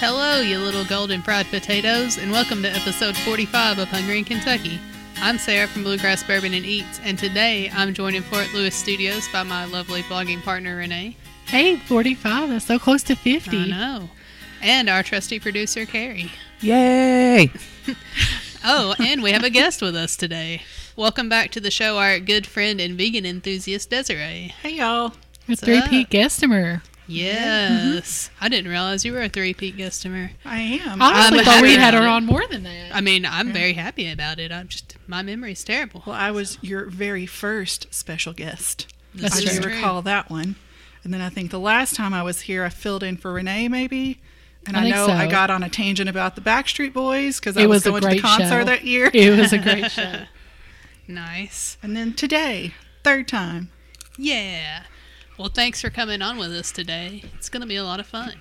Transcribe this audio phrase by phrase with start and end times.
[0.00, 4.80] Hello, you little golden fried potatoes, and welcome to episode 45 of Hungry in Kentucky.
[5.16, 9.28] I'm Sarah from Bluegrass Bourbon and Eats, and today I'm joined in Fort Lewis studios
[9.30, 11.18] by my lovely blogging partner Renee.
[11.44, 12.48] Hey, 45.
[12.48, 13.30] That's so close to 50.
[13.30, 13.70] I 50.
[13.70, 14.08] know.
[14.62, 16.32] And our trusty producer Carrie.
[16.60, 17.52] Yay!
[18.64, 20.62] Oh, and we have a guest with us today.
[20.96, 24.54] Welcome back to the show, our good friend and vegan enthusiast Desiree.
[24.62, 25.08] Hey y'all.
[25.08, 25.12] A
[25.46, 26.10] What's three-peat up?
[27.10, 27.94] Guestomer.
[27.94, 30.30] Yes, I didn't realize you were a three-peat customer.
[30.44, 31.02] I am.
[31.02, 32.94] I honestly I'm thought we happy had her on more than that.
[32.94, 34.52] I mean, I'm very happy about it.
[34.52, 36.02] I'm just my memory's terrible.
[36.06, 38.92] well, I was your very first special guest.
[39.14, 40.56] This I is do recall that one.
[41.02, 43.68] And then I think the last time I was here, I filled in for Renee,
[43.68, 44.20] maybe.
[44.66, 45.12] And I I, think know so.
[45.12, 48.02] I got on a tangent about the Backstreet Boys because I was, was a going
[48.02, 48.64] to the concert show.
[48.64, 49.10] that year.
[49.12, 50.24] It was a great show.
[51.08, 51.76] Nice.
[51.82, 53.70] and then today, third time.
[54.18, 54.84] Yeah.
[55.40, 57.24] Well, thanks for coming on with us today.
[57.38, 58.34] It's going to be a lot of fun.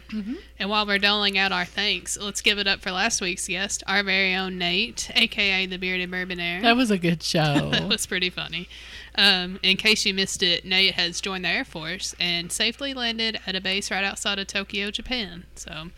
[0.60, 3.84] And while we're doling out our thanks, let's give it up for last week's guest,
[3.88, 6.62] our very own Nate, aka the Bearded Bourbonaire.
[6.62, 7.70] That was a good show.
[7.72, 8.68] that was pretty funny.
[9.16, 13.40] Um, in case you missed it, Nate has joined the Air Force and safely landed
[13.48, 15.46] at a base right outside of Tokyo, Japan.
[15.56, 15.92] So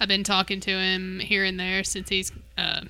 [0.00, 2.80] I've been talking to him here and there since he's uh,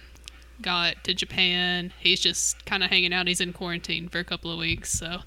[0.62, 1.92] got to Japan.
[2.00, 3.28] He's just kind of hanging out.
[3.28, 4.90] He's in quarantine for a couple of weeks.
[4.90, 5.18] So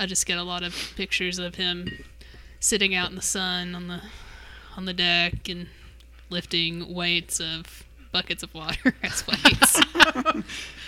[0.00, 2.04] I just get a lot of pictures of him
[2.58, 4.00] sitting out in the sun on the
[4.74, 5.66] on the deck and
[6.30, 9.78] lifting weights of buckets of water as weights.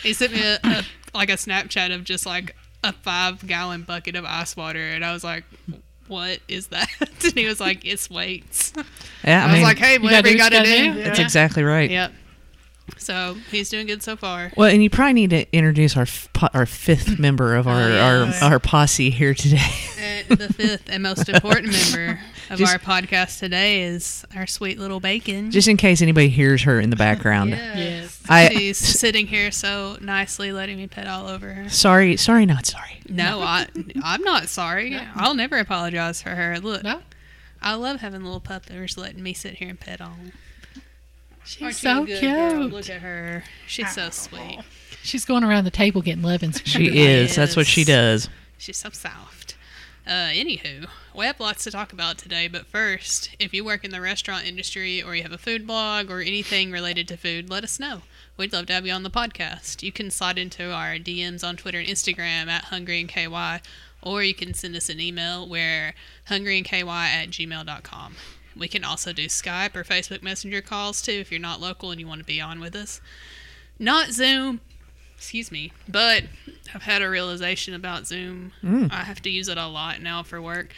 [0.02, 4.16] he sent me a, a like a Snapchat of just like a five gallon bucket
[4.16, 5.44] of ice water, and I was like,
[6.08, 6.88] "What is that?"
[7.24, 8.72] And he was like, "It's weights."
[9.24, 10.88] Yeah, I, I, was like, "Hey, gotta whatever do you what got you to gotta
[10.88, 11.02] do." do.
[11.04, 11.90] that's exactly right.
[11.90, 12.12] Yep.
[12.98, 14.52] So he's doing good so far.
[14.56, 17.88] Well, and you probably need to introduce our f- our fifth member of our, Oh,
[18.24, 18.42] yes.
[18.42, 19.70] our our posse here today.
[19.98, 24.78] And the fifth and most important member of Just- our podcast today is our sweet
[24.78, 25.50] little bacon.
[25.50, 27.50] Just in case anybody hears her in the background.
[27.72, 28.20] Yes.
[28.28, 31.68] I- She's sitting here so nicely, letting me pet all over her.
[31.70, 33.00] Sorry, sorry, not sorry.
[33.08, 33.66] No, I,
[34.04, 34.96] I'm not sorry.
[35.16, 36.58] I'll never apologize for her.
[36.60, 37.00] Look, No?
[37.60, 40.32] I love having little puppers letting me sit here and pet on.
[41.42, 41.46] Them.
[41.46, 42.60] She's Aren't so a good girl?
[42.60, 42.72] cute.
[42.72, 43.44] Look at her.
[43.66, 44.60] She's so sweet.
[45.02, 47.34] She's going around the table getting love She She is.
[47.34, 48.28] That's what she does.
[48.58, 49.56] She's so soft.
[50.06, 53.92] Uh, anywho, we have lots to talk about today, but first, if you work in
[53.92, 57.62] the restaurant industry or you have a food blog or anything related to food, let
[57.62, 58.02] us know.
[58.36, 59.82] We'd love to have you on the podcast.
[59.82, 63.60] You can slide into our DMs on Twitter and Instagram at Hungry and KY,
[64.02, 65.94] or you can send us an email where
[66.28, 68.16] hungryandky at gmail.com.
[68.56, 72.00] We can also do Skype or Facebook Messenger calls too if you're not local and
[72.00, 73.00] you want to be on with us.
[73.78, 74.60] Not Zoom,
[75.16, 76.24] excuse me, but
[76.74, 78.52] I've had a realization about Zoom.
[78.62, 78.92] Mm.
[78.92, 80.74] I have to use it a lot now for work.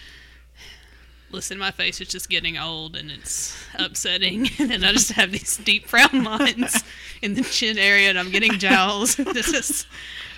[1.30, 4.48] Listen, my face is just getting old and it's upsetting.
[4.58, 6.84] and I just have these deep frown lines
[7.22, 9.16] in the chin area and I'm getting jowls.
[9.16, 9.86] this is,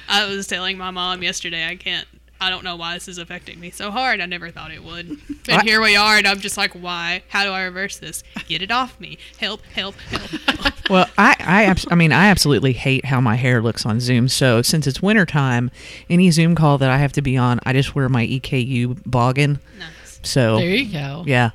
[0.08, 2.06] I was telling my mom yesterday, I can't,
[2.40, 4.20] I don't know why this is affecting me so hard.
[4.20, 5.18] I never thought it would.
[5.48, 7.22] And I- here we are, and I'm just like, why?
[7.28, 8.24] How do I reverse this?
[8.48, 9.16] Get it off me.
[9.38, 10.74] Help, help, help, help.
[10.90, 14.26] Well, I I, abs- I mean I absolutely hate how my hair looks on Zoom.
[14.28, 15.70] So since it's wintertime,
[16.10, 19.60] any Zoom call that I have to be on, I just wear my EKU boggin.
[19.78, 20.20] nice.
[20.24, 21.22] So There you go.
[21.26, 21.50] yeah,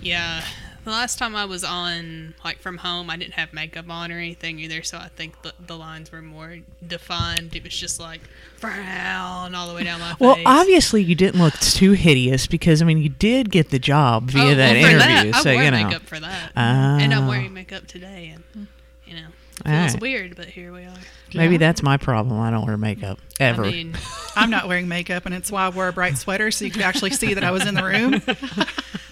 [0.00, 0.42] Yeah.
[0.90, 4.18] The last time I was on, like from home, I didn't have makeup on or
[4.18, 7.54] anything either, so I think the, the lines were more defined.
[7.54, 8.22] It was just like
[8.56, 10.44] frown all the way down my Well, face.
[10.44, 14.30] Well, obviously you didn't look too hideous because I mean you did get the job
[14.32, 14.98] via Oh, that well, interview,
[15.30, 15.84] That, I so you know.
[15.86, 17.28] makeup for that, and I'm Ah.
[17.28, 18.66] wearing makeup today, and
[19.06, 19.28] you know,
[19.64, 20.00] feels right.
[20.00, 20.94] weird, but here we are.
[21.34, 21.58] Maybe Yeah.
[21.58, 22.40] that's my problem.
[22.40, 23.64] I don't wear makeup ever.
[23.64, 23.96] I mean,
[24.36, 26.82] I'm not wearing makeup, and it's why I wore a bright sweater so you could
[26.82, 28.22] actually see that I was in the room.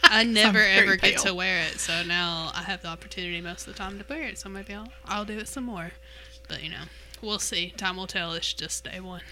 [0.05, 3.67] I never very ever get to wear it, so now I have the opportunity most
[3.67, 4.39] of the time to wear it.
[4.39, 5.93] So maybe I'll I'll do it some more,
[6.49, 6.85] but you know,
[7.21, 7.71] we'll see.
[7.71, 8.33] Time will tell.
[8.33, 9.23] It's just day one.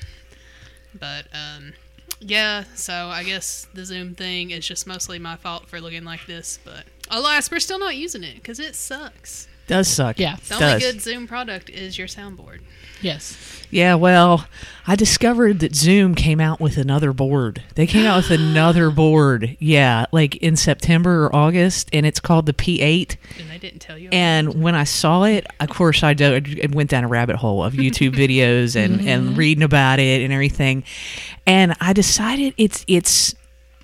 [0.98, 1.72] But um,
[2.21, 2.65] yeah.
[2.75, 6.59] So I guess the Zoom thing is just mostly my fault for looking like this.
[6.62, 9.48] But alas, we're still not using it because it sucks.
[9.66, 10.18] Does suck.
[10.18, 10.36] Yeah.
[10.36, 10.63] The Does.
[10.63, 12.60] only good Zoom product is your soundboard.
[13.01, 13.65] Yes.
[13.71, 14.47] Yeah, well,
[14.86, 17.63] I discovered that Zoom came out with another board.
[17.74, 19.57] They came out with another board.
[19.59, 23.16] Yeah, like in September or August, and it's called the P8.
[23.39, 24.09] And they didn't tell you.
[24.13, 27.65] And when I saw it, of course, I do- I went down a rabbit hole
[27.65, 29.09] of YouTube videos and, mm-hmm.
[29.09, 30.84] and reading about it and everything.
[31.47, 33.34] And I decided it's it's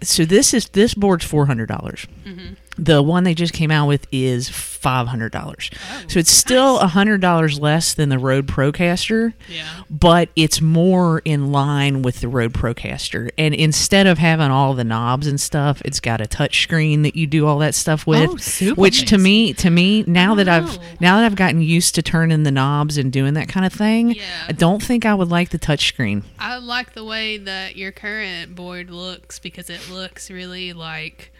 [0.02, 2.06] so this is this board's four hundred dollars.
[2.24, 2.54] Mm-hmm.
[2.78, 5.70] The one they just came out with is five hundred dollars.
[5.74, 9.66] Oh, so it's still a hundred dollars less than the Rode Procaster Yeah.
[9.90, 13.30] but it's more in line with the Rode Procaster.
[13.36, 17.14] And instead of having all the knobs and stuff, it's got a touch screen that
[17.14, 18.30] you do all that stuff with.
[18.30, 21.94] Oh, super which to me, to me, now that I've now that I've gotten used
[21.96, 24.22] to turning the knobs and doing that kind of thing, Yeah.
[24.48, 26.24] I don't think I would like the touch screen.
[26.38, 31.32] I like the way that your current board looks because it looks really like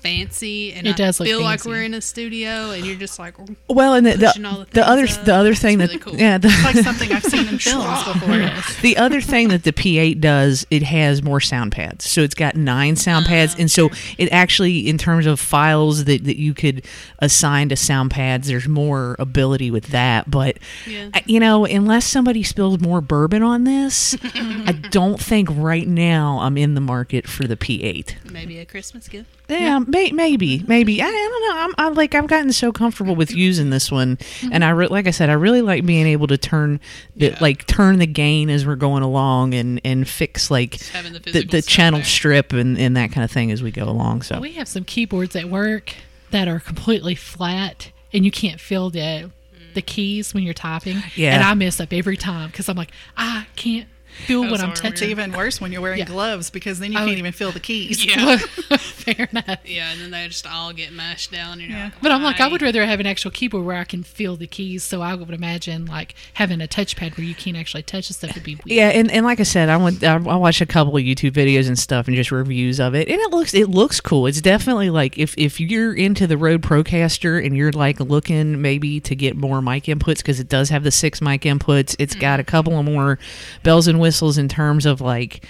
[0.00, 3.34] fancy and It does look feel like we're in a studio and you're just like
[3.68, 5.24] Well, and the Pushing all the, the the other up.
[5.24, 6.20] the other thing It's that really cool.
[6.20, 8.50] yeah the, It's like something I've seen in films before.
[8.82, 12.08] the other thing that the P8 does, it has more sound pads.
[12.08, 13.54] So it's got nine sound Ah, pads.
[13.58, 16.84] And so it actually, in terms of files that, that you could
[17.18, 20.30] assign to sound pads, there's more ability with that.
[20.30, 21.10] But, Yeah.
[21.26, 26.56] You know, unless somebody spills more bourbon on this, I don't think right now I'm
[26.56, 28.30] in the market for the P8.
[28.32, 29.30] maybe a Christmas gift.
[29.48, 31.00] Yeah, may, maybe, maybe.
[31.00, 31.62] I, I don't know.
[31.62, 34.50] I'm, I'm like I've gotten so comfortable with using this one, mm-hmm.
[34.52, 36.80] and I re- like I said, I really like being able to turn
[37.16, 37.38] the Yeah.
[37.40, 41.62] like turn the gain as we're going along, and and fix like the the, the
[41.62, 42.04] channel there.
[42.04, 44.22] strip and, and that kind of thing as we go along.
[44.22, 45.94] So We have some keyboards at work
[46.30, 49.30] that are completely flat, and you can't feel the
[49.74, 51.02] the keys when you're typing.
[51.14, 51.34] Yeah.
[51.34, 53.88] And I mess up every time because I'm like, I can't
[54.26, 54.92] feel Those what I'm touching.
[54.92, 56.04] It's even worse when you're wearing Yeah.
[56.06, 57.16] gloves because then you can't yeah.
[57.16, 58.04] even feel the keys.
[58.08, 58.36] Yeah.
[58.78, 59.60] Fair enough.
[59.64, 61.52] Yeah, and then they just all get mashed down.
[61.60, 61.84] And you're Yeah.
[61.84, 64.36] like, But I'm like, I would rather have an actual keyboard where I can feel
[64.36, 64.82] the keys.
[64.82, 68.34] So I would imagine like having a touchpad where you can't actually touch the stuff
[68.34, 68.66] would be weird.
[68.66, 71.32] yeah, and, and like I said, I went I, I watched a couple of YouTube
[71.32, 74.26] videos and stuff and just reviews of it, and it looks it looks cool.
[74.26, 79.00] It's definitely like if if you're into the Rode Procaster and you're like looking maybe
[79.00, 82.34] to get more mic inputs because it does have the six mic inputs, it's got
[82.34, 82.40] mm-hmm.
[82.40, 83.18] a couple of more
[83.62, 84.07] bells and whistles
[84.38, 85.44] in terms of like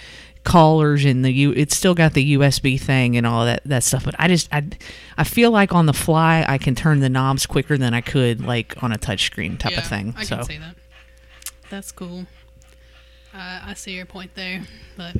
[0.44, 4.04] callers and the U it's still got the USB thing and all that that stuff
[4.04, 4.66] but I just I
[5.18, 8.44] I feel like on the fly I can turn the knobs quicker than I could
[8.44, 10.74] like on a touchscreen type yeah, of thing I so can see that.
[11.70, 12.26] That's cool.
[13.34, 14.62] Uh, I see your point there,
[14.96, 15.16] but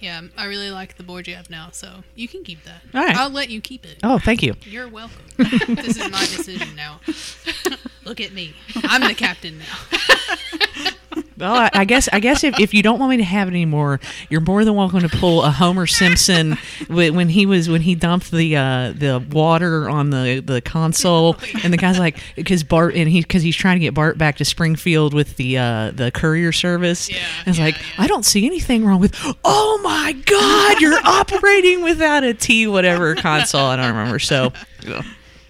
[0.00, 2.82] yeah, I really like the board you have now, so you can keep that.
[2.92, 3.16] All right.
[3.16, 3.98] I'll let you keep it.
[4.02, 5.24] oh thank you You're welcome.
[5.36, 7.00] this is my decision now.
[8.04, 8.54] Look at me.
[8.82, 10.90] I'm the captain now.
[11.36, 13.50] Well, I, I guess I guess if, if you don't want me to have it
[13.50, 13.98] anymore,
[14.30, 16.56] you're more than welcome to pull a Homer Simpson
[16.88, 21.72] when he was when he dumped the uh, the water on the, the console, and
[21.72, 24.44] the guy's like because Bart and he because he's trying to get Bart back to
[24.44, 27.10] Springfield with the uh, the courier service.
[27.10, 28.04] Yeah, And it's yeah, like yeah.
[28.04, 29.14] I don't see anything wrong with.
[29.44, 33.66] Oh my God, you're operating without a T whatever console.
[33.66, 34.18] I don't remember.
[34.18, 34.52] So.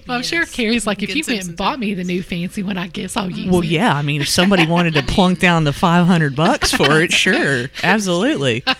[0.07, 2.23] Well, I'm sure Carrie's like, if Good you went Simpsons and bought me the new
[2.23, 3.51] fancy one, I guess I'll use Well, it.
[3.53, 3.95] Well, yeah.
[3.95, 7.69] I mean, if somebody wanted to plunk down the five hundred bucks for it, sure,
[7.83, 8.63] absolutely.
[8.67, 8.77] That's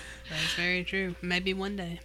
[0.57, 1.15] very true.
[1.23, 2.01] Maybe one day.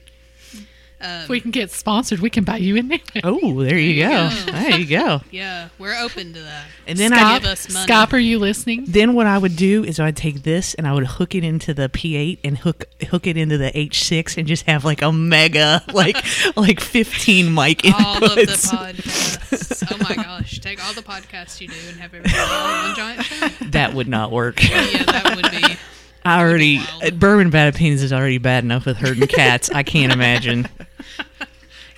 [1.01, 2.99] Um, If we can get sponsored, we can buy you in there.
[3.23, 4.29] Oh, there you go.
[4.29, 4.51] There you go.
[4.51, 5.21] There you go.
[5.31, 6.65] yeah, we're open to that.
[6.87, 7.83] And then Scott, I Give us money.
[7.85, 8.83] Scott, are you listening?
[8.87, 11.73] then what I would do is I'd take this and I would hook it into
[11.73, 15.83] the P8 and hook hook it into the H6 and just have like a mega
[15.93, 16.17] like
[16.57, 18.69] like 15 mic All of the inputs.
[18.71, 19.87] podcasts.
[19.91, 20.59] Oh my gosh.
[20.59, 23.47] Take all the podcasts you do and have everybody on one giant show.
[23.69, 24.61] that would not work.
[24.69, 25.77] Yeah, that would be.
[26.25, 27.19] I already wild.
[27.19, 29.69] bourbon bad opinions is already bad enough with herding cats.
[29.71, 30.67] I can't imagine.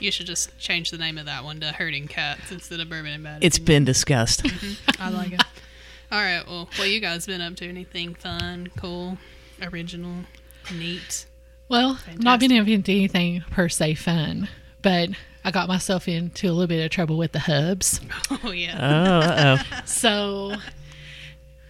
[0.02, 3.12] You should just change the name of that one to Herding Cats instead of Bourbon
[3.14, 3.44] and Bad.
[3.44, 3.82] It's Opinion.
[3.82, 4.44] been discussed.
[4.44, 5.02] Mm-hmm.
[5.02, 5.44] I like it.
[6.12, 6.44] All right.
[6.48, 7.68] Well, what you guys been up to?
[7.70, 9.18] Anything fun, cool,
[9.62, 10.26] original,
[10.74, 11.26] neat?
[11.70, 14.50] Well, not been up into anything per se fun,
[14.82, 15.10] but
[15.46, 18.02] I got myself into a little bit of trouble with the hubs.
[18.44, 18.78] Oh yeah.
[18.80, 19.82] Oh, uh-oh.
[19.86, 20.54] So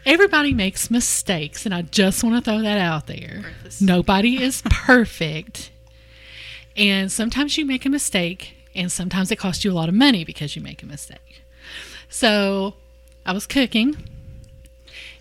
[0.05, 3.43] everybody makes mistakes, and I just want to throw that out there.
[3.81, 5.69] Nobody is perfect.
[6.75, 10.23] And sometimes you make a mistake, and sometimes it costs you a lot of money
[10.23, 11.41] because you make a mistake.
[12.09, 12.75] So
[13.25, 13.97] I was cooking,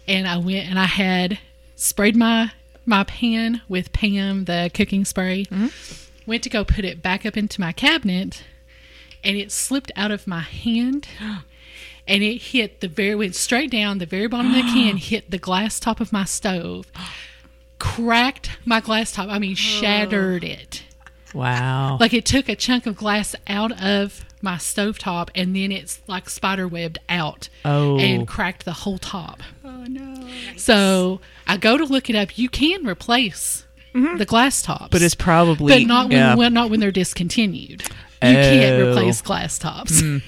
[0.07, 1.38] and I went and I had
[1.76, 2.52] sprayed my
[2.87, 5.45] my pan with Pam the cooking spray.
[5.45, 5.69] Mm-hmm.
[6.26, 8.45] Went to go put it back up into my cabinet,
[9.23, 11.09] and it slipped out of my hand
[12.09, 15.30] and it hit the very went straight down the very bottom of the can hit
[15.30, 16.90] the glass top of my stove
[17.78, 20.83] cracked my glass top i mean shattered it
[21.35, 21.97] Wow.
[22.01, 26.01] like it took a chunk of glass out of my stove top and then it's
[26.07, 27.99] like spider webbed out Oh.
[27.99, 30.29] and cracked the whole top Oh no.
[30.57, 34.17] so i go to look it up you can replace mm-hmm.
[34.17, 36.35] the glass tops but it's probably but not when yeah.
[36.35, 37.83] well, not when they're discontinued.
[38.23, 38.91] You can't Oh.
[38.91, 40.01] replace glass tops.
[40.01, 40.19] Hmm.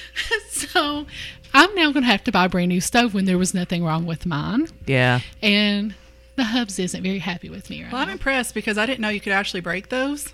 [0.50, 1.06] so
[1.52, 3.84] I'm now going to have to buy a brand new stove when there was nothing
[3.84, 5.20] wrong with mine, yeah.
[5.42, 5.94] and
[6.36, 8.12] the Hubs isn't very happy with me right Well, I'm now.
[8.14, 10.32] impressed because I didn't know you could actually break those.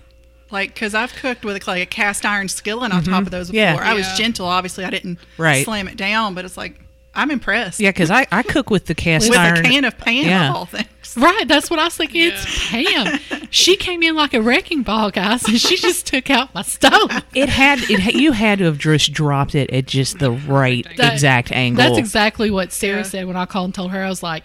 [0.51, 3.25] Like, because I've cooked with like a cast iron skillet on top mm-hmm.
[3.25, 3.59] of those before.
[3.61, 3.77] Yeah.
[3.81, 4.47] I was gentle.
[4.47, 5.63] Obviously, I didn't Right.
[5.65, 6.79] slam it down, but it's like
[7.15, 7.79] I'm impressed.
[7.79, 9.31] Yeah, because I, I cook with the cast iron.
[9.31, 9.65] with iron.
[9.65, 10.49] a can of Pam Yeah.
[10.49, 10.87] of all things.
[11.17, 12.21] Right, that's what I was thinking.
[12.31, 13.19] It's Pam.
[13.51, 17.09] She came in like a wrecking ball, guys, and she just took out my stove.
[17.33, 17.99] it had it.
[17.99, 21.83] ha- You had to have just dropped it at just the right That- exact angle.
[21.83, 23.03] That's exactly what Sarah Yeah.
[23.03, 24.03] said when I called and told her.
[24.03, 24.43] I was like,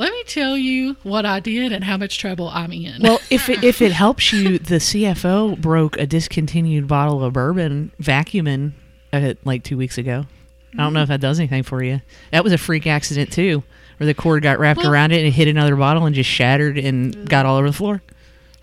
[0.00, 3.48] "Let me tell you what I did and how much trouble I'm in." Well, if
[3.48, 8.72] it, if it helps you, the CFO broke a discontinued bottle of bourbon vacuuming
[9.12, 10.24] uh, like two weeks ago.
[10.74, 12.00] I don't know if that does anything for you.
[12.30, 13.62] That was a freak accident too,
[13.98, 16.30] where the cord got wrapped Well- around it and it hit another bottle and just
[16.30, 18.02] shattered and got all over the floor.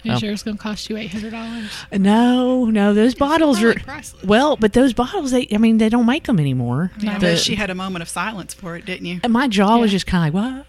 [0.06, 0.20] Are you oh.
[0.20, 1.72] sure it's going to cost you eight hundred dollars?
[1.92, 4.24] No, no, those bottles are priceless.
[4.24, 6.92] well, but those bottles, they, I mean, they don't make them anymore.
[7.00, 9.20] Yeah, The- but she had a moment of silence for it, didn't you?
[9.24, 10.66] and my jaw was just kind of like, what?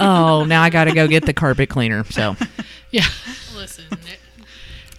[0.00, 2.04] Oh, now I got to go get the carpet cleaner.
[2.04, 2.36] So
[2.90, 3.04] Yeah.
[3.56, 3.84] Listen,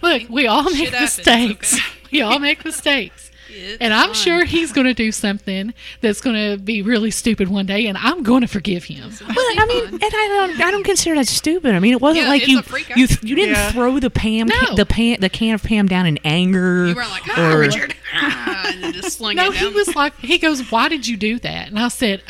[0.02, 1.74] Look, we all make happens, mistakes.
[1.74, 1.82] okay?
[2.12, 3.30] We all make mistakes.
[3.50, 4.14] it's And I'm fine.
[4.14, 7.96] sure he's going to do something that's going to be really stupid one day, and
[7.96, 9.10] I'm going to forgive him.
[9.20, 9.92] Well, I mean, fun.
[9.94, 11.72] and I don't, I don't consider that stupid.
[11.76, 12.62] I mean, it wasn't Yeah, like you,
[12.96, 13.70] you, you didn't Yeah.
[13.70, 14.74] throw the Pam, No.
[14.74, 16.88] the pan, the can of Pam down in anger.
[16.88, 19.94] you weren't like, ah, or- Richard, ah, and then just sling No, it he was
[19.94, 21.68] like, he goes, Why did you do that?
[21.68, 22.22] And I said,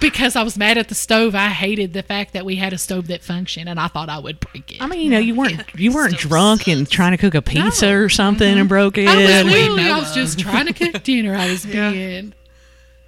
[0.00, 1.34] Because I was mad at the stove.
[1.34, 4.18] I hated the fact that we had a stove that functioned, and I thought I
[4.18, 4.82] would break it.
[4.82, 7.42] I mean, you know, you weren't, you weren't Still drunk and trying to cook a
[7.42, 8.14] pizza or mm-hmm.
[8.14, 9.08] something and broke it.
[9.08, 11.34] I was that literally, I was just trying to cook dinner.
[11.34, 11.90] I was Yeah.
[11.90, 12.34] being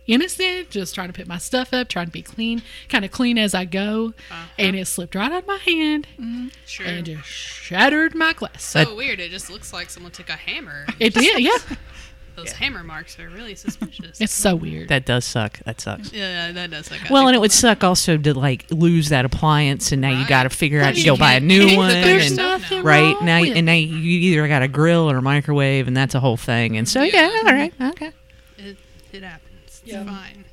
[0.06, 3.38] innocent, just trying to put my stuff up, trying to be clean, kind of clean
[3.38, 4.14] as I go.
[4.30, 4.46] Uh-huh.
[4.58, 6.48] And it slipped right out of my hand mm-hmm.
[6.64, 6.86] sure.
[6.86, 8.62] and just shattered my glass.
[8.62, 9.20] so weird.
[9.20, 10.86] It just looks like someone took a hammer.
[10.98, 11.58] It did, yeah.
[12.36, 14.20] Those hammer marks are really suspicious.
[14.20, 14.88] It's so weird.
[14.88, 15.58] that does suck.
[15.60, 16.12] That sucks.
[16.12, 16.90] yeah, that does.
[16.90, 20.26] Like Well, and it would suck also to like lose that appliance, and now you
[20.26, 21.90] got to figure out you to go buy a new one.
[21.90, 23.96] cook There's and- stuff nothing right now, with and now you
[24.32, 26.76] either got a grill or a microwave, and that's a whole thing.
[26.76, 27.38] And so, yeah, Yeah.
[27.48, 28.12] all right, okay.
[28.58, 28.76] It,
[29.12, 29.42] it happens.
[29.66, 30.04] It's Yeah.
[30.04, 30.44] fine.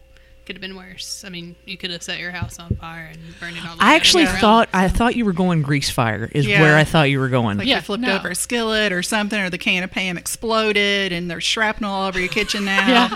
[0.45, 1.23] Could have been worse.
[1.25, 3.77] I mean, you could have set your house on fire and burned it all.
[3.77, 4.39] the I actually around.
[4.39, 6.59] thought I thought you were going grease fire is Yeah.
[6.61, 7.57] where I thought you were going.
[7.59, 8.15] Like Yeah, you flipped no.
[8.17, 12.07] over a skillet or something, or the can of Pam exploded, and there's shrapnel all
[12.09, 12.87] over your kitchen now.
[12.87, 13.15] Yeah.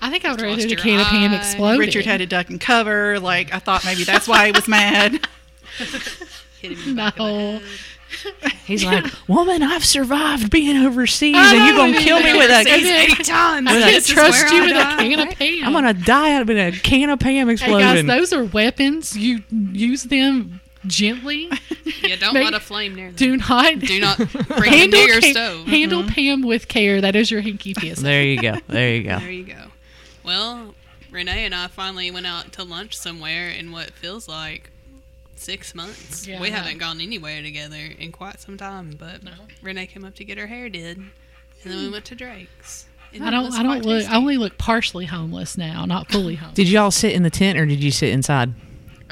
[0.00, 1.36] I think I would rather Lost the your can of Pam eye.
[1.36, 1.78] explode.
[1.78, 3.20] Richard had to duck and cover.
[3.20, 5.28] Like I thought maybe that's why he was mad.
[6.60, 7.60] Hit him in the back of the No.
[8.80, 9.04] head.
[9.04, 12.66] He's like, "Woman, I've survived being overseas, I and you're gonna kill me with overseas,
[12.66, 12.92] a.
[12.92, 13.68] and Eight times.
[13.68, 15.64] I With a- can't This trust you I with a can of Pam.
[15.64, 19.16] I'm gonna die out of a can of Pam Hey guys, those are weapons.
[19.16, 21.50] You use them gently.
[22.04, 23.14] Yeah, don't Make- let a flame near them.
[23.16, 25.66] Do not Do not bring them handle near your ca- stove.
[25.68, 26.10] handle mm-hmm.
[26.12, 27.00] Pam with care.
[27.00, 28.02] That is your hinky PSA.
[28.02, 28.56] there you go.
[28.66, 29.18] There you go.
[29.20, 29.68] There you go.
[30.24, 30.74] Well,
[31.12, 34.70] Renee and I finally went out to lunch somewhere in what feels like
[35.42, 36.26] six months.
[36.26, 39.20] Yeah, we haven't gone anywhere together in quite some time, but
[39.62, 41.10] Renee came up to get her hair did, and
[41.64, 41.92] then we hmm.
[41.92, 42.86] went to Drake's.
[43.14, 43.52] And I don't.
[43.52, 43.98] I don't quite look.
[44.00, 44.12] tasty.
[44.12, 46.56] I only look partially homeless now, not fully homeless.
[46.56, 48.54] Did y'all sit in the tent or did you sit inside?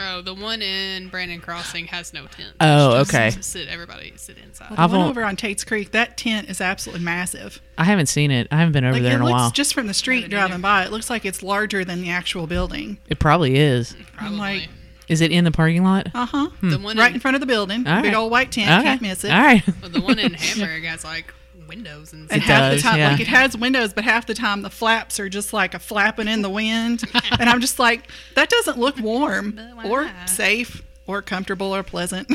[0.02, 2.54] Oh, the one in Brannon Crossing has no tent.
[2.58, 3.30] Oh, just okay.
[3.42, 4.70] Sit everybody sit inside.
[4.70, 7.60] The I've one over on Tate's Creek, that tent is absolutely massive.
[7.76, 8.48] I haven't seen it.
[8.50, 9.50] I haven't been over Like there it in a looks while.
[9.50, 10.62] just from the street driving either.
[10.62, 12.96] by, it looks like it's larger than the actual building.
[13.10, 13.94] It probably is.
[14.14, 14.26] Probably.
[14.26, 14.68] I'm like,
[15.10, 16.08] Is it in the parking lot?
[16.14, 16.48] Uh huh.
[16.62, 18.14] the one Right in, in front of the building, All big right.
[18.18, 18.70] old white tent.
[18.70, 18.82] Okay.
[18.90, 19.30] Can't miss it.
[19.32, 19.62] All right.
[19.82, 21.34] well, the one in Hamburg has like
[21.68, 22.56] windows and And It stuff.
[22.56, 23.10] half does, the time, yeah.
[23.10, 26.28] like it has windows, but half the time the flaps are just like a flapping
[26.28, 27.02] in the wind,
[27.38, 32.28] and I'm just like, that doesn't look warm or safe or comfortable or pleasant.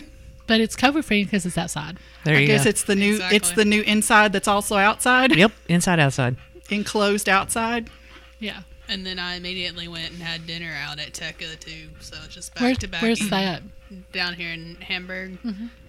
[0.47, 1.97] But it's cover free because it's outside.
[2.23, 2.69] There I you guess go.
[2.69, 6.35] it's the new, it's the new inside that's also outside, Yep, inside outside.
[6.69, 7.89] enclosed outside.
[8.39, 8.61] Yeah.
[8.87, 11.89] And then I immediately went and had dinner out at Tekka too.
[12.01, 13.01] So it's just back Where, to back.
[13.01, 13.63] where's that?
[14.13, 15.37] Down here in Hamburg.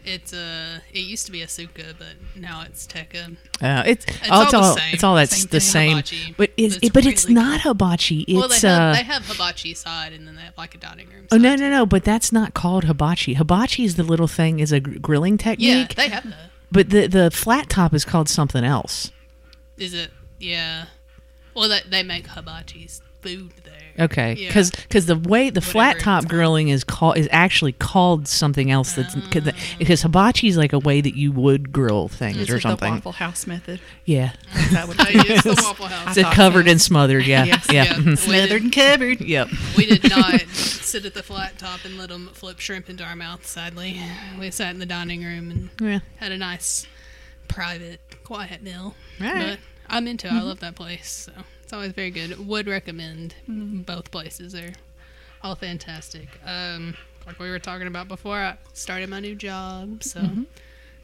[0.05, 0.81] It's a.
[0.93, 3.37] It used to be a Suka, but now it's Tekka.
[3.61, 4.95] Uh, it's, It's oh, it's all the same.
[4.95, 6.35] it's all that's Same the same, Hibachi.
[6.37, 8.21] but it's, It's it, but it's really not hibachi.
[8.23, 10.79] It's well, they uh, have they have hibachi side, and then they have like a
[10.79, 11.27] dining room.
[11.33, 13.35] oh no no no, but that's not called hibachi.
[13.35, 16.51] Hibachi is the little thing is a gr- grilling Yeah, technique, they have that.
[16.71, 19.11] but the the flat top is called something else.
[19.77, 20.11] Is it?
[20.39, 20.87] Yeah.
[21.57, 23.73] Well, they, they make hibachi's food there.
[23.99, 24.49] Okay, Yeah.
[24.49, 28.93] because the way the flat top it's grilling is called is actually called something else.
[28.93, 32.51] That's cause the, because hibachi is like a way that you would grill things It's
[32.51, 32.93] or the something.
[32.93, 33.81] Waffle House method.
[34.05, 34.33] Yeah,
[34.73, 36.15] That would They use the Waffle House.
[36.15, 36.73] it's covered so.
[36.73, 37.25] and smothered.
[37.27, 37.67] Yeah, Yes.
[37.73, 37.95] yeah, Yeah.
[37.95, 38.19] mhm.
[38.19, 39.21] Smothered did- and covered.
[39.23, 39.49] yep.
[39.79, 43.17] We did not sit at the flat top and let them flip shrimp into our
[43.17, 43.99] mouth, sadly.
[44.39, 46.01] We sat in the dining room and Yeah.
[46.17, 46.87] had a nice,
[47.49, 48.95] private, quiet meal.
[49.21, 49.59] All right.
[49.59, 50.31] But I'm into it.
[50.31, 50.47] I mm-hmm.
[50.47, 51.09] love that place.
[51.09, 52.47] So it's always very good.
[52.47, 53.35] Would recommend.
[53.49, 53.83] Mm-hmm.
[53.83, 54.73] Both places are
[55.43, 56.29] all fantastic.
[56.45, 60.03] Um, like we were talking about before, I started my new job.
[60.03, 60.43] So mm-hmm.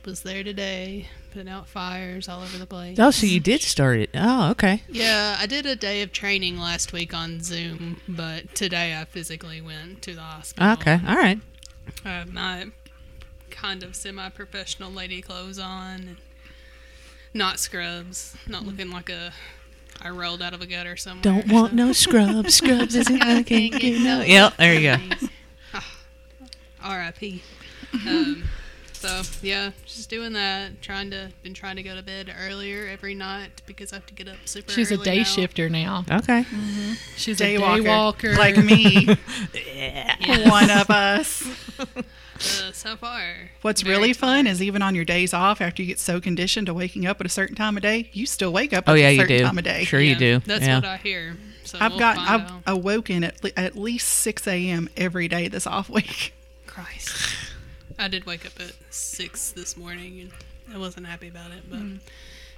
[0.05, 2.99] was there today, putting out fires all over the place.
[2.99, 4.11] Oh, so you did start it.
[4.15, 4.83] Oh, okay.
[4.89, 9.61] Yeah, I did a day of training last week on Zoom, but today I physically
[9.61, 10.69] went to the hospital.
[10.69, 11.01] Ah, okay.
[11.07, 11.41] All right.
[12.05, 12.67] I have my
[13.51, 16.17] kind of semi-professional lady clothes on, and
[17.35, 19.33] not scrubs, not looking like a
[20.01, 21.23] I rolled out of a gutter somewhere.
[21.23, 22.55] Don't want so- no scrubs.
[22.57, 24.23] Scrubs isn't I can't get no.
[24.23, 24.57] Yep.
[24.57, 25.79] There you go.
[26.83, 27.43] R.I.P.
[28.07, 28.45] Um,
[28.93, 30.83] so yeah, just doing that.
[30.83, 34.15] Trying to been trying to go to bed earlier every night because I have to
[34.15, 34.73] get up super.
[34.73, 35.23] She's a early day now.
[35.25, 36.05] shifter now.
[36.11, 36.45] Okay.
[37.17, 38.35] She's Day a day walker, walker.
[38.37, 39.17] like me,
[39.75, 40.49] Yeah.
[40.51, 41.45] one of us.
[42.45, 45.89] Uh, so far, What's very really fun is even on your days off, after you
[45.89, 48.73] get so conditioned to waking up at a certain time of day, you still wake
[48.73, 49.41] up Oh at yeah, a you do.
[49.43, 49.85] time of day.
[49.85, 50.41] Sure you do.
[50.47, 50.77] That's yeah.
[50.77, 51.37] what I hear.
[51.65, 52.63] So I've we'll got I've out.
[52.67, 54.89] awoken at, le- at least six a.m.
[54.97, 56.35] every day this off week.
[56.67, 57.37] Christ.
[57.99, 61.79] I did wake up at six this morning and I wasn't happy about it, but
[61.79, 62.01] Mm.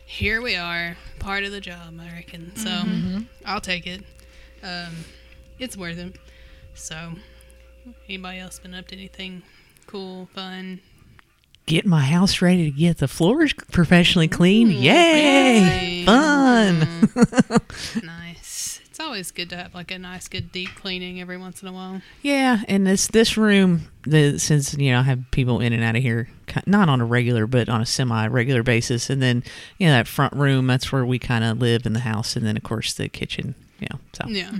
[0.06, 2.54] here we are, part of the job, I reckon.
[2.56, 3.22] So Mm-hmm.
[3.44, 4.02] I'll take it.
[4.62, 5.04] Um,
[5.58, 6.16] it's worth it.
[6.74, 7.12] So,
[8.08, 9.42] anybody else been up to anything
[9.94, 10.80] cool, fun?
[11.66, 14.72] Get my house ready to get the floors professionally cleaned.
[14.72, 16.04] Yay!
[16.04, 16.04] fancy.
[16.04, 17.60] Fun.
[18.02, 18.80] Nice.
[18.86, 21.72] It's always good to have like a nice, good deep cleaning every once in a
[21.72, 22.02] while.
[22.22, 25.94] Yeah, and this this room, the since you know I have people in and out
[25.94, 26.28] of here,
[26.66, 29.44] not on a regular but on a semi regular basis, and then
[29.78, 32.44] you know that front room, that's where we kind of live in the house, and
[32.44, 33.54] then of course the kitchen.
[33.78, 34.52] You know, so Yeah.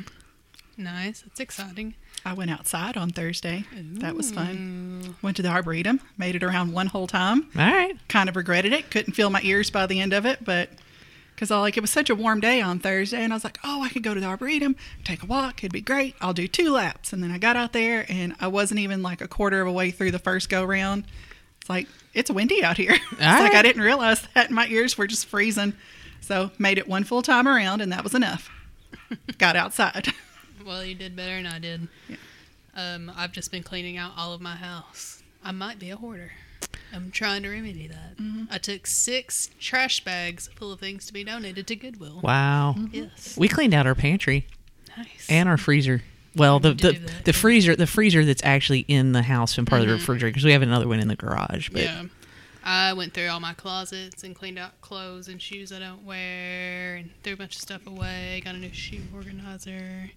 [0.76, 1.25] Nice.
[1.26, 1.95] It's exciting.
[2.25, 3.64] I went outside on Thursday.
[3.75, 5.14] That was fun.
[5.21, 7.49] Went to the arboretum, made it around one whole time.
[7.57, 7.97] all right.
[8.09, 8.90] Kind of regretted it.
[8.90, 10.71] Couldn't feel my ears by the end of it, but
[11.35, 13.59] because I like it was such a warm day on Thursday, and I was like,
[13.64, 16.14] oh, I could go to the arboretum, take a walk, it'd be great.
[16.21, 19.21] I'll do two laps, and then I got out there, and I wasn't even like
[19.21, 21.04] a quarter of a way through the first go round.
[21.61, 22.93] It's like it's windy out here.
[23.12, 25.75] it's like I didn't realize that my ears were just freezing.
[26.21, 28.49] So made it one full time around, and that was enough.
[29.38, 30.09] got outside.
[30.64, 31.88] Well, you did better than I did.
[32.75, 35.23] Um, I've just been cleaning out all of my house.
[35.42, 36.33] I might be a hoarder.
[36.92, 38.16] I'm trying to remedy that.
[38.16, 38.44] Mm-hmm.
[38.50, 42.21] I took six trash bags full of things to be donated to Goodwill.
[42.23, 42.75] Wow.
[42.78, 42.95] Mm-hmm.
[42.95, 43.36] Yes.
[43.36, 44.47] We cleaned out our pantry
[44.97, 45.26] Nice.
[45.28, 46.02] and our freezer.
[46.36, 47.32] Well, the the, that, the yeah.
[47.32, 50.00] freezer the freezer that's actually in the house and part of the mm-hmm.
[50.00, 51.69] refrigerator because we have another one in the garage.
[51.71, 52.04] But yeah.
[52.65, 56.97] I went through all my closets and cleaned out clothes and shoes I don't wear
[56.97, 58.41] and threw a bunch of stuff away.
[58.45, 60.10] Got a new shoe organizer.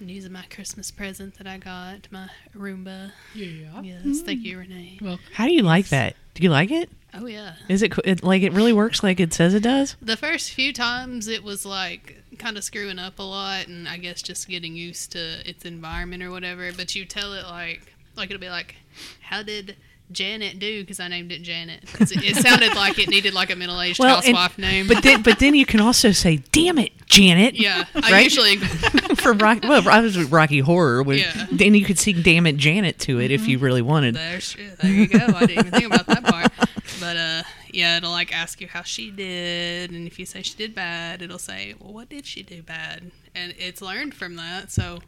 [0.00, 3.12] And using my Christmas present that I got, my Roomba.
[3.34, 3.80] Yeah.
[3.82, 4.98] Yes, thank you, Renee.
[5.00, 6.16] Well, how do you like that?
[6.34, 6.90] Do you like it?
[7.14, 7.54] Oh yeah.
[7.68, 9.96] Is it, co- it like it really works like it says it does?
[10.00, 13.96] The first few times it was like kind of screwing up a lot, and I
[13.96, 16.70] guess just getting used to its environment or whatever.
[16.72, 18.76] But you tell it like, like it'll be like,
[19.20, 19.76] "How did
[20.12, 21.84] Janet do?" Because I named it Janet.
[22.00, 24.86] it, it sounded like it needed like a middle-aged and- housewife name.
[24.86, 28.24] But then but then you can also say, "Damn it, Janet." yeah, I Right?
[28.24, 28.56] usually
[29.16, 29.68] from Rocky.
[29.68, 31.02] Well, I was with Rocky Horror.
[31.02, 31.46] When, Yeah.
[31.50, 34.14] Then you could sing "Damn It, Janet" to it if you really wanted.
[34.14, 35.18] There's, there you go.
[35.18, 36.52] I didn't even think about that part.
[37.00, 37.42] But uh,
[37.72, 41.22] yeah, it'll like ask you how she did, and if you say she did bad,
[41.22, 44.98] it'll say, "Well, what did she do bad?" And it's learned from that, so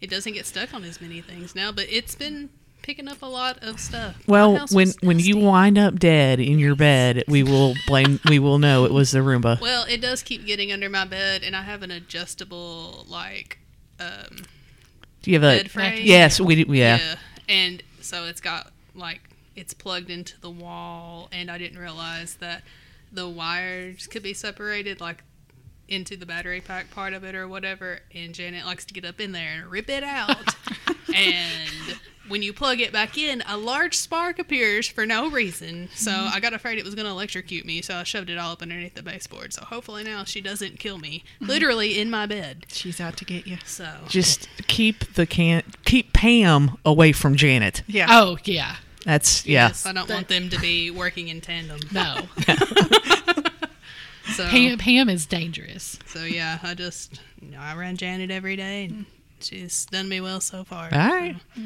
[0.00, 1.70] it doesn't get stuck on as many things now.
[1.72, 2.48] But it's been
[2.84, 4.14] picking up a lot of stuff.
[4.28, 8.20] Well, when when you wind up dead in your bed, we will blame.
[8.28, 9.58] we will know it was the Roomba.
[9.60, 13.58] well, it does keep getting under my bed, and I have an adjustable like
[13.98, 14.42] um,
[15.22, 15.62] Do you have a?
[15.62, 16.02] bed frame.
[16.04, 16.62] Yes, we.
[16.62, 17.16] do- Yeah.
[17.48, 19.20] And so it's got like
[19.56, 22.62] it's plugged into the wall, and I didn't realize that
[23.10, 25.22] the wires could be separated, like
[25.88, 28.00] into the battery pack part of it or whatever.
[28.14, 30.54] And Janet likes to get up in there and rip it out.
[31.14, 35.88] and when you plug it back in, a large spark appears for no reason.
[35.94, 36.34] So mm-hmm.
[36.34, 38.62] I got afraid it was going to electrocute me, so I shoved it all up
[38.62, 39.52] underneath the baseboard.
[39.52, 41.46] So hopefully now she doesn't kill me, mm-hmm.
[41.46, 42.66] literally in my bed.
[42.68, 43.58] She's out to get you.
[43.64, 47.82] So Just keep the can keep Pam away from Janet.
[47.86, 48.06] Yeah.
[48.08, 48.76] oh yeah.
[49.04, 49.68] That's yeah.
[49.68, 51.80] yes, I don't want them to be working in tandem.
[51.92, 52.22] No.
[54.32, 55.98] So, Pam, Pam is dangerous.
[56.06, 59.04] so yeah, I just you know, I ran Janet every day, and
[59.40, 60.84] she's done me well so far.
[60.92, 61.36] All right.
[61.54, 61.62] So.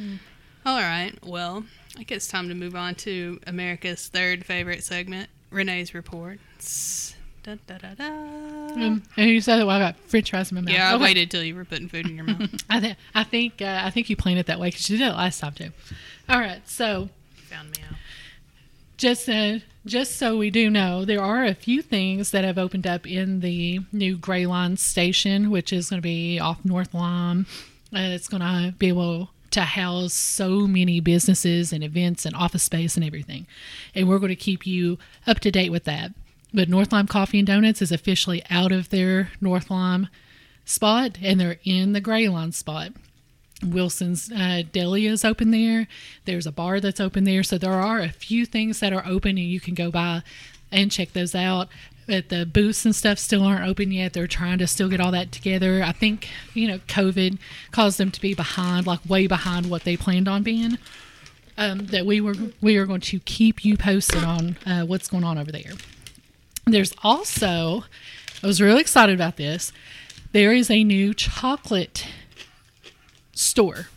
[0.67, 1.13] All right.
[1.25, 1.65] Well,
[1.97, 7.15] I guess it's time to move on to America's third favorite segment, Renee's reports.
[7.45, 8.05] Da, da, da, da.
[8.09, 10.75] Um, and you said that while I got French fries in my mouth.
[10.75, 11.05] yeah, I Okay.
[11.05, 12.51] waited till you were putting food in your mouth.
[12.69, 15.07] I, th- I think uh, I think you planned it that way because you did
[15.09, 15.71] it last time too.
[16.29, 17.09] All right, so
[17.51, 17.97] Found me out.
[18.99, 22.87] just uh, just so we do know, there are a few things that have opened
[22.87, 27.47] up in the new Greyline station, which is going to be off North Lime.
[27.93, 32.63] Uh, it's going to be able to house so many businesses and events and office
[32.63, 33.47] space and everything.
[33.95, 36.13] And we're going to keep you up to date with that.
[36.53, 40.09] But North Lime Coffee and Donuts is officially out of their North Lime
[40.65, 42.93] spot and they're in the Greyline spot.
[43.65, 45.89] Wilson's uh, Deli is open there.
[46.25, 47.43] There's a bar that's open there.
[47.43, 50.23] So there are a few things that are open and you can go by
[50.71, 51.69] and check those out.
[52.07, 54.15] But the booths and stuff still aren't open yet.
[54.15, 55.83] They're trying to still get all that together.
[55.83, 57.39] I think, you know, COVID
[57.71, 60.79] caused them to be behind, like way behind what they planned on being.
[61.59, 65.25] Um, that we were we are going to keep you posted on uh, what's going
[65.25, 65.73] on over there.
[66.67, 67.85] There's also,
[68.43, 69.73] I was really excited about this.
[70.33, 72.07] There is a new chocolate
[73.39, 73.89] store.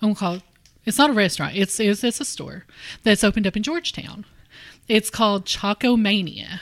[0.00, 0.42] I'm gonna call it.
[0.84, 1.56] It's not a restaurant.
[1.56, 2.64] It's it's, it's a store
[3.02, 4.24] that's opened up in Georgetown.
[4.88, 6.60] It's called Choco Mania.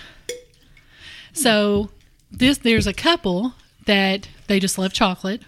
[1.32, 1.90] So
[2.30, 3.54] this there's a couple
[3.86, 5.42] that they just love chocolate,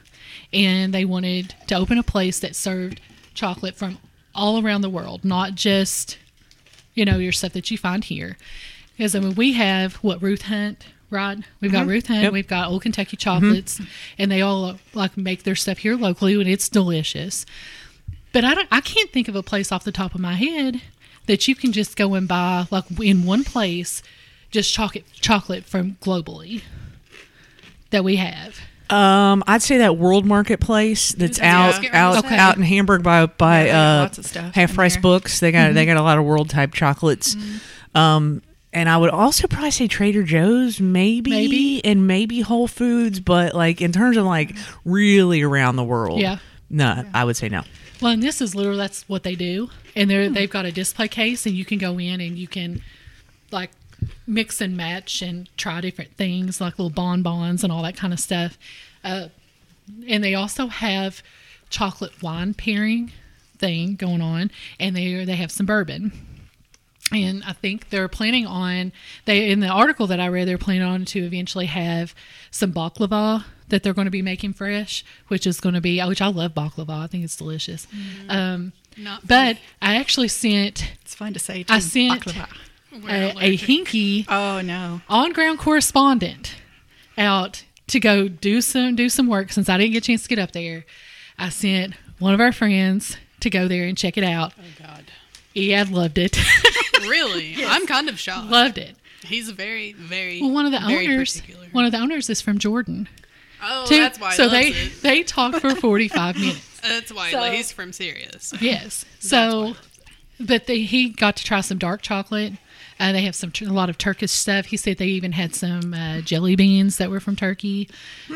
[0.52, 3.00] and they wanted to open a place that served
[3.34, 3.98] chocolate from
[4.34, 6.18] all around the world, not just
[6.94, 8.36] you know your stuff that you find here.
[8.96, 11.38] Because I mean, we have what Ruth Hunt, right?
[11.60, 12.32] We've got Ruth Hunt, Yep.
[12.32, 13.80] we've got Old Kentucky chocolates,
[14.18, 17.46] and they all like make their stuff here locally, and it's delicious.
[18.32, 20.80] But I don't, I can't think of a place off the top of my head
[21.26, 24.02] that you can just go and buy like in one place,
[24.50, 26.62] just chocolate chocolate from globally
[27.90, 28.58] that we have.
[28.88, 31.70] Um, I'd say that World Marketplace that's Yeah.
[31.74, 32.36] out out Okay.
[32.36, 35.02] out in Hamburg by by Yeah, uh, lots of stuff Half Price there.
[35.02, 35.40] Books.
[35.40, 37.36] They got they got a lot of world type chocolates.
[37.94, 38.42] Um,
[38.76, 41.84] and I would also probably say Trader Joe's, maybe, Maybe.
[41.84, 46.38] and maybe Whole Foods, but like in terms of like really around the world, Yeah.
[46.70, 47.62] no, I would say no.
[48.00, 50.72] Well, and this is literally that's what they do, and they are they've got a
[50.72, 52.82] display case, and you can go in and you can
[53.50, 53.70] like
[54.26, 58.20] mix and match and try different things like little bonbons and all that kind of
[58.20, 58.58] stuff.
[59.02, 59.28] Uh,
[60.08, 61.22] and they also have
[61.70, 63.12] chocolate wine pairing
[63.58, 66.12] thing going on, and they they have some bourbon.
[67.12, 68.92] And I think they're planning on
[69.26, 72.14] they in the article that I read they're planning on to eventually have
[72.50, 76.20] some baklava that they're going to be making fresh, which is going to be which
[76.20, 77.04] I love baklava.
[77.04, 77.86] I think it's delicious.
[78.28, 79.60] Um, Not but me.
[79.80, 81.62] I actually sent It's fun to say.
[81.62, 81.72] Too.
[81.74, 82.48] I sent Baklava.
[83.08, 85.00] A, a hinky Oh no.
[85.08, 86.56] on ground correspondent
[87.18, 90.28] out to go do some do some work since I didn't get a chance to
[90.28, 90.84] get up there.
[91.38, 94.54] I sent one of our friends to go there and check it out.
[94.58, 95.04] Oh God.
[95.54, 96.36] Ed loved it.
[97.08, 97.56] Really?
[97.66, 98.50] I'm kind of shocked.
[98.50, 98.96] loved it.
[99.24, 100.40] He's a very, very.
[100.40, 101.68] Well, one of the owners, particular.
[101.72, 103.08] one of the owners is from Jordan.
[103.62, 103.96] oh, too.
[103.96, 104.32] that's why.
[104.34, 105.02] So they it.
[105.02, 106.80] they talked for 45 minutes.
[106.80, 108.52] That's why so- he's from Sirius.
[108.60, 109.04] Yes.
[109.18, 109.74] So,
[110.38, 112.52] but they, he got to try some dark chocolate.
[113.00, 114.66] Uh, they have some a lot of Turkish stuff.
[114.66, 117.90] He said they even had some uh, jelly beans that were from Turkey.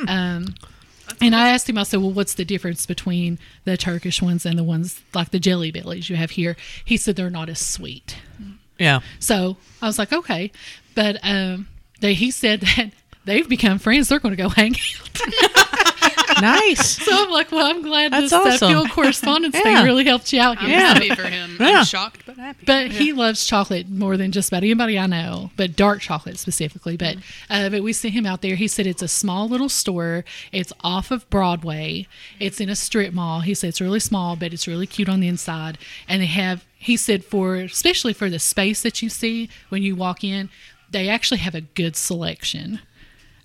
[0.06, 0.54] Um,
[1.20, 4.58] and I asked him, I said, "Well, what's the difference between the Turkish ones and
[4.58, 8.16] the ones like the jelly bellies you have here?" He said they're not as sweet.
[8.80, 10.50] Yeah, So I was like, "Okay,"
[10.96, 11.68] but um,
[12.00, 12.90] they, he said that
[13.24, 14.08] they've become friends.
[14.08, 15.20] They're going to go hang out.
[16.40, 16.96] nice.
[17.04, 18.68] So I'm like, "Well, I'm glad That's this uh, awesome.
[18.68, 19.62] field correspondence Yeah.
[19.62, 20.94] thing really helped you out I'm here." Yeah.
[20.94, 21.56] happy for him.
[21.60, 21.80] Yeah.
[21.80, 22.64] I'm shocked but happy.
[22.64, 26.96] But he loves chocolate more than just about anybody I know, but dark chocolate specifically.
[26.96, 27.16] But
[27.50, 28.54] uh, but we see him out there.
[28.56, 30.24] He said it's a small little store.
[30.52, 32.06] It's off of Broadway.
[32.38, 33.40] It's in a strip mall.
[33.40, 35.76] He said it's really small, but it's really cute on the inside.
[36.08, 36.64] And they have.
[36.82, 40.48] He said for especially for the space that you see when you walk in,
[40.90, 42.80] they actually have a good selection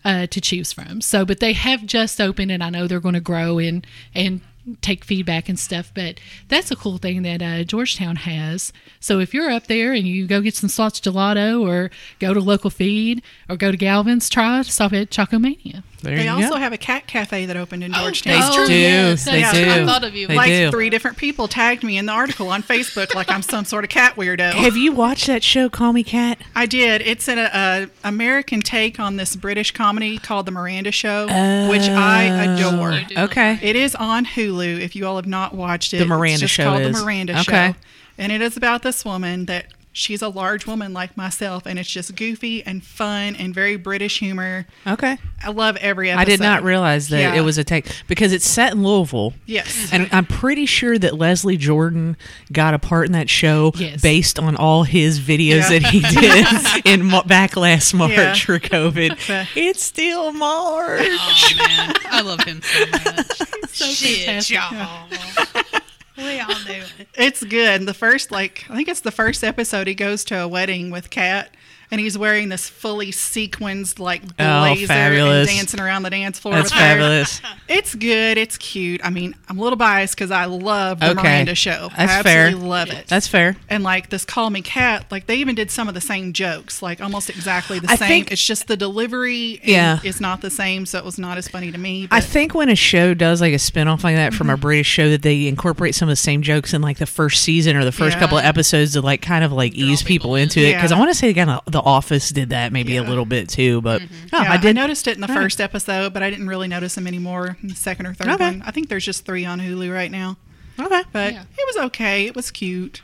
[0.05, 1.01] uh, to choose from.
[1.01, 4.39] So, but they have just opened, and I know they're going to grow and and
[4.82, 5.91] take feedback and stuff.
[5.93, 8.71] But that's a cool thing that uh, Georgetown has.
[8.99, 12.39] So if you're up there and you go get some slots gelato, or go to
[12.39, 15.84] local feed, or go to Galvin's, try to stop at Chocomania.
[16.01, 16.56] There They you also go.
[16.58, 18.34] have a cat cafe that opened in Oh, Georgetown.
[18.39, 18.73] They Oh, do.
[18.73, 19.71] yes, they that's do.
[19.71, 20.28] I thought of you.
[20.28, 20.69] They like do.
[20.71, 23.89] three different people tagged me in the article on Facebook like I'm some sort of
[23.89, 24.51] cat weirdo.
[24.54, 26.38] Have you watched that show, Call Me Kat?
[26.56, 27.01] I did.
[27.01, 31.23] It's an a, American take on this British comedy called The Miranda Show,
[31.69, 32.23] which I
[32.54, 32.99] adore.
[33.25, 33.58] Okay.
[33.63, 34.54] It is on Hulu.
[34.61, 36.97] If you all have not watched it, The Miranda it's just Show called is.
[36.97, 37.71] The Miranda Okay.
[37.71, 37.75] Show,
[38.17, 41.89] and it is about this woman that she's a large woman like myself, and it's
[41.89, 44.65] just goofy and fun and very British humor.
[44.86, 45.17] Okay.
[45.41, 46.21] I love every episode.
[46.21, 47.36] I did not realize that Yeah.
[47.36, 49.34] it was a take because it's set in Louisville.
[49.45, 49.89] Yes.
[49.93, 52.17] And I'm pretty sure that Leslie Jordan
[52.51, 54.01] got a part in that show Yes.
[54.01, 55.79] based on all his videos Yeah.
[55.79, 55.99] that he
[56.84, 58.34] did in back last March Yeah.
[58.36, 59.47] for COVID.
[59.55, 61.08] It's still March.
[61.10, 63.41] Oh man, I love him so much.
[63.75, 64.55] So Shit, fantastic.
[64.55, 65.81] y'all.
[66.17, 67.08] we all do it.
[67.15, 67.86] It's good.
[67.86, 69.88] The first, like, I think it's the first episode.
[69.88, 71.51] He goes to a wedding with Kat,
[71.91, 75.49] and he's wearing this fully sequins like Oh, blazer fabulous.
[75.49, 76.55] and dancing around the dance floor.
[76.55, 76.79] That's with her.
[76.79, 77.41] fabulous.
[77.67, 78.37] It's good.
[78.37, 79.01] It's cute.
[79.03, 81.21] I mean, I'm a little biased because I love the Okay.
[81.23, 81.89] Miranda show.
[81.97, 82.45] That's I fair.
[82.47, 83.07] absolutely love it.
[83.07, 83.55] That's fair.
[83.69, 86.81] and like this call me Kat like they even did some of the same jokes
[86.83, 89.99] like almost exactly the I same think- it's just the delivery Yeah.
[90.03, 92.69] is not the same so it was not as funny to me I think when
[92.69, 94.37] a show does like a spin-off like that Mm-hmm.
[94.37, 97.05] from a British show that they incorporate some of the same jokes in like the
[97.05, 98.19] first season or the first Yeah.
[98.21, 100.43] couple of episodes to like kind of like ease people people in.
[100.43, 103.03] into it because I want to say again the- the Office did that maybe a
[103.03, 104.07] little bit too but oh,
[104.41, 105.43] yeah, I did noticed it in the All right.
[105.43, 108.43] first episode but I didn't really notice them anymore in the second or third Okay.
[108.45, 110.38] one I think there's just three on Hulu right now
[110.79, 111.41] okay but Yeah.
[111.57, 113.01] it was okay it was cute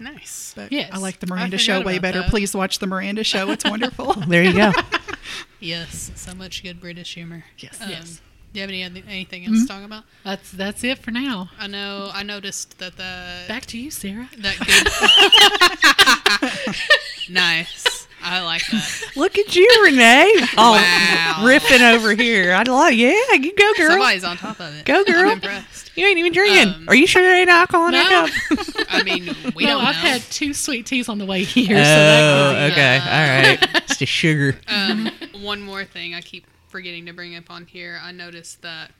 [0.00, 0.52] Nice.
[0.56, 0.90] but Yes.
[0.92, 2.30] I like the Miranda show way better that.
[2.30, 4.72] please watch the Miranda show it's wonderful there you go
[5.60, 7.44] Yes, so much good British humor.
[7.58, 7.80] Yes.
[7.80, 8.20] Um, Yes.
[8.54, 10.04] Do you have any anything else to talk about?
[10.22, 11.50] That's that's it for now.
[11.58, 12.10] I know.
[12.14, 14.28] I noticed that the Back to you, Sarah.
[14.38, 14.56] that
[17.28, 17.28] good.
[17.34, 18.06] nice.
[18.26, 19.02] I like that.
[19.16, 21.36] look at you Renee oh Wow.
[21.40, 24.86] riffing over here I like yeah you go girl Somebody's on top of it.
[24.86, 25.26] Go, girl.
[25.26, 25.90] I'm impressed.
[25.94, 27.98] you ain't even drinking Um, are you sure there ain't alcohol in No.
[28.08, 29.88] that cup I mean, we no, don't know.
[29.90, 31.76] I've had two sweet teas on the way here.
[31.76, 33.26] oh so that could be- okay all
[33.74, 35.10] right it's just sugar Um,
[35.42, 38.00] one more thing I keep forgetting to bring up on here.
[38.02, 38.90] I noticed that,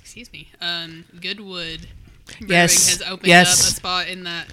[0.00, 1.86] excuse me, um, Goodwood
[2.40, 3.60] Brewing Yes, has opened yes.
[3.62, 4.48] up a spot in that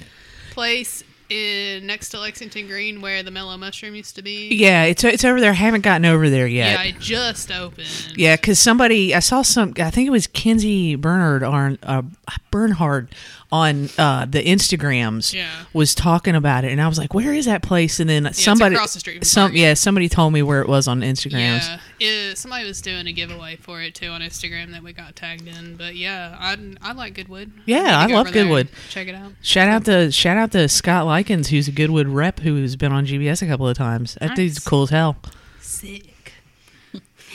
[0.52, 4.50] place in next to Lexington Green where the Mellow Mushroom used to be.
[4.54, 8.14] yeah it's it's over there I haven't gotten over there yet Yeah, it just opened.
[8.16, 9.74] Yeah, because somebody I saw some.
[9.80, 12.04] I think it was Kinsey Bernard on uh,
[12.52, 13.08] Bernhard
[13.54, 15.32] on uh, the Instagrams.
[15.32, 15.48] Yeah.
[15.74, 18.74] was talking about it, and I was like, "Where is that place?" And then somebody,
[18.74, 19.60] across the street some Target.
[19.60, 21.68] yeah, somebody told me where it was on Instagrams.
[21.68, 25.16] Yeah, it, somebody was doing a giveaway for it too on Instagram that we got
[25.16, 25.76] tagged in.
[25.76, 27.52] But yeah, I, I like Goodwood.
[27.66, 28.70] Yeah, I go love over there and Goodwood.
[28.90, 29.34] Check it out.
[29.44, 33.06] Shout out to shout out to Scott Likens, who's a Goodwood rep, who's been on
[33.06, 34.16] GBS a couple of times.
[34.20, 34.64] That dude's Nice.
[34.64, 35.16] cool as hell.
[35.62, 36.10] Sick.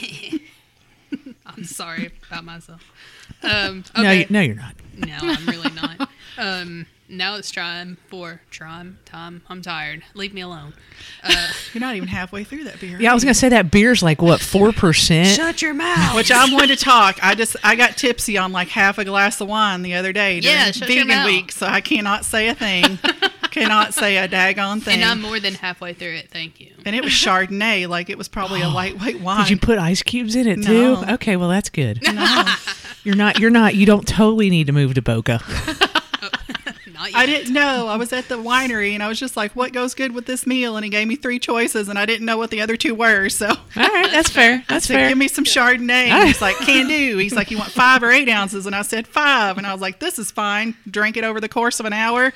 [1.46, 2.82] I'm sorry about myself.
[3.42, 4.26] Um, okay.
[4.28, 4.74] No, no, you're not.
[4.96, 6.07] No, I'm really not.
[6.38, 8.98] Um, now it's time for time.
[9.06, 9.42] Time.
[9.48, 10.02] I'm tired.
[10.14, 10.74] Leave me alone.
[11.24, 14.02] Uh, you're not even halfway through that beer Yeah, I was gonna say that beer's
[14.02, 15.34] like what four percent.
[15.34, 16.14] shut your mouth.
[16.14, 17.18] which I'm going to talk.
[17.22, 20.40] I just I got tipsy on like half a glass of wine the other day
[20.40, 21.26] during Yeah, shut your vegan mouth.
[21.26, 22.98] week, so I cannot say a thing.
[23.50, 24.96] cannot say a daggone thing.
[25.00, 26.30] and I'm more than halfway through it.
[26.30, 26.74] Thank you.
[26.84, 29.40] And it was Chardonnay, like it was probably a lightweight wine.
[29.44, 30.96] Did you put ice cubes in it too?
[31.00, 31.04] No.
[31.14, 32.00] Okay, well that's good.
[32.02, 32.44] no,
[33.02, 33.38] You're not.
[33.40, 33.74] You're not.
[33.74, 35.40] You don't totally need to move to Boca.
[37.12, 37.22] Not yet.
[37.22, 37.86] I didn't know.
[37.88, 40.46] I was at the winery and I was just like, "What goes good with this
[40.46, 42.94] meal?" And he gave me three choices, and I didn't know what the other two
[42.94, 43.28] were.
[43.28, 44.64] So All right, that's fair.
[44.68, 45.08] That's said, fair.
[45.08, 48.10] "Give me some Chardonnay." And he's like, "Can do." He's like, "You want five or
[48.10, 51.24] eight ounces?" And I said five, and I was like, "This is fine." Drank it
[51.24, 52.32] over the course of an hour.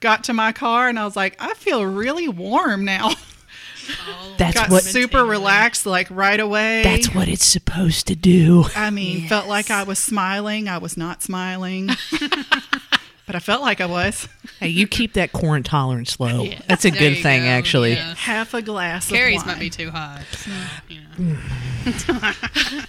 [0.00, 4.54] Got to my car and I was like, "I feel really warm now." Oh, That's
[4.54, 6.82] Got what- super relaxed like right away.
[6.82, 8.64] That's what it's supposed to do.
[8.76, 10.68] I mean, felt like I was smiling.
[10.68, 11.90] I was not smiling.
[13.26, 14.28] but I felt like I was.
[14.60, 16.42] Hey, you keep that corn tolerance low.
[16.44, 16.60] Yeah.
[16.68, 17.94] That's a There good thing, go, actually.
[17.94, 18.14] yeah.
[18.14, 19.56] Half a glass Carrie's of wine.
[19.56, 20.22] might be too high.
[20.32, 20.50] so,
[20.88, 21.38] you know.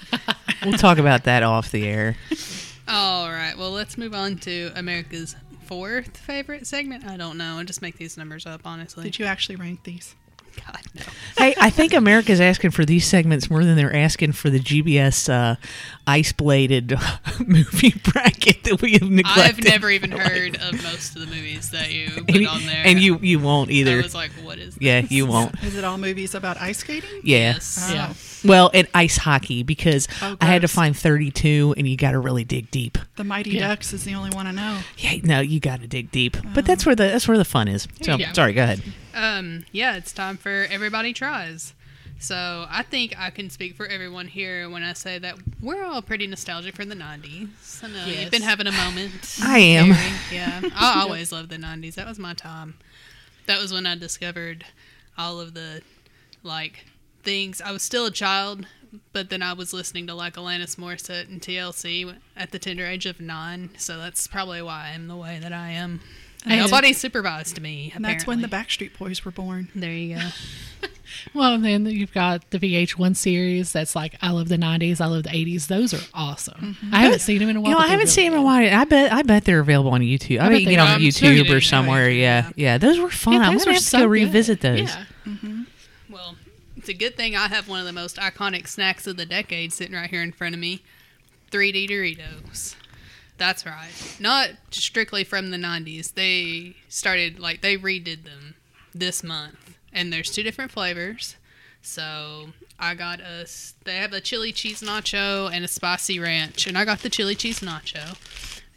[0.65, 2.15] We'll talk about that off the air.
[2.87, 3.57] All right.
[3.57, 7.05] Well, let's move on to America's fourth favorite segment.
[7.05, 7.57] I don't know.
[7.57, 9.03] I just make these numbers up, honestly.
[9.03, 10.15] Did you actually rank these?
[10.65, 11.03] God, no.
[11.37, 15.29] Hey, I think America's asking for these segments more than they're asking for the GBS
[15.29, 15.55] uh,
[16.05, 16.91] ice bladed
[17.45, 19.43] movie bracket that we have neglected.
[19.43, 22.83] I've never even heard of most of the movies that you put and, on there.
[22.85, 23.91] and you you won't either.
[23.91, 24.03] I either.
[24.03, 25.61] was like, what is yeah, you won't.
[25.63, 27.09] Is it all movies about ice skating?
[27.23, 27.53] Yeah.
[27.53, 27.89] Yes.
[27.91, 28.13] Yeah.
[28.43, 32.11] Oh, Well, and ice hockey because Oh, I had to find 32 and you got
[32.11, 32.97] to really dig deep.
[33.15, 33.67] the Mighty Yeah.
[33.69, 34.79] Ducks is the only one I know.
[34.97, 36.37] Yeah, no, you got to dig deep.
[36.53, 37.87] But that's where the that's where the fun is.
[38.01, 38.25] So, go.
[38.33, 38.81] sorry, go ahead.
[39.13, 41.73] Um, yeah, it's time for everybody tries.
[42.19, 46.01] So I think I can speak for everyone here when I say that we're all
[46.01, 47.83] pretty nostalgic for the '90s.
[47.83, 48.21] I know Yes.
[48.21, 49.39] you've been having a moment.
[49.43, 49.93] I am.
[49.93, 51.95] Very, yeah, I always loved the '90s.
[51.95, 52.75] That was my time.
[53.45, 54.63] That was when I discovered
[55.17, 55.81] all of the
[56.43, 56.85] like
[57.23, 57.61] things.
[57.61, 58.65] I was still a child,
[59.11, 63.05] but then I was listening to like Alanis Morissette and TLC at the tender age
[63.05, 63.71] of nine.
[63.77, 66.01] So that's probably why I am the way that I am.
[66.45, 67.91] And- Nobody supervised me.
[67.95, 68.47] And that's when the.
[68.47, 69.69] Backstreet Boys were born.
[69.73, 70.21] There you go.
[71.33, 75.05] Well, and then you've got the VH1 series that's like I love the 90s, I
[75.05, 75.67] love the 80s.
[75.67, 76.75] Those are awesome.
[76.81, 76.95] Mm-hmm.
[76.95, 77.71] I haven't seen them in a while.
[77.71, 78.79] You know, I haven't really seen them in a while.
[78.81, 80.39] I bet I bet they're available on YouTube.
[80.39, 82.09] I, I bet bet you they get on I'm sure YouTube or somewhere.
[82.09, 82.45] Yeah.
[82.45, 83.35] Yeah, yeah, those were fun.
[83.35, 84.09] Yeah, I those want are to so go good.
[84.11, 84.79] revisit those.
[84.79, 85.05] Yeah.
[85.25, 85.65] Well,
[86.83, 89.71] it's a good thing I have one of the most iconic snacks of the decade
[89.71, 90.83] sitting right here in front of me
[91.49, 92.75] 3D Doritos.
[93.37, 94.17] That's right.
[94.19, 96.13] Not strictly from the 90s.
[96.13, 98.55] They started, like, they redid them
[98.93, 101.37] this month and there's two different flavors.
[101.81, 103.47] So I got a.
[103.85, 107.35] They have a chili cheese nacho and a spicy ranch, and I got the chili
[107.35, 108.17] cheese nacho.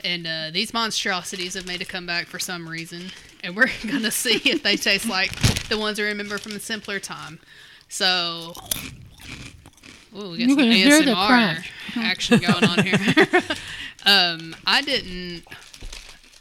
[0.00, 3.10] And uh, these monstrosities have made a comeback for some reason,
[3.42, 5.32] and we're gonna see if they taste like
[5.68, 7.38] the ones I remember from a simpler time.
[7.88, 8.54] So,
[10.16, 11.64] ooh, we got You some can hear the ASMR
[11.96, 12.96] action going on here.
[14.06, 15.44] um, I didn't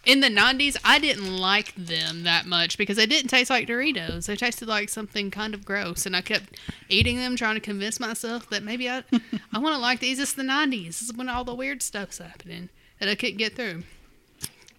[0.05, 4.27] in the 90s i didn't like them that much because they didn't taste like doritos.
[4.27, 7.99] They tasted like something kind of gross and i kept eating them trying to convince
[7.99, 9.03] myself that maybe i,
[9.53, 10.19] I want to like these.
[10.19, 13.55] It's the 90s this is when all the weird stuff's happening that i couldn't get
[13.55, 13.83] through.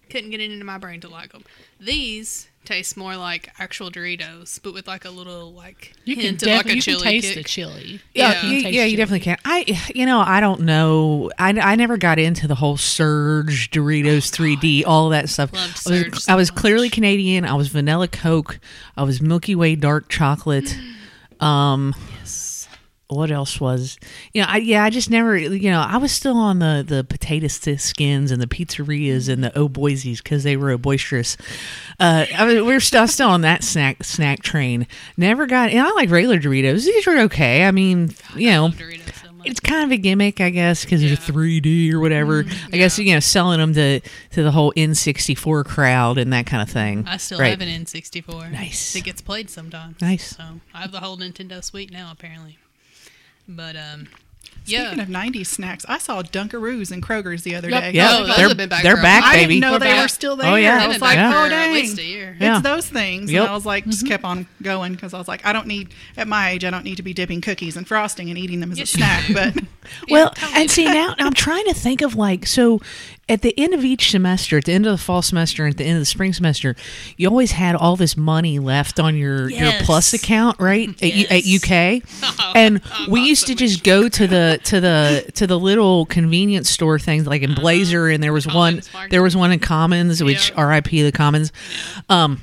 [0.09, 1.43] Couldn't get it into my brain to like them
[1.79, 6.43] these taste more like actual doritos but with like a little like You can, hint
[6.43, 7.35] of like a you chili can taste kick.
[7.37, 8.01] the chili.
[8.13, 8.45] Yeah.
[8.45, 9.37] you, You yeah, you definitely can.
[9.45, 11.31] I, you know, I don't know.
[11.39, 15.53] I, I never got into the whole Surge, Doritos 3D, all that stuff.
[15.53, 16.59] Loved I was, so I was much.
[16.59, 17.45] clearly Canadian.
[17.45, 18.59] I was vanilla Coke.
[18.97, 20.77] I was Milky Way dark chocolate.
[21.39, 22.16] Um, yes
[23.09, 23.97] what else was?
[24.33, 25.37] You know, I yeah, I just never.
[25.37, 29.57] You know, I was still on the the potato skins and the pizzerias and the
[29.57, 31.37] oh boysies because they were a boisterous.
[31.99, 34.87] Uh, I mean, we are still still on that snack snack train.
[35.15, 35.69] Never got.
[35.69, 36.85] And I like regular Doritos.
[36.85, 37.65] These were okay.
[37.65, 38.85] I mean, you know, so
[39.45, 41.09] it's kind of a gimmick, I guess, because Yeah.
[41.09, 42.43] they're 3D or whatever.
[42.73, 46.61] I guess you know, selling them to to the whole N64 crowd and that kind
[46.61, 47.05] of thing.
[47.07, 47.51] I still Right.
[47.51, 48.51] have an N64.
[48.51, 48.95] Nice.
[48.97, 50.01] It gets played sometimes.
[50.01, 50.35] Nice.
[50.35, 50.43] So
[50.73, 52.57] I have the whole Nintendo Suite now, apparently.
[53.47, 54.07] But um,
[54.65, 55.01] Speaking yeah.
[55.01, 57.81] of 90s snacks, I saw Dunkaroos and Kroger's the other Yep.
[57.83, 57.91] day.
[57.93, 59.31] Yeah, Oh, those they're have been back they're back, while.
[59.31, 59.53] I baby.
[59.55, 60.01] didn't know We're they back.
[60.03, 60.51] were still there.
[60.51, 60.83] Oh, yeah.
[60.83, 61.69] I was like, back oh, for dang.
[61.69, 62.35] at least a year.
[62.37, 62.55] Yeah.
[62.57, 63.31] It's those things.
[63.31, 63.41] Yep.
[63.43, 65.93] And I was like, just kept on going because I was like, I don't need,
[66.17, 68.71] at my age, I don't need to be dipping cookies and frosting and eating them
[68.73, 69.27] as Yes, a snack.
[69.27, 69.33] do.
[69.35, 69.63] But
[70.09, 70.61] Well, totally.
[70.61, 72.81] and see now I'm trying to think of like so
[73.29, 75.77] at the end of each semester, at the end of the fall semester, and at
[75.77, 76.75] the end of the spring semester,
[77.17, 80.89] you always had all this money left on your your plus account, right?
[81.03, 82.03] At, U- at UK,
[82.39, 85.59] Oh, and I we used so to just go to the to the to the
[85.59, 89.11] little convenience store things like in Blazer, and there was one Commons Market.
[89.11, 90.55] there was one in Commons, which Yeah.
[90.57, 91.01] R.I.P.
[91.03, 91.51] the Commons.
[92.09, 92.41] Um,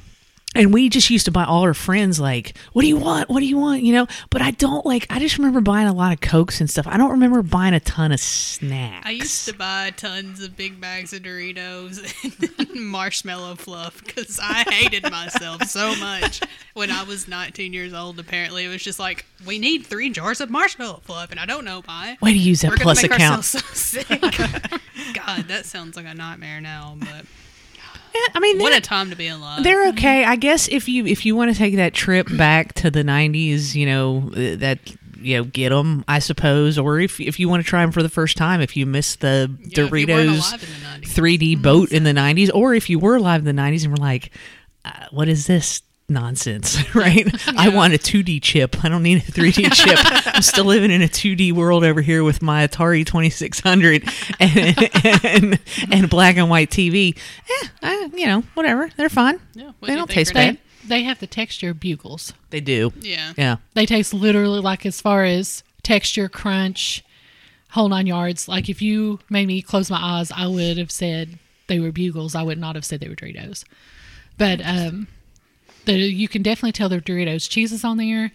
[0.54, 3.28] and we just used to buy all our friends like, "What do you want?
[3.28, 4.06] What do you want?" You know.
[4.30, 5.06] But I don't like.
[5.10, 6.86] I just remember buying a lot of cokes and stuff.
[6.86, 9.06] I don't remember buying a ton of snacks.
[9.06, 14.64] I used to buy tons of big bags of Doritos and marshmallow fluff because I
[14.70, 16.40] hated myself so much
[16.74, 18.18] when I was 19 years old.
[18.18, 21.64] Apparently, it was just like we need three jars of marshmallow fluff, and I don't
[21.64, 22.16] know why.
[22.20, 23.38] Way to use that We're plus make account.
[23.38, 24.08] ourselves so sick.
[25.14, 26.96] God, that sounds like a nightmare now.
[26.98, 27.26] But
[28.34, 29.62] I mean, what a time to be alive.
[29.64, 30.24] they're okay.
[30.24, 33.74] I guess if you if you want to take that trip back to the '90s,
[33.74, 34.78] you know uh, that
[35.18, 36.78] you know get them, I suppose.
[36.78, 39.20] Or if if you want to try them for the first time, if you missed
[39.20, 42.98] the Yeah, if you weren't Doritos the 3D boat in the '90s, or if you
[42.98, 44.30] were alive in the '90s and were like,
[44.84, 47.26] uh, "What is this?" Nonsense, right?
[47.56, 48.84] I want a 2D chip.
[48.84, 49.98] I don't need a 3D chip.
[50.34, 54.04] I'm still living in a 2D world over here with my Atari 2600
[54.38, 54.88] and
[55.24, 57.16] and, and black and white TV.
[57.16, 58.90] Eh, I, you know, whatever.
[58.96, 59.40] They're fine.
[59.54, 60.58] Yeah, what'd they you don't taste bad.
[60.86, 62.34] They have the texture of bugles.
[62.50, 62.92] They do.
[63.00, 63.32] Yeah.
[63.38, 63.56] Yeah.
[63.72, 67.02] They taste literally like as far as texture, crunch,
[67.70, 68.48] whole nine yards.
[68.48, 72.34] Like if you made me close my eyes, I would have said they were bugles.
[72.34, 73.64] I would not have said they were Doritos.
[74.36, 75.08] But um,
[75.84, 77.48] the, you can definitely tell they're Doritos.
[77.48, 78.32] Cheese is on there.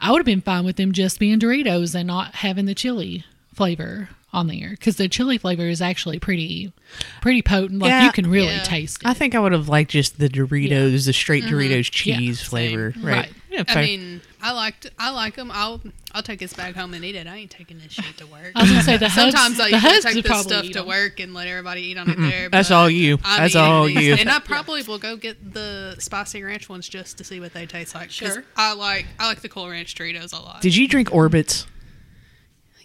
[0.00, 3.24] I would have been fine with them just being Doritos and not having the chili
[3.54, 6.72] flavor on there because the chili flavor is actually pretty,
[7.20, 7.80] pretty potent.
[7.80, 8.06] Like Yeah.
[8.06, 8.62] you can really Yeah.
[8.62, 9.06] taste it.
[9.08, 11.54] I think I would have liked just the Doritos, the straight mm-hmm.
[11.54, 12.48] Doritos Yeah, cheese same.
[12.48, 12.94] flavor.
[12.98, 13.16] Right.
[13.16, 13.32] Right.
[13.50, 13.82] Yeah, I fair.
[13.82, 15.50] mean, I liked I like them.
[15.52, 17.26] I'll I'll take this back home and eat it.
[17.26, 18.52] I ain't taking this shit to work.
[18.54, 20.82] I was gonna say the Hugs- Sometimes I the usually Hugs take this stuff to
[20.82, 22.48] work and let everybody eat on it there.
[22.48, 23.18] That's all you.
[23.22, 23.96] I'm That's all these.
[24.00, 24.14] you.
[24.14, 27.66] And I probably will go get the spicy ranch ones just to see what they
[27.66, 28.10] taste like.
[28.10, 28.42] Sure.
[28.56, 30.62] I like I like the Cool Ranch Doritos a lot.
[30.62, 31.66] Did you drink Orbitz?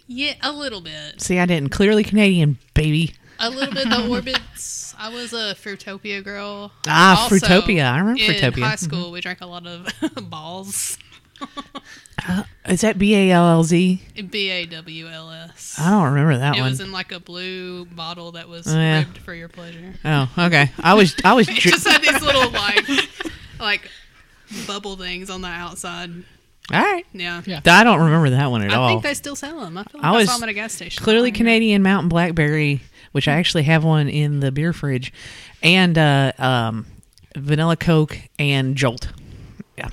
[0.08, 1.20] Yeah, a little bit.
[1.20, 1.68] See, I didn't.
[1.70, 3.14] Clearly Canadian, baby.
[3.38, 3.84] A little bit.
[3.88, 4.94] The Orbitz.
[4.98, 6.72] I was a Fruitopia girl.
[6.88, 7.84] Ah, Also, Fruitopia.
[7.92, 8.62] I remember in Fruitopia.
[8.62, 9.86] high school, we drank a lot of
[10.30, 10.98] Bawls.
[12.66, 14.02] Is that B A L L Z?
[14.28, 15.76] B A W L S.
[15.78, 16.66] I don't remember that It one.
[16.68, 18.98] It was in like a blue bottle that was Oh, yeah.
[19.00, 19.94] ribbed for your pleasure.
[20.04, 20.70] oh, okay.
[20.80, 22.88] I was I was It dr- just had these little like
[23.60, 23.88] like
[24.66, 26.10] bubble things on the outside.
[26.72, 27.06] All right.
[27.12, 27.42] Yeah.
[27.46, 27.60] Yeah.
[27.66, 28.86] I don't remember that one at I all.
[28.86, 29.78] I think they still sell them.
[29.78, 31.02] I feel like I I, was saw them at a gas station.
[31.02, 31.32] Clearly.
[31.32, 35.12] Canadian Mountain Blackberry, which I actually have one in the beer fridge,
[35.62, 36.86] and uh, um,
[37.36, 39.08] vanilla Coke and Jolt.
[39.78, 39.88] Yeah,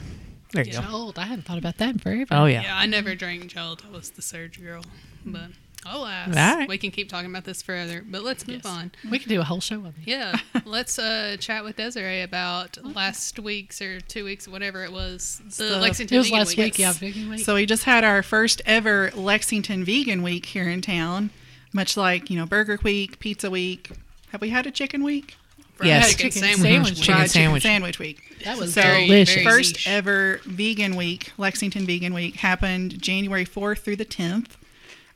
[0.51, 0.81] there you go.
[0.81, 1.17] Jolt.
[1.19, 2.25] I hadn't thought about that in forever.
[2.31, 2.63] Oh yeah.
[2.63, 3.83] Yeah, I never drank Jolt.
[3.85, 4.83] I was the Surge girl,
[5.25, 5.49] but
[5.85, 6.67] Alas, All right.
[6.67, 8.65] we can keep talking about this forever, but let's move Yes.
[8.65, 8.91] on.
[9.09, 10.05] We can do a whole show of it.
[10.05, 15.41] Yeah, let's uh, chat with Desiree about last week's or two weeks, whatever it was,
[15.45, 16.57] the So- Lexington It was Vegan last Week.
[16.57, 17.39] week, yeah, Vegan Week.
[17.45, 21.29] So we just had our first ever Lexington Vegan Week here in town,
[21.71, 23.91] much like you know Burger Week, Pizza Week.
[24.31, 25.35] Have we had a Chicken Week?
[25.75, 26.15] Fried Yes.
[26.15, 26.61] chicken, Chicken sandwich.
[26.61, 26.89] sandwich.
[26.89, 26.97] week.
[26.99, 27.63] Chicken Fried sandwich.
[27.63, 28.21] sandwich week.
[28.45, 29.33] that was So, Very, delicious.
[29.43, 34.51] very First ever Vegan Week, Lexington Vegan Week, happened January 4th through the 10th.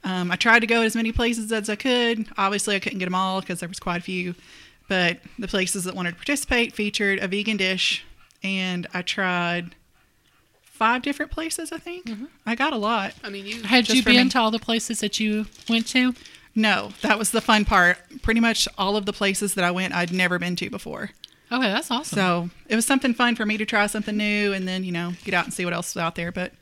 [0.03, 2.27] Um, I tried to go as many places as I could.
[2.37, 4.35] Obviously, I couldn't get them all because there was quite a few.
[4.87, 8.03] But the places that wanted to participate featured a vegan dish,
[8.41, 9.75] and I tried
[10.63, 11.71] five different places.
[11.71, 12.09] I think
[12.45, 13.13] I got a lot.
[13.23, 14.29] I mean, you Had you been me.
[14.29, 16.15] to all the places that you went to?
[16.55, 17.97] No, that was the fun part.
[18.21, 21.11] Pretty much all of the places that I went, I'd never been to before.
[21.51, 22.15] Okay, that's awesome.
[22.15, 25.13] So it was something fun for me to try something new and then, you know,
[25.23, 26.31] get out and see what else was out there.
[26.31, 26.53] But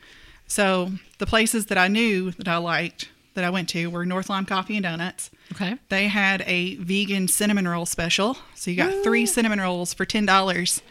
[0.47, 4.31] so the places that I knew that I liked that I went to were North
[4.31, 5.29] Lime Coffee and Donuts.
[5.53, 5.75] okay.
[5.89, 8.35] They had a vegan cinnamon roll special.
[8.55, 10.81] So you got three cinnamon rolls for $10.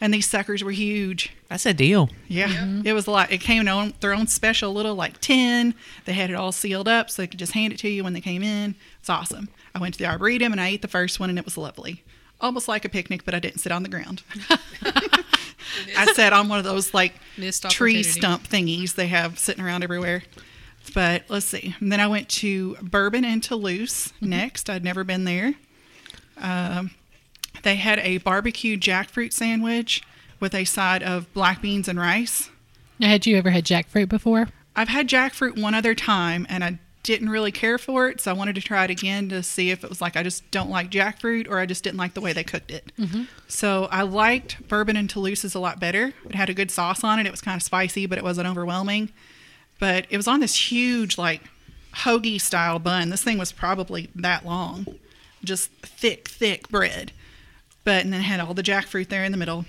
[0.00, 1.32] And these suckers were huge.
[1.48, 2.08] That's a deal.
[2.28, 3.32] Yeah, it was a lot.
[3.32, 5.74] It came on their own special little like tin.
[6.04, 8.12] They had it all sealed up so they could just hand it to you when
[8.12, 8.76] they came in.
[9.00, 9.48] It's awesome.
[9.74, 12.04] I went to the Arboretum and I ate the first one and it was lovely.
[12.40, 14.22] Almost like a picnic, but I didn't sit on the ground.
[15.96, 17.14] I sat on one of those like
[17.72, 20.22] tree stump thingies they have sitting around everywhere.
[20.94, 21.74] But let's see.
[21.80, 24.70] And then I went to Bourbon and Toulouse next.
[24.70, 25.54] I'd never been there.
[26.38, 26.90] Um,
[27.62, 30.02] they had a barbecue jackfruit sandwich
[30.40, 32.50] with a side of black beans and rice.
[32.98, 34.48] Now, had you ever had jackfruit before?
[34.74, 38.34] I've had jackfruit one other time and I didn't really care for it, so I
[38.34, 40.90] wanted to try it again to see if it was like I just don't like
[40.90, 42.90] jackfruit or I just didn't like the way they cooked it.
[43.46, 46.14] So I liked bourbon and Toulouse's a lot better.
[46.28, 47.26] It had a good sauce on it.
[47.26, 49.10] It was kind of spicy, but it wasn't overwhelming.
[49.78, 51.42] But it was on this huge like
[51.94, 53.10] hoagie style bun.
[53.10, 54.86] This thing was probably that long,
[55.44, 57.12] just thick, thick bread.
[57.84, 59.64] But and then it had all the jackfruit there in the middle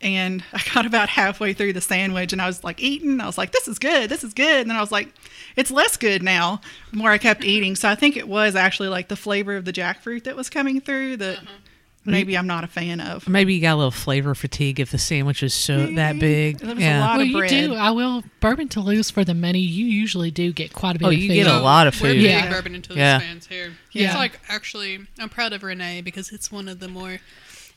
[0.00, 3.20] and I got about halfway through the sandwich and I was like eating.
[3.20, 4.60] I was like, this is good, this is good.
[4.60, 5.08] And then I was like,
[5.56, 6.60] it's less good now
[6.90, 7.76] the more I kept eating.
[7.76, 10.80] So I think it was actually like the flavor of the jackfruit that was coming
[10.80, 11.54] through that mm-hmm.
[12.04, 13.28] Maybe I'm not a fan of.
[13.28, 16.58] Maybe you got a little flavor fatigue if the sandwich is so that big.
[16.58, 17.00] There was a yeah.
[17.00, 17.74] lot well, of you do.
[17.74, 18.22] I will.
[18.40, 19.60] Bourbon Toulouse for the money.
[19.60, 21.34] You usually do get quite a bit Oh, of you food.
[21.34, 22.02] get a lot of food.
[22.02, 22.22] We're food.
[22.22, 22.50] big Yeah.
[22.50, 23.18] bourbon and Toulouse Yeah.
[23.18, 23.72] fans here.
[23.92, 24.06] Yeah.
[24.06, 27.18] It's like actually, I'm proud of Renee because it's one of the more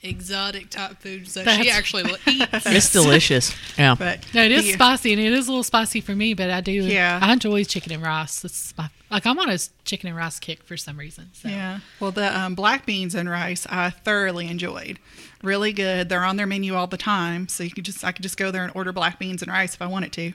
[0.03, 2.47] exotic type foods that she actually lo- eats.
[2.65, 3.55] It's delicious.
[3.77, 3.95] Yeah.
[3.97, 6.33] But No, it is the- spicy, and it is a little spicy for me.
[6.33, 6.71] But I do.
[6.71, 7.19] Yeah.
[7.21, 8.43] I enjoy chicken and rice.
[8.43, 11.29] It's my like I'm on a chicken and rice kick for some reason.
[11.33, 11.49] So.
[11.49, 11.79] Yeah.
[11.99, 14.99] Well, the um, black beans and rice I thoroughly enjoyed.
[15.43, 16.07] Really good.
[16.09, 18.51] They're on their menu all the time, so you could just I could just go
[18.51, 20.33] there and order black beans and rice if I wanted to.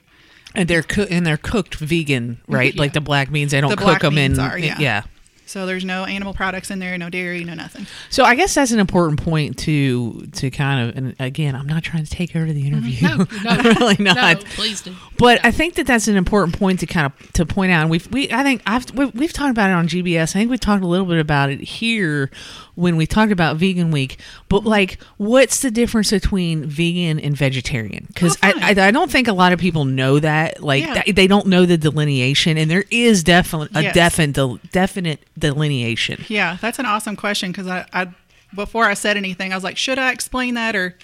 [0.55, 2.75] And they're coo- and they're cooked vegan, right?
[2.75, 2.81] Yeah.
[2.81, 4.39] Like the black beans, they don't The cook them in.
[4.39, 4.77] are, yeah.
[4.79, 5.03] yeah.
[5.47, 7.87] So there's no animal products in there, no dairy, no nothing.
[8.11, 10.97] So I guess that's an important point to to kind of.
[10.97, 12.75] And again, I'm not trying to take over the mm-hmm.
[12.75, 13.09] interview.
[13.09, 14.17] No, no, I'm really not.
[14.17, 14.49] No.
[14.51, 14.95] Please do.
[15.19, 17.83] But I think that that's an important point to kind of to point out.
[17.83, 20.31] And we've we I think I've we've, we've talked about it on GBS.
[20.31, 22.31] I think we talked a little bit about it here
[22.77, 24.18] when we talked about Vegan Week.
[24.49, 24.68] But mm-hmm.
[24.68, 28.05] like, what's the difference between vegan and vegetarian?
[28.07, 28.74] Because Oh, I.
[28.79, 30.62] I I don't think a lot of people know that.
[30.62, 31.03] Like Yeah.
[31.03, 33.95] th- they don't know the delineation, and there is definitely a Yes.
[33.95, 36.24] definite del- definite delineation.
[36.29, 38.09] Yeah, that's an awesome question because I, I,
[38.55, 40.97] before I said anything, I was like, should I explain that or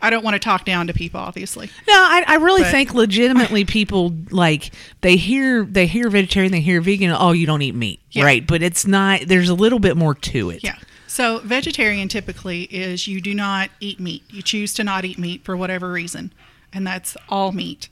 [0.00, 1.70] I don't want to talk down to people, obviously.
[1.88, 4.70] No, I, I really But- think legitimately people like
[5.00, 7.10] they hear they hear vegetarian, they hear vegan.
[7.18, 8.24] Oh, you don't eat meat, Yeah.
[8.24, 8.46] right?
[8.46, 9.22] But it's not.
[9.26, 10.62] There's a little bit more to it.
[10.62, 10.76] Yeah.
[11.16, 14.22] So vegetarian typically is you do not eat meat.
[14.28, 16.30] You choose to not eat meat for whatever reason,
[16.74, 17.88] and that's all meat.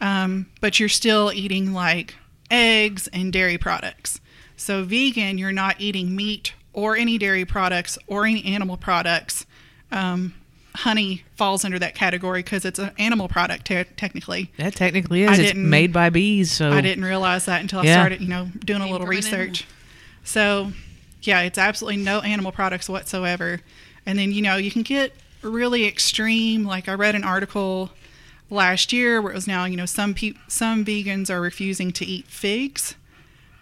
[0.00, 2.14] Um, but you're still eating like
[2.52, 4.20] eggs and dairy products.
[4.56, 9.44] So vegan, you're not eating meat or any dairy products or any animal products.
[9.90, 10.34] Um,
[10.76, 14.52] honey falls under that category because it's an animal product te- technically.
[14.56, 15.40] That technically I is.
[15.40, 18.52] It's didn't- made by bees, so I didn't realize that until I started, you know,
[18.64, 19.66] doing a little from an research.
[20.22, 20.72] So,
[21.22, 23.60] yeah, it's absolutely no animal products whatsoever.
[24.06, 25.12] And then, you know, you can get
[25.42, 26.64] really extreme.
[26.64, 27.90] Like I read an article
[28.50, 32.06] last year where it was now, you know, some peop some vegans are refusing to
[32.06, 32.94] eat figs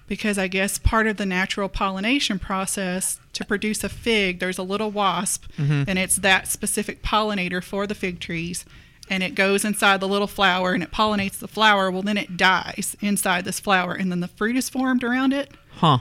[0.06, 4.62] because I guess part of the natural pollination process to produce a fig, there's a
[4.62, 5.84] little wasp, mm-hmm.
[5.88, 8.64] and it's that specific pollinator for the fig trees.
[9.08, 11.92] And it goes inside the little flower and it pollinates the flower.
[11.92, 15.52] Well, then it dies inside this flower, and then the fruit is formed around it.
[15.76, 15.98] huh?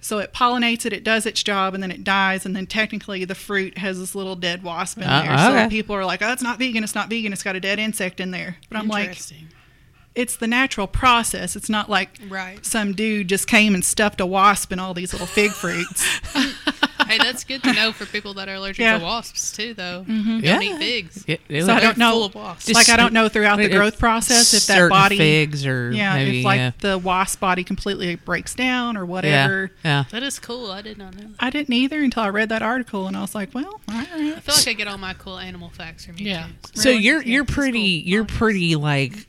[0.00, 2.46] So it pollinates it, it does its job, and then it dies.
[2.46, 5.38] And then technically, the fruit has this little dead wasp in Uh, there.
[5.64, 6.84] So people are like, "Oh, it's not vegan.
[6.84, 7.32] It's not vegan.
[7.32, 9.18] It's got a dead insect in there." But I'm like,
[10.14, 11.54] it's the natural process.
[11.56, 12.64] It's not like Right.
[12.66, 16.04] some dude just came and stuffed a wasp in all these little fig fruits.
[17.08, 18.98] hey, that's good to know for people that are allergic Yeah.
[18.98, 20.04] to wasps too, though.
[20.08, 20.40] Mm-hmm.
[20.40, 20.60] Don't Yeah.
[20.60, 21.24] eat figs.
[21.26, 22.12] It- it So I don't know.
[22.12, 22.66] full of wasps.
[22.66, 26.14] Just like I don't know throughout the growth process if that body figs or yeah,
[26.14, 26.70] maybe if like yeah.
[26.80, 29.70] the wasp body completely breaks down or whatever.
[29.84, 30.04] yeah.
[30.10, 30.70] That is cool.
[30.70, 31.22] I did not know.
[31.28, 31.36] That.
[31.40, 34.08] I didn't either until I read that article and I was like, well, all right.
[34.12, 36.26] I feel like I get all my cool animal facts from you.
[36.30, 36.48] Yeah.
[36.74, 37.02] So Really?
[37.02, 38.10] you're Yeah, you're pretty cool.
[38.10, 39.26] you're pretty like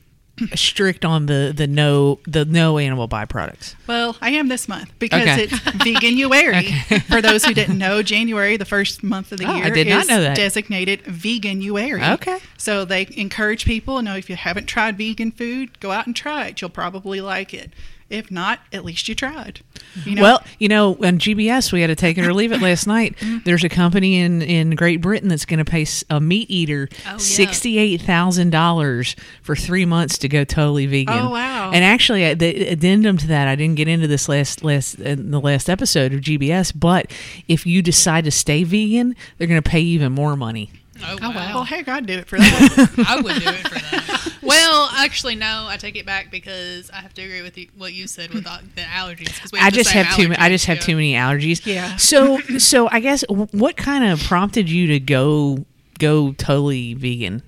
[0.56, 3.76] strict on the the no the no animal byproducts.
[3.88, 5.44] Well, I am this month because Okay.
[5.44, 7.02] it's Veganuary.
[7.12, 9.88] For those who didn't know, January, the first month of the Oh, I year, did
[9.88, 10.36] not is know that.
[10.36, 12.14] designated Veganuary.
[12.16, 12.40] Okay.
[12.58, 16.48] So they encourage people, know if you haven't tried vegan food, go out and try
[16.48, 16.62] it.
[16.62, 17.72] You'll probably like it.
[18.10, 19.62] If not, at least you tried.
[20.04, 20.22] You know?
[20.24, 23.16] Well, you know, on GBS we had to take it or leave it last night.
[23.30, 23.38] Mm-hmm.
[23.46, 27.12] There's a company in in Great Britain that's going to pay a meat eater Oh,
[27.12, 27.18] yeah.
[27.18, 31.18] sixty eight thousand dollars for three months to go totally vegan.
[31.18, 31.72] Oh, wow.
[31.74, 35.40] And actually, the addendum to that, I didn't get into this last last in the
[35.40, 37.12] last episode of GBS, but
[37.48, 40.72] if you decide to stay vegan, they're going to pay you even more money.
[41.04, 41.36] Oh, Oh, wow.
[41.36, 41.54] wow.
[41.56, 43.06] well, heck, I'd do it for that.
[43.08, 44.29] I would do it for that.
[44.50, 45.68] Well, actually, no.
[45.68, 48.44] I take it back because I have to agree with you, what you said with
[48.44, 49.40] the allergies.
[49.40, 50.30] Cause we I just same have too.
[50.30, 50.84] ma- I just have yeah.
[50.84, 51.66] too many allergies.
[51.66, 51.96] Yeah.
[51.98, 55.66] So so I guess what kind of prompted you to go
[56.00, 57.44] go totally vegan?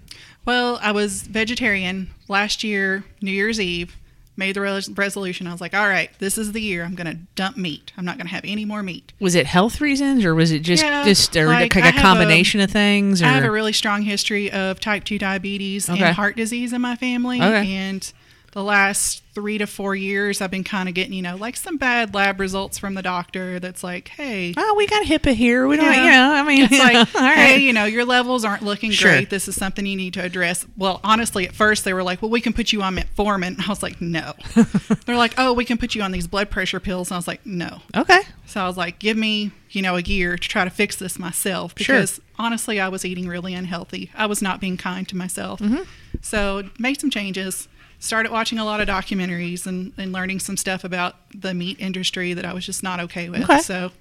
[0.46, 3.96] well, I was vegetarian last year, New Year's Eve.
[4.38, 5.46] Made the res- resolution.
[5.46, 7.92] I was like, all right, this is the year I'm going to dump meat.
[7.98, 9.12] I'm not going to have any more meat.
[9.20, 11.96] Was it health reasons or was it just Yeah, just or like, like, a have
[11.98, 13.22] a- combination of things?
[13.22, 16.02] Or I have a really strong history of type 2 diabetes Okay.
[16.02, 17.38] and heart disease in my family.
[17.42, 17.72] Okay.
[17.74, 18.12] And
[18.52, 21.78] the last three to four years, I've been kind of getting, you know, like some
[21.78, 25.68] bad lab results from the doctor that's like, hey, oh, we got HIPAA here.
[25.68, 25.86] We don't.
[25.86, 26.04] Yeah.
[26.04, 27.38] You know, I mean, it's like, all right.
[27.38, 29.10] hey, you know, your levels aren't looking Sure.
[29.12, 29.30] great.
[29.30, 30.66] This is something you need to address.
[30.76, 33.58] Well, honestly, at first they were like, well, we can put you on metformin.
[33.66, 34.34] I was like, no.
[35.06, 37.10] They're like, oh, we can put you on these blood pressure pills.
[37.10, 37.80] And I was like, no.
[37.96, 38.20] okay.
[38.48, 41.18] So I was like, give me, you know, a year to try to fix this
[41.18, 41.96] myself Sure.
[41.96, 44.12] because honestly, I was eating really unhealthy.
[44.14, 45.62] I was not being kind to myself.
[45.62, 45.84] Mm-hmm.
[46.22, 47.70] So made some changes.
[48.04, 52.34] Started watching a lot of documentaries and, and learning some stuff about the meat industry
[52.34, 53.44] that I was just not okay with.
[53.44, 53.60] Okay.
[53.62, 53.92] So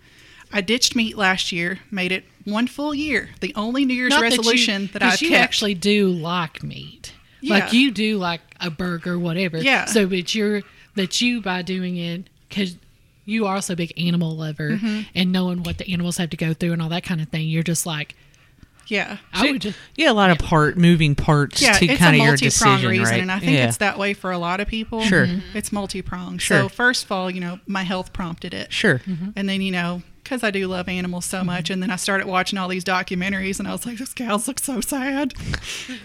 [0.53, 3.29] I ditched meat last year, made it one full year.
[3.41, 5.43] The only New Year's Not resolution that that, I've 'cause you kept.
[5.45, 7.13] actually do like meat.
[7.43, 9.59] Like you do like a burger, whatever.
[9.59, 9.85] Yeah.
[9.87, 10.63] So, but you're
[10.97, 12.77] that you by doing it because
[13.27, 15.01] you are also a big animal lover Mm-hmm.
[15.15, 17.49] and knowing what the animals have to go through and all that kind of thing.
[17.49, 18.15] You're just like,
[18.91, 19.19] yeah.
[19.33, 22.21] I would just Yeah, a lot of part moving parts Yeah, to it's kind a
[22.21, 23.21] of your decision, reason, right?
[23.23, 23.69] and I think yeah.
[23.69, 25.03] it's that way for a lot of people.
[25.03, 25.27] Sure.
[25.27, 25.57] Mm-hmm.
[25.57, 26.43] It's multi-pronged.
[26.43, 26.63] Sure.
[26.63, 28.73] So first of all, you know, my health prompted it.
[28.73, 28.99] sure.
[29.01, 29.31] Mm-hmm.
[29.37, 31.73] And then, you know, because I do love animals so much, mm-hmm.
[31.75, 34.61] and then I started watching all these documentaries, and I was like, those cows look
[34.61, 35.35] so sad.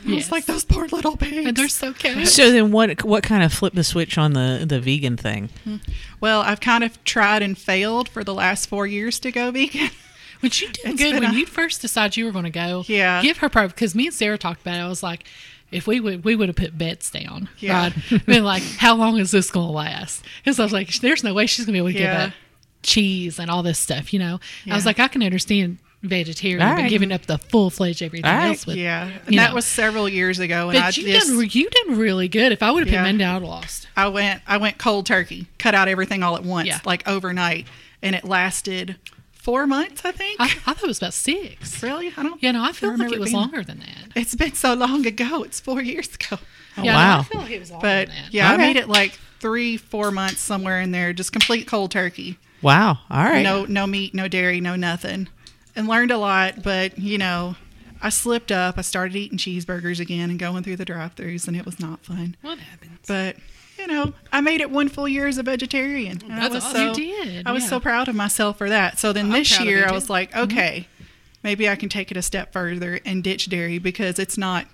[0.08, 1.46] I was like, those poor little pigs.
[1.46, 2.28] and they're so cute.
[2.28, 5.50] So then, what what kind of flipped the switch on the the vegan thing?
[5.64, 5.76] Hmm.
[6.22, 9.90] well, I've kind of tried and failed for the last four years to go vegan.
[10.42, 12.84] When you did It's good, when a- you first decided you were going to go,
[12.88, 13.22] Yeah.
[13.22, 14.82] give her pro because me and Sarah talked about it.
[14.84, 15.26] I was like,
[15.72, 17.90] if we would, we would have put bets down, Yeah.
[18.10, 18.26] right?
[18.26, 20.24] Been like, how long is this going to last?
[20.44, 22.14] Because I was like, there's no way she's going to be able to Yeah.
[22.22, 22.34] give up
[22.84, 24.14] cheese and all this stuff.
[24.14, 26.90] You know, I was like, I can understand vegetarian, All but right.
[26.90, 28.50] giving up the full fledged everything right.
[28.50, 28.76] else with.
[28.78, 29.56] yeah, and that know.
[29.56, 32.52] was several years ago, and I But you just done you done really good.
[32.52, 33.00] If I would have Yeah.
[33.00, 33.88] put men down, I'd lost.
[33.98, 36.80] I went I went cold turkey, cut out everything all at once, Yeah.
[36.86, 37.66] like overnight,
[38.04, 38.98] and it lasted
[39.46, 40.42] four months, I think.
[40.42, 41.82] I, I thought it was about six.
[41.84, 42.42] really, I don't.
[42.44, 44.12] Yeah, no, I feel like it was being- longer than that.
[44.16, 45.44] It's been so long ago.
[45.44, 46.38] It's four years ago.
[46.78, 47.20] Oh, yeah, wow.
[47.20, 48.34] I feel like it was longer But than that.
[48.34, 48.64] yeah, Okay.
[48.64, 52.38] I made it like three, four months somewhere in there, just complete cold turkey.
[52.62, 52.98] Wow.
[53.10, 53.44] All right.
[53.44, 55.28] No, no meat, no dairy, no nothing,
[55.76, 56.64] and learned a lot.
[56.64, 57.56] But you know,
[58.02, 58.78] I slipped up.
[58.78, 62.36] I started eating cheeseburgers again and going through the drive-throughs, and it was not fun.
[62.42, 63.00] What happens?
[63.08, 63.36] But
[63.88, 66.20] you know, I made it one full year as a vegetarian.
[66.24, 66.94] and I That's was awesome.
[66.96, 67.70] so You did, I was yeah.
[67.70, 68.98] so proud of myself for that.
[69.00, 70.44] So then I'm this year, I was like, mm-hmm.
[70.44, 70.88] okay,
[71.44, 74.66] maybe I can take it a step further and ditch dairy because it's not.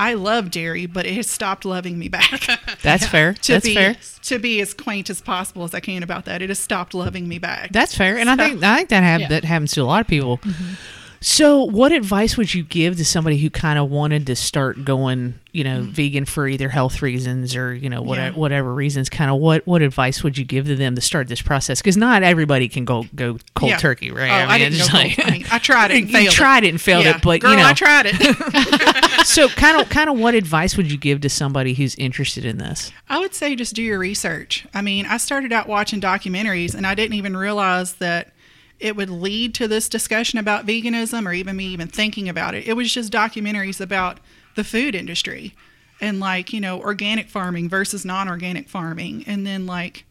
[0.00, 2.46] I love dairy, but it has stopped loving me back.
[2.82, 3.34] That's fair.
[3.34, 3.96] to That's be fair.
[4.22, 6.40] to be as quaint as possible as I can about that.
[6.40, 7.72] It has stopped loving me back.
[7.72, 9.28] That's fair, and I think I think that have, Yeah.
[9.28, 10.38] that happens to a lot of people.
[10.38, 10.74] Mm-hmm.
[11.20, 15.34] So, what advice would you give to somebody who kind of wanted to start going,
[15.52, 15.86] you know, mm.
[15.86, 18.38] vegan for either health reasons or you know whatever, Yeah.
[18.40, 19.08] whatever reasons?
[19.08, 21.80] Kind of what what advice would you give to them to start this process?
[21.80, 23.78] Because not everybody can go go cold Yeah.
[23.78, 24.30] turkey, right?
[24.30, 25.12] Oh, I, didn't it's go cold.
[25.24, 27.16] I, mean, I tried it and you tried it and failed Yeah.
[27.16, 27.66] it, but Girl, you know.
[27.66, 29.26] I tried it.
[29.26, 32.58] so, kind of kind of what advice would you give to somebody who's interested in
[32.58, 32.92] this?
[33.08, 34.66] I would say just do your research.
[34.72, 38.32] I mean, I started out watching documentaries and I didn't even realize that
[38.80, 42.66] it would lead to this discussion about veganism or even me even thinking about it.
[42.68, 44.18] It was just documentaries about
[44.54, 45.54] the food industry.
[46.00, 50.04] and like you know organic farming versus non-organic farming, and then like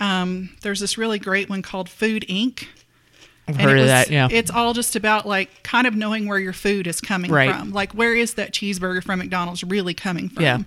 [0.00, 2.66] um, there's this really great one called Food Inc.
[3.48, 4.10] I've And heard it of that.
[4.10, 4.28] Yeah.
[4.30, 7.50] It's all just about like kind of knowing where your food is coming Right.
[7.54, 7.70] from.
[7.72, 10.42] Like where is that cheeseburger from McDonald's really coming from?
[10.42, 10.58] Yeah.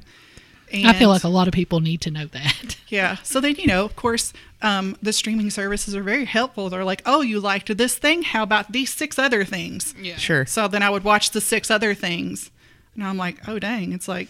[0.73, 2.77] I feel like a lot of people need to know that.
[2.87, 3.17] yeah.
[3.23, 6.69] So then, you know, of course, um, the streaming services are very helpful.
[6.69, 8.23] They're like, oh, you liked this thing?
[8.23, 9.93] How about these six other things?
[9.99, 10.17] Yeah.
[10.17, 10.45] sure.
[10.45, 12.51] So then I would watch the six other things.
[12.95, 13.93] And I'm like, oh, dang.
[13.93, 14.29] It's like,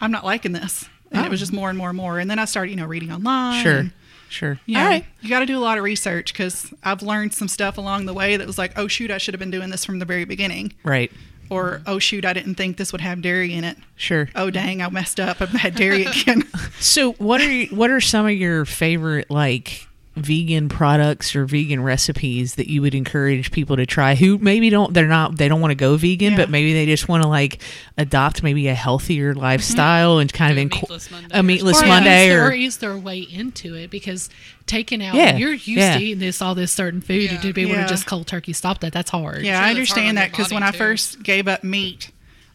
[0.00, 0.88] I'm not liking this.
[1.12, 2.18] And it was just more and more and more.
[2.18, 3.62] And then I started, you know, reading online.
[3.62, 3.78] Sure.
[3.78, 3.92] and,
[4.30, 4.60] Sure.
[4.64, 5.04] You know, All right.
[5.20, 8.14] You got to do a lot of research because I've learned some stuff along the
[8.14, 10.24] way that was like, oh, shoot, I should have been doing this from the very
[10.24, 10.72] beginning.
[10.84, 11.10] Right.
[11.50, 11.82] Or, mm-hmm.
[11.86, 13.76] oh, shoot, I didn't think this would have dairy in it.
[13.96, 14.28] Sure.
[14.34, 15.40] Oh, dang, I messed up.
[15.42, 16.44] I've had dairy again.
[16.78, 21.80] So, what are you, what are some of your favorite like vegan products or vegan
[21.82, 25.60] recipes that you would encourage people to try who maybe don't they're not they don't
[25.60, 26.36] want to go vegan Yeah.
[26.36, 27.62] but maybe they just want to like
[27.96, 29.40] adopt maybe a healthier mm-hmm.
[29.40, 32.44] lifestyle and kind Do a of inco- meatless Monday a meatless or Monday ease, or,
[32.46, 34.30] or ease their way into it because
[34.66, 35.96] taking out Yeah, you're used yeah.
[35.96, 37.30] to eating this all this certain food Yeah.
[37.34, 37.82] and to be able Yeah.
[37.84, 39.42] to just cold turkey stop that that's hard.
[39.42, 42.10] Yeah, Sure, I understand that because body, when I first gave up meat,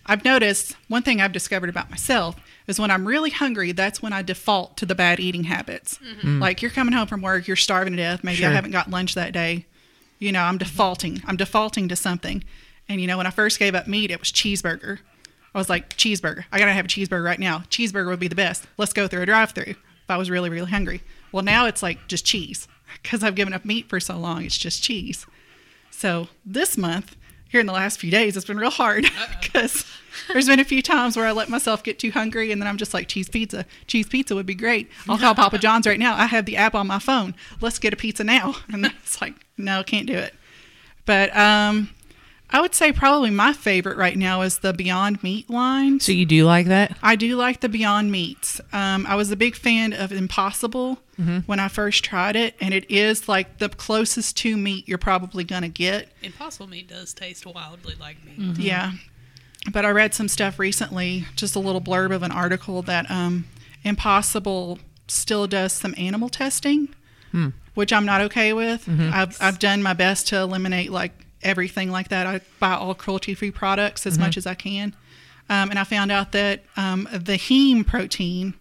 [0.06, 2.36] I've noticed one thing I've discovered about myself
[2.68, 5.98] is when I'm really hungry, that's when I default to the bad eating habits.
[6.00, 6.42] Mm-hmm.
[6.42, 8.24] Like you're coming home from work, you're starving to death.
[8.24, 8.50] Maybe Sure.
[8.50, 9.66] I haven't got lunch that day.
[10.20, 11.22] You know, I'm defaulting.
[11.28, 12.44] I'm defaulting to something.
[12.88, 15.00] And you know, when I first gave up meat, it was cheeseburger.
[15.54, 16.46] I was like, cheeseburger.
[16.52, 17.60] I gotta have a cheeseburger right now.
[17.70, 18.66] Cheeseburger would be the best.
[18.78, 21.02] Let's go through a drive-through if I was really, really hungry.
[21.32, 22.68] Well, now it's like just cheese
[23.04, 24.44] because I've given up meat for so long.
[24.44, 25.26] It's just cheese.
[25.92, 27.16] So this month,
[27.48, 29.06] here in the last few days, it's been real hard
[29.42, 29.86] because
[30.32, 32.78] there's been a few times where I let myself get too hungry and then I'm
[32.78, 33.66] just like, cheese pizza.
[33.88, 34.90] Cheese pizza would be great.
[35.10, 36.16] I'll call Papa John's right now.
[36.16, 37.36] I have the app on my phone.
[37.62, 38.56] Let's get a pizza now.
[38.74, 40.34] And it's like, no, can't do it.
[41.06, 41.90] But um,
[42.50, 46.00] I would say probably my favorite right now is the Beyond Meat line.
[46.00, 48.60] so you do like that I do like the Beyond Meats.
[48.74, 51.00] Um, I was a big fan of Impossible
[51.46, 55.46] when I first tried it, and it is like the closest to meat you're probably
[55.46, 56.10] gonna get.
[56.22, 58.38] Impossible meat does taste wildly like meat.
[58.38, 58.62] Mm-hmm.
[58.62, 58.92] Yeah.
[59.76, 63.44] But I read some stuff recently, just a little blurb of an article that um,
[63.84, 66.88] Impossible still does some animal testing,
[67.74, 68.88] which I'm not okay with.
[69.14, 71.12] I've, I've done my best to eliminate like
[71.44, 72.26] everything like that.
[72.26, 74.96] I buy all cruelty free products as much as I can.
[75.50, 78.54] Um, and I found out that um, the heme protein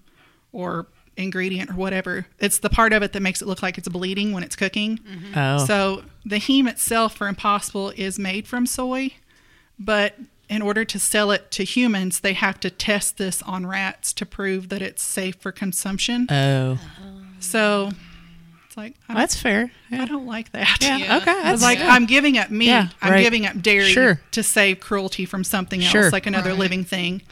[0.52, 0.86] or
[1.16, 4.32] ingredient or whatever, it's the part of it that makes it look like it's bleeding
[4.32, 4.98] when it's cooking.
[5.36, 9.12] oh So the heme itself for Impossible is made from soy,
[9.78, 10.18] but
[10.49, 14.26] in order to sell it to humans, they have to test this on rats to
[14.26, 16.26] prove that it's safe for consumption.
[16.30, 16.78] oh
[17.40, 17.90] So
[18.66, 20.78] it's like I that's fair I don't like that.
[20.82, 20.97] yeah.
[20.99, 21.16] Yeah.
[21.18, 21.90] okay I was like, yeah.
[21.90, 22.66] I'm giving up meat.
[22.66, 23.22] Yeah, I'm right.
[23.22, 24.20] giving up dairy Sure.
[24.32, 26.11] to save cruelty from something else, Sure.
[26.11, 26.59] like another Right.
[26.59, 27.22] living thing.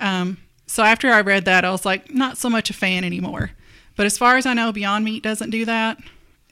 [0.00, 3.50] Um, so after I read that, I was like, not so much a fan anymore.
[3.94, 5.98] But as far as I know, Beyond Meat doesn't do that,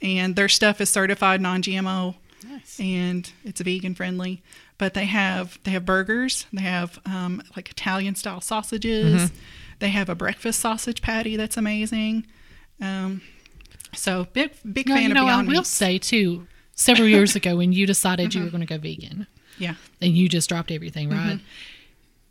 [0.02, 2.78] and their stuff is certified non-GMO, Nice.
[2.78, 4.42] and it's vegan friendly.
[4.80, 9.36] But they have they have burgers, they have um, like Italian style sausages, Mm-hmm.
[9.78, 12.26] they have a breakfast sausage patty that's amazing.
[12.80, 13.20] Um,
[13.94, 15.66] so big big No, fan you know, of I will Meat.
[15.66, 19.26] say too, several years ago when you decided you were going to go vegan
[19.58, 19.74] Yeah.
[20.00, 21.36] and you just dropped everything, right?
[21.36, 21.44] Mm-hmm.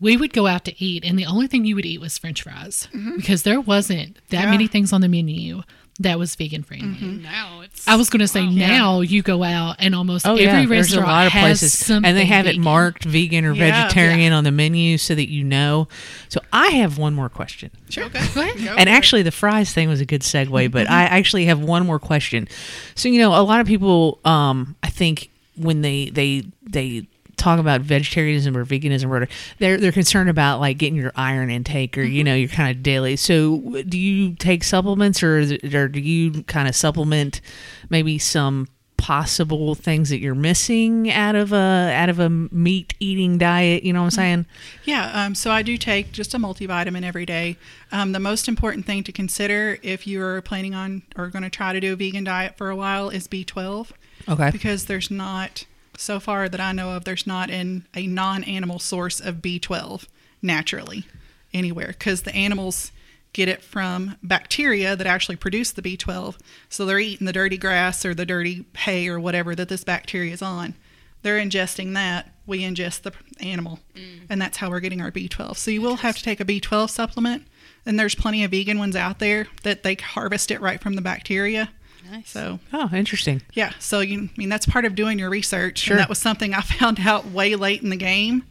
[0.01, 2.41] We would go out to eat, and the only thing you would eat was French
[2.41, 3.17] fries Mm-hmm.
[3.17, 4.49] because there wasn't that Yeah.
[4.51, 5.61] many things on the menu
[5.99, 6.87] that was vegan friendly.
[6.87, 7.23] Mm-hmm.
[7.23, 7.87] Now it's.
[7.87, 8.51] I was going to say Wow.
[8.51, 11.59] now you go out and almost Oh every yeah, there's a restaurant lot of has
[11.59, 15.13] places, something and they have it marked vegan or Yeah, vegetarian on the menu so
[15.15, 15.87] that you know.
[16.29, 17.71] So I have one more question.
[17.89, 18.05] Sure.
[18.05, 18.25] Okay.
[18.33, 18.55] Go ahead.
[18.57, 18.87] Go and for it.
[18.87, 22.47] actually, the fries thing was a good segue, but I actually have one more question.
[22.95, 27.07] So you know, a lot of people, um, I think, when they they they
[27.39, 31.49] talk about vegetarianism or veganism or whatever, they're they're concerned about like getting your iron
[31.49, 33.15] intake or you know your kind of daily.
[33.15, 35.39] So do you take supplements or
[35.73, 37.41] or do you kind of supplement
[37.89, 38.67] maybe some
[38.97, 43.83] possible things that you're missing out of a out of a meat eating diet?
[43.83, 44.45] You know what I'm saying?
[44.83, 47.55] Yeah, um, so I do take just a multivitamin every day.
[47.93, 51.71] Um, the most important thing to consider if you're planning on or going to try
[51.71, 53.91] to do a vegan diet for a while is B12
[54.27, 54.51] Okay.
[54.51, 55.65] because there's not,
[55.99, 60.07] so far that I know of, there's not in a non animal source of B12
[60.41, 61.05] naturally
[61.53, 62.91] anywhere because the animals
[63.33, 66.37] get it from bacteria that actually produce the B12.
[66.69, 70.33] So they're eating the dirty grass or the dirty hay or whatever that this bacteria
[70.33, 70.75] is on.
[71.21, 72.31] They're ingesting that.
[72.47, 73.79] We ingest the animal.
[73.93, 74.21] Mm.
[74.29, 75.57] And that's how we're getting our B12.
[75.57, 77.45] So you will have to take a B12 supplement.
[77.85, 81.01] And there's plenty of vegan ones out there that they harvest it right from the
[81.01, 81.69] bacteria.
[82.11, 82.29] Nice.
[82.29, 83.41] So Oh, interesting.
[83.53, 85.79] yeah, so you I mean that's part of doing your research.
[85.79, 85.95] Sure.
[85.95, 88.43] And that was something I found out way late in the game.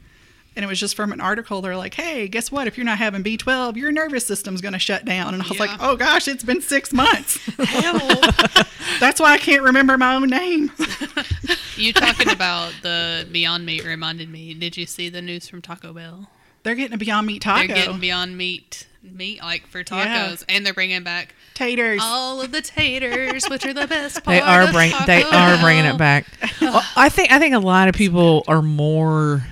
[0.57, 1.61] And it was just from an article.
[1.63, 2.67] They're like, hey, guess what?
[2.67, 5.33] If you're not having B12, your nervous system's going to shut down.
[5.33, 5.67] And I was Yeah.
[5.67, 7.37] like, oh gosh, it's been six months.
[7.59, 8.35] Help.
[8.99, 10.73] That's why I can't remember my own name.
[11.77, 14.53] you talking about the Beyond Meat reminded me.
[14.55, 16.29] Did you see the news from Taco Bell?
[16.65, 17.67] They're getting a Beyond Meat taco.
[17.69, 20.57] They're getting Beyond Meat meat like for tacos, Yeah.
[20.57, 22.01] and they're bringing back taters.
[22.03, 24.35] all of the taters, which are the best part.
[24.37, 26.27] They are of bring they Taco are bringing it back.
[26.61, 29.47] Well, I think I think a lot of people are more.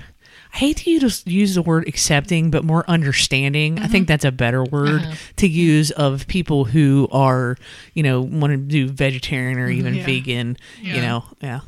[0.53, 3.79] I hate to use use the word accepting, but more understanding.
[3.79, 5.15] I think that's a better word Uh-huh.
[5.37, 7.57] to use of people who are,
[7.93, 10.05] you know, want to do vegetarian or even Yeah.
[10.05, 10.57] vegan.
[10.81, 11.01] You Yeah.
[11.01, 11.59] know, yeah,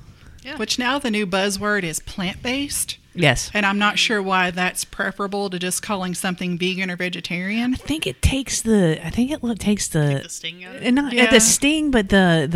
[0.57, 2.97] Which now the new buzzword is plant based.
[3.13, 3.49] Yes.
[3.53, 7.73] And I'm not sure why that's preferable to just calling something vegan or vegetarian.
[7.73, 8.99] I think it takes the.
[9.05, 10.21] I think it takes the.
[10.23, 10.85] The sting out of it.
[10.87, 11.29] and not Yeah.
[11.31, 12.47] the sting, but the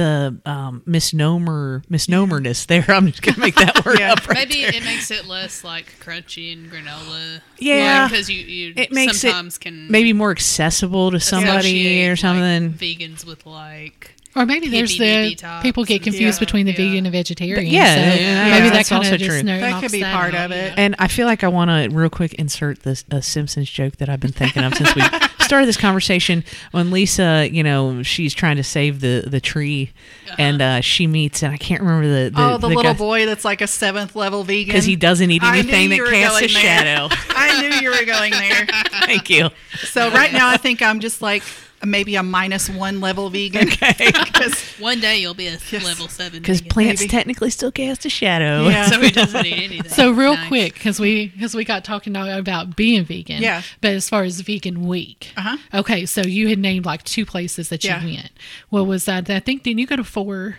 [0.43, 2.85] the um, misnomer misnomerness there.
[2.89, 4.13] I'm just gonna make that word Yeah.
[4.13, 4.27] up.
[4.27, 4.73] Right Maybe there.
[4.73, 7.41] it makes it less like crunchy and granola.
[7.59, 8.07] Yeah.
[8.07, 12.11] because you you it makes sometimes it can maybe more accessible to somebody associate, or
[12.11, 12.73] like, something.
[12.73, 16.47] vegans with like Or maybe there's the people get confused stuff.
[16.47, 16.77] between the Yeah.
[16.77, 17.67] vegan and vegetarian.
[17.71, 19.43] Yeah, so yeah, maybe yeah, that that's also true.
[19.43, 20.73] That could be that part out, of it.
[20.75, 24.09] and I feel like I want to real quick insert this a Simpsons joke that
[24.09, 25.01] I've been thinking of since we
[25.41, 26.43] started this conversation.
[26.71, 29.91] When Lisa, you know, she's trying to save the the tree,
[30.39, 33.25] and uh, she meets, and I can't remember the, the oh, the, little guy- boy
[33.27, 34.65] that's like a seventh level vegan.
[34.65, 36.49] because he doesn't eat anything that you were casts a there.
[36.49, 37.15] shadow.
[37.29, 38.65] I knew you were going there.
[39.05, 39.49] Thank you.
[39.83, 41.43] So right now, I think I'm just like
[41.85, 43.67] maybe a minus one level vegan.
[43.73, 44.11] Okay.
[44.33, 45.83] 'Cause- one day you'll be a Yes.
[45.85, 46.39] level seven.
[46.41, 47.09] Because plants Maybe.
[47.09, 48.67] technically still cast a shadow.
[48.67, 48.85] Yeah.
[48.89, 49.91] so he doesn't eat anything.
[49.91, 50.47] So real Nice.
[50.47, 53.41] quick, because we because we got talking about being vegan.
[53.41, 53.61] Yeah.
[53.81, 55.57] But as far as vegan week, Uh-huh.
[55.73, 56.05] okay.
[56.05, 58.03] So you had named like two places that you Yeah.
[58.03, 58.31] went.
[58.69, 59.29] What was that?
[59.29, 60.57] I think didn't you go to four?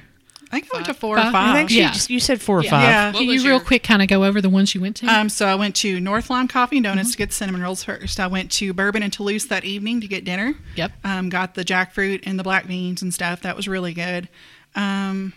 [0.54, 1.28] I think I went to four Five?
[1.28, 1.54] or five.
[1.54, 1.92] I think she Yeah.
[1.92, 2.70] just, you said four or Yeah.
[2.70, 2.82] five.
[2.82, 3.06] Yeah.
[3.08, 5.06] What Can you real your- quick kind of go over the ones you went to?
[5.06, 7.12] Um, so I went to North Lime Coffee and Donuts Mm-hmm.
[7.12, 8.20] to get the cinnamon rolls first.
[8.20, 10.54] I went to Bourbon and Toulouse that evening to get dinner.
[10.76, 10.92] Yep.
[11.04, 13.40] Um, got the jackfruit and the black beans and stuff.
[13.42, 14.28] That was really good.
[14.76, 15.32] Um,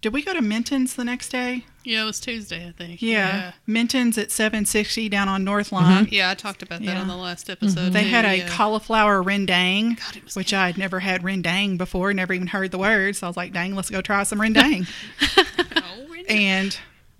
[0.00, 1.64] did we go to Minton's the next day?
[1.84, 3.02] Yeah, it was Tuesday, I think.
[3.02, 3.52] Yeah.
[3.66, 5.84] Minton's at 760 down on North mm-hmm.
[5.84, 6.08] Lime.
[6.10, 7.00] Yeah, I talked about that Yeah.
[7.00, 7.64] on the last mm-hmm.
[7.64, 7.92] episode.
[7.92, 8.48] They too, had a yeah.
[8.48, 12.70] cauliflower rendang, God, it was which I had never had rendang before, never even heard
[12.70, 13.16] the word.
[13.16, 14.86] So I was like, dang, let's go try some rendang.
[15.74, 16.28] Oh, really?
[16.28, 16.76] and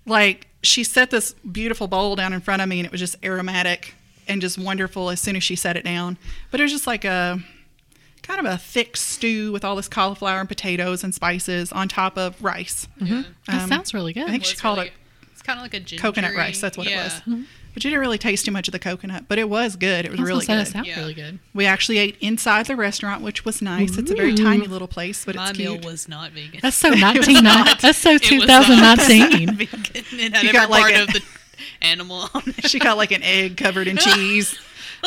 [0.06, 3.16] like she set this beautiful bowl down in front of me and it was just
[3.24, 3.94] aromatic
[4.28, 6.16] and just wonderful as soon as she set it down
[6.50, 7.38] but it was just like a
[8.22, 12.16] kind of a thick stew with all this cauliflower and potatoes and spices on top
[12.16, 14.24] of rice that um, sounds really good.
[14.24, 14.94] I think Was she called really it.
[15.32, 17.00] It's kind of like a ginger coconut rice that's what yeah.
[17.00, 17.44] it was
[17.74, 20.10] but you didn't really taste too much of the coconut but it was good it
[20.12, 21.00] was I really good say, that sounds Yeah.
[21.00, 21.38] really good.
[21.54, 25.24] we actually ate inside the restaurant which was nice it's a very tiny little place
[25.24, 26.60] but My it's meal was not vegan.
[26.62, 27.42] That's so nineteen.
[27.44, 29.60] That's so It two was not vegan.
[29.60, 31.22] It had You every got like part a- of the
[31.80, 32.68] animal on it.
[32.70, 34.56] she got like an egg covered in cheese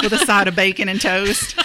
[0.02, 1.56] with a side of bacon and toast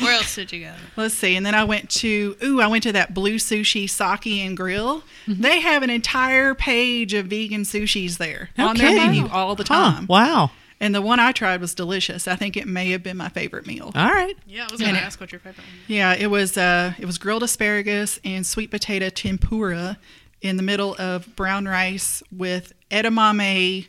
[0.00, 0.72] Where else did you go?
[0.96, 1.36] Let's see.
[1.36, 5.02] And then I went to, ooh, I went to that Blue Sushi Sake and Grill.
[5.26, 5.40] Mm-hmm.
[5.42, 9.92] They have an entire page of vegan sushis there on their menu all the Huh,
[9.92, 10.06] time.
[10.06, 10.50] wow.
[10.78, 12.28] And the one I tried was delicious.
[12.28, 13.92] I think it may have been my favorite meal.
[13.94, 14.36] All right.
[14.46, 15.88] Yeah, I was going to it- ask what your favorite one was.
[15.88, 19.96] Yeah, it was uh it was grilled asparagus and sweet potato tempura
[20.42, 23.86] in the middle of brown rice with edamame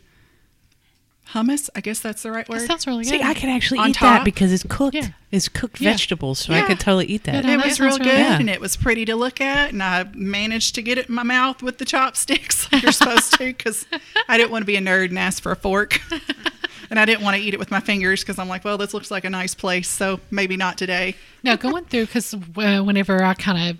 [1.32, 1.68] hummus.
[1.74, 2.66] I guess that's the right That word.
[2.66, 3.10] sounds really good.
[3.10, 4.94] See, I could actually On eat that because it's cooked.
[4.94, 5.08] Yeah.
[5.30, 5.90] It's cooked Yeah.
[5.92, 6.64] vegetables, so Yeah.
[6.64, 7.44] I could totally eat that.
[7.44, 8.40] It was sounds real really good good.
[8.40, 11.22] and it was pretty to look at and i managed to get it in my
[11.22, 13.86] mouth with the chopsticks like you're supposed to because
[14.28, 16.00] i didn't want to be a nerd and ask for a fork
[16.90, 18.94] and i didn't want to eat it with my fingers because i'm like well this
[18.94, 23.22] looks like a nice place so maybe not today Now going through because uh, whenever
[23.22, 23.78] I kind of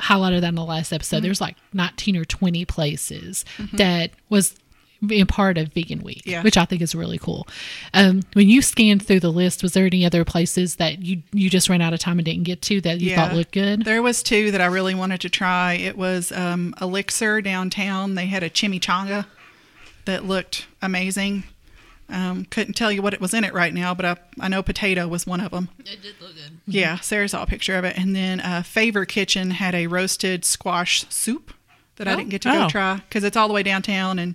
[0.00, 1.24] highlighted that in the last episode, Mm-hmm.
[1.24, 4.54] there's like 19 or 20 places that was
[5.06, 6.42] being part of Vegan Week, Yeah.
[6.42, 7.46] which I think is really cool.
[7.92, 11.48] Um, when you scanned through the list, was there any other places that you you
[11.50, 13.84] just ran out of time and didn't get to that you thought looked good?
[13.84, 18.26] there was two that i really wanted to try it was um, elixir downtown they
[18.26, 19.26] had a chimichanga
[20.04, 21.44] that looked amazing
[22.10, 24.62] um, couldn't tell you what it was in it right now but I, I know
[24.62, 26.58] potato was one of them It did look good.
[26.66, 27.96] Yeah, Sarah saw a picture of it.
[27.98, 31.52] And then uh, Favor Kitchen had a roasted squash soup
[31.96, 32.16] that I Oh.
[32.16, 32.68] didn't get to go Oh.
[32.68, 34.18] try because it's all the way downtown.
[34.18, 34.34] And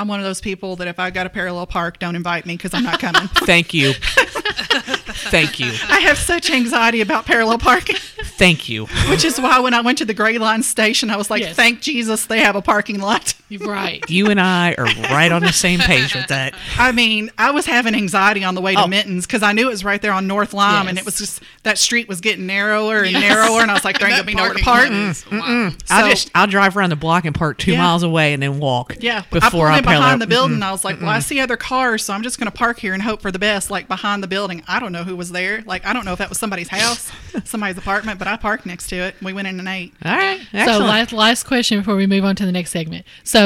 [0.00, 2.56] I'm one of those people that if I got a parallel park, don't invite me
[2.56, 3.28] because I'm not coming.
[3.34, 3.92] Thank you.
[3.92, 5.66] Thank you.
[5.88, 8.86] I have such anxiety about parallel parking, Thank you.
[9.10, 11.54] which is why when I went to the Greyline station, I was like, Yes.
[11.54, 13.34] thank Jesus they have a parking lot.
[13.58, 14.02] Right.
[14.08, 16.54] You and I are right on the same page with that.
[16.78, 18.86] I mean, I was having anxiety on the way to Oh.
[18.86, 21.42] Minton's because I knew it was right there on North Lime, and it was just
[21.64, 24.26] that street was getting narrower and narrower, and I was like, there ain't That gonna
[24.26, 25.32] be nowhere to parking park.
[25.32, 25.74] lot is wild.
[25.90, 27.78] I'll just I'll drive around the block and park two Yeah.
[27.78, 28.96] miles away and then walk.
[29.00, 30.18] Yeah, I before pulled I, in behind up.
[30.20, 30.62] the building.
[30.62, 32.94] I was like, "Well, I see other cars, so I'm just going to park here
[32.94, 35.62] and hope for the best." Like behind the building, I don't know who was there.
[35.66, 37.10] Like I don't know if that was somebody's house,
[37.44, 39.16] somebody's apartment, but I parked next to it.
[39.22, 39.92] We went in and ate.
[40.04, 43.06] All right, So last last question before we move on to the next segment.
[43.24, 43.39] So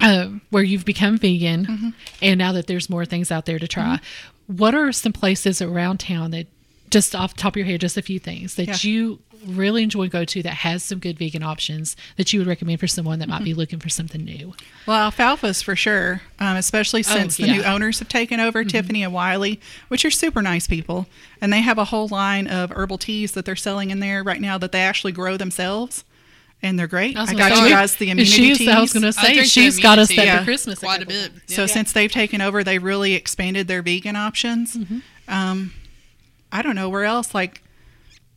[0.00, 1.88] uh, where you've become vegan Mm-hmm.
[2.22, 3.98] and now that there's more things out there to try,
[4.46, 6.46] what are some places around town that
[6.90, 8.76] just off the top of your head, just a few things that Yeah.
[8.90, 12.78] you really enjoy go to that has some good vegan options that you would recommend
[12.78, 13.38] for someone that Mm-hmm.
[13.38, 14.52] might be looking for something new?
[14.86, 17.52] Well, alfalfa's for sure, um, especially since the yeah.
[17.54, 19.58] new owners have taken over, Tiffany and Wiley,
[19.88, 21.06] which are super nice people,
[21.40, 24.40] and they have a whole line of herbal teas that they're selling in there right
[24.40, 26.04] now that they actually grow themselves,
[26.62, 27.16] and they're great.
[27.16, 28.68] was I got you guys the immunity she's- teas.
[28.68, 31.14] I was going to say she's got us that immunity for Christmas quite a couple-
[31.14, 31.32] bit.
[31.46, 31.66] So Yeah.
[31.66, 34.76] since they've taken over, they really expanded their vegan options.
[34.76, 34.98] Mm-hmm.
[35.28, 35.72] Um,
[36.52, 37.34] I don't know where else.
[37.34, 37.62] Like,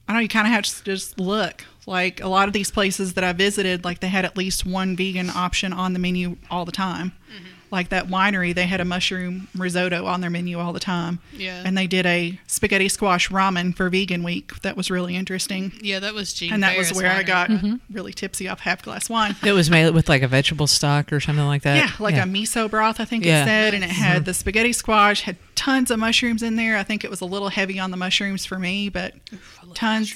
[0.07, 0.21] I don't know.
[0.21, 1.63] You kind of have to just look.
[1.87, 4.95] Like a lot of these places that I visited, like they had at least one
[4.95, 7.11] vegan option on the menu all the time.
[7.31, 7.45] Mm-hmm.
[7.75, 11.19] Like that winery, they had a mushroom risotto on their menu all the time.
[11.33, 11.61] Yeah.
[11.65, 14.61] And they did a spaghetti squash ramen for vegan week.
[14.61, 15.73] That was really interesting.
[15.81, 17.75] yeah, that was Jean And that was Farris where I got Mm-hmm.
[17.91, 19.35] really tipsy off half glass wine.
[19.45, 21.75] it was made with like a vegetable stock or something like that.
[21.77, 23.43] Yeah, like a miso broth, I think Yeah.
[23.43, 26.77] it said, and it had the spaghetti squash, had tons of mushrooms in there.
[26.77, 29.13] I think it was a little heavy on the mushrooms for me, but
[29.73, 30.15] tons.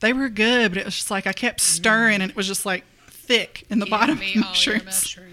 [0.00, 2.64] They were good, but it was just like I kept stirring, and it was just
[2.66, 4.84] like thick in the Give bottom me of all your mushrooms.
[4.84, 5.27] mushrooms.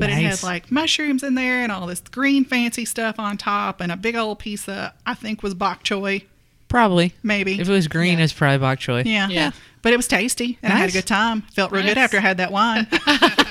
[0.00, 0.40] But it Nice.
[0.40, 3.96] had like mushrooms in there and all this green fancy stuff on top, and a
[3.96, 6.24] big old piece of I think was bok choy,
[6.68, 7.12] Probably.
[7.22, 7.60] maybe.
[7.60, 8.24] If it was green, Yeah.
[8.24, 9.04] it's probably bok choy.
[9.04, 9.50] yeah, Yeah.
[9.82, 11.42] But it was tasty, and I had a good time.
[11.54, 12.86] Felt real good after I had that wine.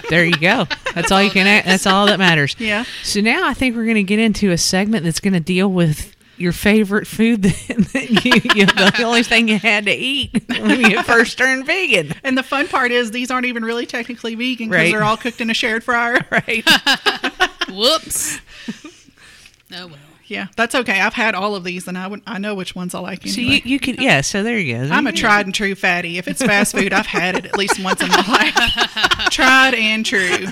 [0.10, 0.66] There you go.
[0.96, 1.46] That's all you can.
[1.46, 2.56] a- That's all that matters.
[2.58, 2.84] Yeah.
[3.04, 5.72] So now I think we're going to get into a segment that's going to deal
[5.72, 8.32] with your favorite food that, that you,
[8.62, 12.14] you the only thing you had to eat when you first turned vegan.
[12.24, 14.92] and the fun part is these aren't even really technically vegan because Right.
[14.92, 16.26] they're all cooked in a shared fryer.
[16.32, 16.64] Right.
[17.70, 18.40] Whoops.
[19.74, 19.96] oh well.
[20.30, 21.02] Yeah, that's okay.
[21.02, 23.28] I've had all of these, and I would I know which ones I like.
[23.28, 24.22] So you, you could yeah.
[24.22, 24.94] So there you go.
[24.94, 26.18] I'm a tried and true fatty.
[26.18, 28.54] If it's fast food, I've had it at least once in my life.
[29.32, 30.46] tried and true.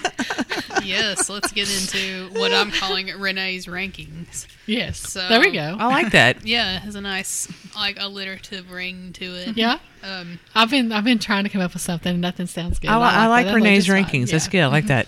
[0.84, 4.48] Yes, let's get into what I'm calling Renee's rankings.
[4.66, 4.98] Yes.
[5.00, 5.76] So- there we go.
[5.80, 6.46] I like that.
[6.46, 9.58] Yeah, it has a nice, like, alliterative ring to it.
[9.58, 9.80] yeah.
[10.04, 12.12] Um, I've been I've been trying to come up with something.
[12.14, 12.90] and Nothing sounds good.
[12.90, 13.52] I, li- I like that.
[13.52, 14.12] That Renee's looks fun.
[14.22, 14.32] rankings.
[14.32, 14.52] That's Yeah.
[14.52, 14.62] good.
[14.64, 15.08] I like that.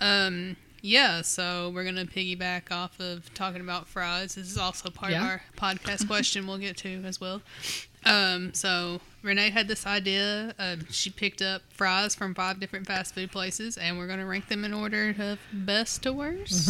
[0.00, 4.34] um, yeah, so we're gonna piggyback off of talking about fries.
[4.36, 5.22] This is also part Yeah.
[5.24, 7.42] of our podcast question we'll get to as well.
[8.04, 10.54] Um, so Renee had this idea.
[10.58, 14.48] Um, she picked up fries from five different fast food places, and we're gonna rank
[14.48, 16.68] them in order of best to worst.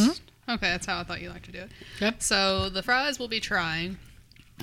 [0.48, 1.70] Okay, that's how I thought you like to do it.
[2.00, 2.22] Yep.
[2.22, 3.98] So the fries we'll be trying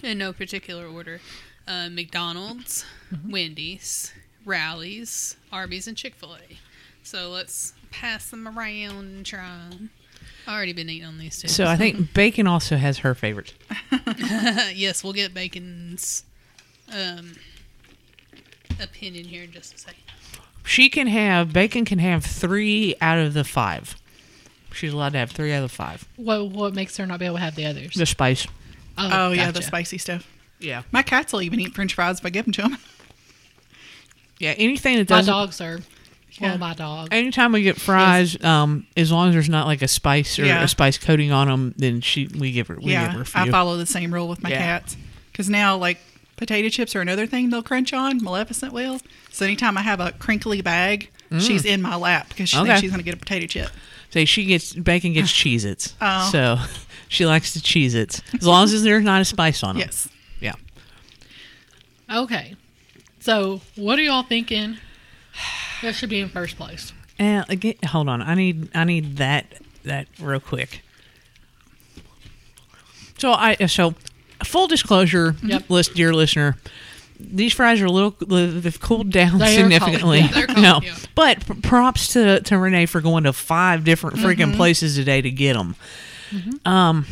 [0.01, 1.21] in no particular order:
[1.67, 2.83] uh, McDonald's,
[3.23, 4.11] Wendy's,
[4.43, 6.57] Rally's, Arby's, and Chick Fil A.
[7.03, 9.89] So let's pass them around and try 'em.
[10.47, 11.47] I already been eating on these two.
[11.47, 13.53] So I think Bacon also has her favorites.
[14.73, 16.23] yes, we'll get Bacon's
[16.93, 17.33] um,
[18.79, 20.01] opinion here in just a second.
[20.63, 23.95] She can have Bacon can have three out of the five.
[24.73, 26.07] She's allowed to have three out of the five.
[26.17, 27.93] What what makes her not be able to have the others?
[27.95, 28.45] The spice.
[28.97, 30.27] Oh, yeah, the spicy stuff.
[30.59, 30.83] Yeah.
[30.91, 32.77] My cats will even eat French fries if I give them to them.
[34.39, 34.51] Yeah.
[34.57, 35.31] Anything that My doesn't.
[35.33, 35.79] dogs are.
[36.39, 36.49] Yeah.
[36.49, 37.09] Well, my dog.
[37.11, 40.63] Anytime we get fries, um, as long as there's not like a spice or Yeah.
[40.63, 43.21] a spice coating on them, then she we give her we give yeah, her a
[43.21, 43.41] I few.
[43.41, 44.57] I follow the same rule with my Yeah.
[44.57, 44.97] cats.
[45.31, 45.97] Because now, like,
[46.37, 48.21] potato chips are another thing they'll crunch on.
[48.23, 48.99] Maleficent will.
[49.31, 51.09] So anytime I have a crinkly bag,
[51.39, 52.67] she's in my lap because she Okay.
[52.67, 53.69] thinks she's going to get a potato chip.
[54.11, 55.93] Say she gets Bacon gets Cheez Its.
[56.01, 56.29] Oh.
[56.31, 56.57] So
[57.07, 58.21] she likes the Cheez Its.
[58.33, 59.81] As long as there's not a spice on them.
[59.87, 60.09] Yes.
[60.41, 60.53] Yeah.
[62.13, 62.55] Okay.
[63.19, 64.77] So, what are y'all thinking?
[65.85, 66.91] That should be in first place.
[67.17, 68.21] And again, hold on.
[68.21, 69.45] I need I need that
[69.83, 70.81] that real quick.
[73.17, 73.95] So I so
[74.43, 75.69] full disclosure, Yep.
[75.69, 76.57] list dear listener,
[77.19, 80.19] these fries are a little they've cooled down They significantly.
[80.19, 80.45] yeah.
[80.47, 80.95] Cold, no, yeah.
[81.15, 85.53] but props to to Renee for going to five different freaking places today to get
[85.53, 85.75] them.
[86.65, 87.05] Um,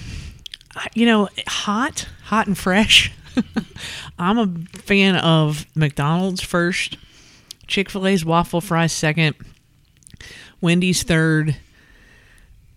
[0.96, 3.12] you know, hot, hot and fresh.
[4.20, 4.48] I'm a
[4.80, 6.98] fan of McDonald's first,
[7.68, 9.36] Chick Fil A's waffle fries second,
[10.62, 11.56] Wendy's third.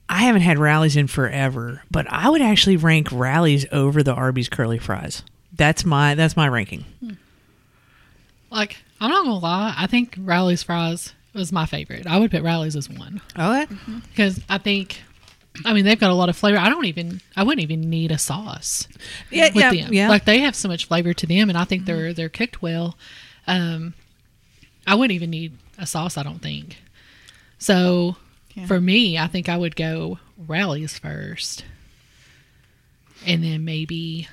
[0.08, 4.48] I haven't had Rally's in forever, but I would actually rank Rally's over the Arby's
[4.48, 5.22] curly fries.
[5.52, 6.84] That's my that's my ranking.
[8.50, 9.74] Like, I'm not gonna lie.
[9.76, 12.06] I think Rally's fries was my favorite.
[12.06, 13.66] I would put Rally's as one Okay.
[14.10, 15.00] because I think,
[15.64, 16.58] I mean, they've got a lot of flavor.
[16.58, 18.86] I don't even, I wouldn't even need a sauce
[19.30, 19.92] Yeah, with yeah, them.
[19.92, 20.08] yeah.
[20.08, 22.96] Like they have so much flavor to them, and I think they're they're cooked well.
[23.46, 23.94] Um,
[24.86, 26.16] I wouldn't even need a sauce.
[26.16, 26.76] I don't think.
[27.58, 28.16] So
[28.54, 28.66] Yeah.
[28.66, 31.64] for me, I think I would go Rally's first,
[33.26, 34.28] and then maybe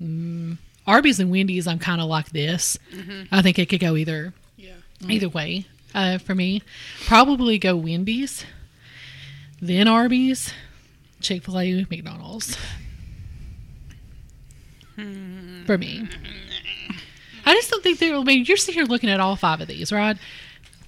[0.00, 0.56] mm,
[0.86, 1.66] Arby's and Wendy's.
[1.66, 2.78] I'm kind of like this.
[3.32, 4.74] I think it could go either Yeah.
[5.08, 6.62] either way uh, for me.
[7.06, 8.44] Probably go Wendy's,
[9.60, 10.52] then Arby's,
[11.20, 12.56] Chick Fil A, McDonald's.
[14.94, 16.08] For me,
[17.46, 18.16] I just don't think they're.
[18.16, 20.16] I mean, you're sitting here looking at all five of these, right?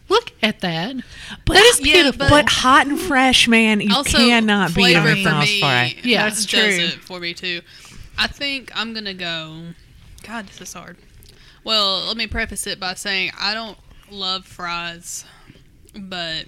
[0.09, 0.97] Look at that.
[1.45, 5.01] But, that is yeah, but- but hot and fresh, man, you also, cannot beat a
[5.03, 5.95] flavor for me, fry.
[6.03, 6.85] Yeah, that's that's does true.
[6.87, 7.61] it for me too.
[8.19, 9.63] I think I'm gonna go.
[10.27, 10.97] God, this is hard.
[11.63, 13.77] Well, let me preface it by saying I don't
[14.11, 15.25] love fries,
[15.95, 16.47] but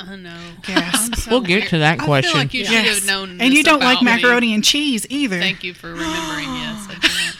[0.00, 0.38] I know.
[0.64, 1.12] Gasp.
[1.12, 1.68] I'm so We'll get weird.
[1.70, 2.38] to that I feel question.
[2.38, 3.40] like you should have known.
[3.40, 4.22] And you don't like about me.
[4.22, 5.38] macaroni and cheese either.
[5.38, 6.54] Thank you for remembering.
[6.54, 7.36] Yes, I do not.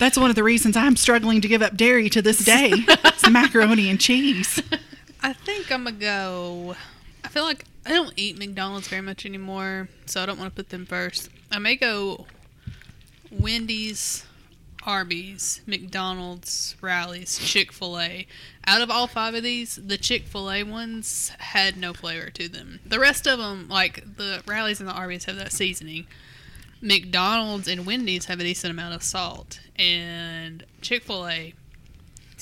[0.00, 2.70] That's one of the reasons I'm struggling to give up dairy to this day.
[2.72, 4.62] it's macaroni and cheese.
[5.22, 6.74] I think I'm gonna go.
[7.22, 10.56] I feel like I don't eat McDonald's very much anymore, so I don't want to
[10.56, 11.28] put them first.
[11.52, 12.24] I may go
[13.30, 14.24] Wendy's,
[14.84, 18.26] Arby's, McDonald's, Rally's, Chick Fil A.
[18.66, 22.48] Out of all five of these, the Chick Fil A ones had no flavor to
[22.48, 22.80] them.
[22.86, 26.06] The rest of them, like the Rally's and the Arby's, have that seasoning.
[26.80, 31.54] McDonald's and Wendy's have a decent amount of salt, and Chick Fil A.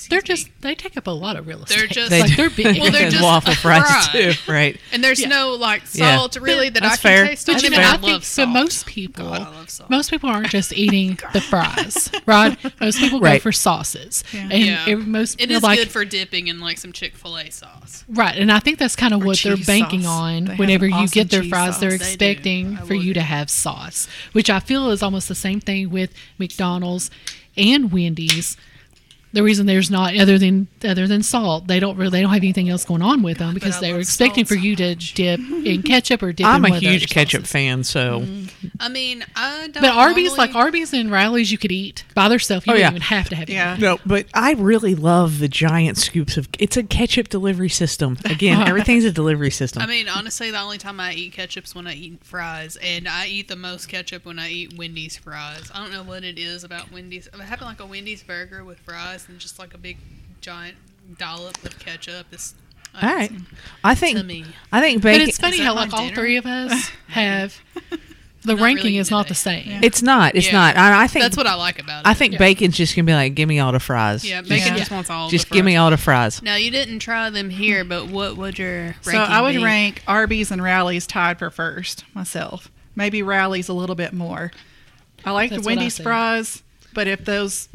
[0.07, 1.77] they're just they take up a lot of real estate.
[1.77, 2.35] They're just- They like do.
[2.35, 2.79] they're big.
[2.81, 4.11] Well, they're just waffle fries fried.
[4.35, 4.77] too, right?
[4.91, 5.27] And there's Yeah.
[5.29, 6.15] no like Yeah.
[6.17, 7.25] salt really that I can fair.
[7.27, 7.47] taste.
[7.47, 9.89] But you know, and I think for most people, God, I love salt.
[9.89, 12.57] most people aren't just eating the fries, right?
[12.79, 14.47] Most people go for sauces, Yeah.
[14.51, 14.85] and Yeah.
[14.87, 17.49] every- most It people is like good for dipping in like some Chick Fil A
[17.49, 18.03] sauce.
[18.07, 18.37] right.
[18.37, 20.11] And I think that's kind of what they're banking sauce.
[20.11, 20.45] on.
[20.45, 21.99] They Whenever an you get their cheese fries, they're sauce.
[21.99, 22.31] They do.
[22.31, 25.59] expecting I for will you to have sauce, which I feel is almost the same
[25.59, 27.09] thing with McDonald's
[27.57, 28.57] and Wendy's.
[29.31, 32.41] The reason there's not other than other than salt, they don't really they don't have
[32.41, 35.83] anything else going on with them because they were expecting for you to dip in
[35.83, 36.45] ketchup or dip.
[36.47, 37.51] In I'm a one huge other ketchup sauces.
[37.51, 38.51] fan, so mm.
[38.79, 39.81] I mean, I don't.
[39.83, 42.65] But Arby's, normally- like Arby's and Rally's, you could eat by themselves.
[42.65, 42.89] You Oh, don't yeah.
[42.89, 43.49] even have to have.
[43.49, 43.71] Yeah.
[43.73, 43.81] anything.
[43.83, 43.99] no.
[44.05, 46.49] But I really love the giant scoops of.
[46.57, 48.17] It's a ketchup delivery system.
[48.25, 48.69] Again, uh-huh.
[48.69, 49.83] everything's a delivery system.
[49.83, 53.27] I mean, honestly, the only time I eat ketchup's when I eat fries, and I
[53.27, 55.69] eat the most ketchup when I eat Wendy's fries.
[55.73, 57.29] I don't know what it is about Wendy's.
[57.31, 59.97] I'm having like a Wendy's burger with fries and just like a big
[60.41, 60.77] giant
[61.17, 62.53] dollop of ketchup is.
[63.01, 63.31] All right,
[63.83, 64.45] I think To me.
[64.71, 65.01] I think bacon.
[65.01, 65.29] But bacon.
[65.29, 67.55] it's funny how my like all three of us have
[68.41, 69.83] the Not ranking really is not the same.
[69.83, 70.33] It's not.
[70.35, 70.53] It's Yeah.
[70.53, 70.75] not.
[70.77, 72.07] I, I think That's what I like about it.
[72.09, 72.39] I think Yeah.
[72.39, 74.25] bacon's just gonna be like, give me all the fries.
[74.25, 74.77] Yeah, bacon Yeah.
[74.77, 75.29] just wants all.
[75.29, 76.41] just the give me all the fries.
[76.41, 79.63] Now you didn't try them here, but what would your ranking So I would be?
[79.63, 82.71] rank Arby's and Rally's tied for first myself.
[82.95, 84.51] Maybe Rally's a little bit more.
[85.23, 86.03] I like That's the Wendy's said.
[86.03, 86.63] fries,
[86.93, 87.69] but if those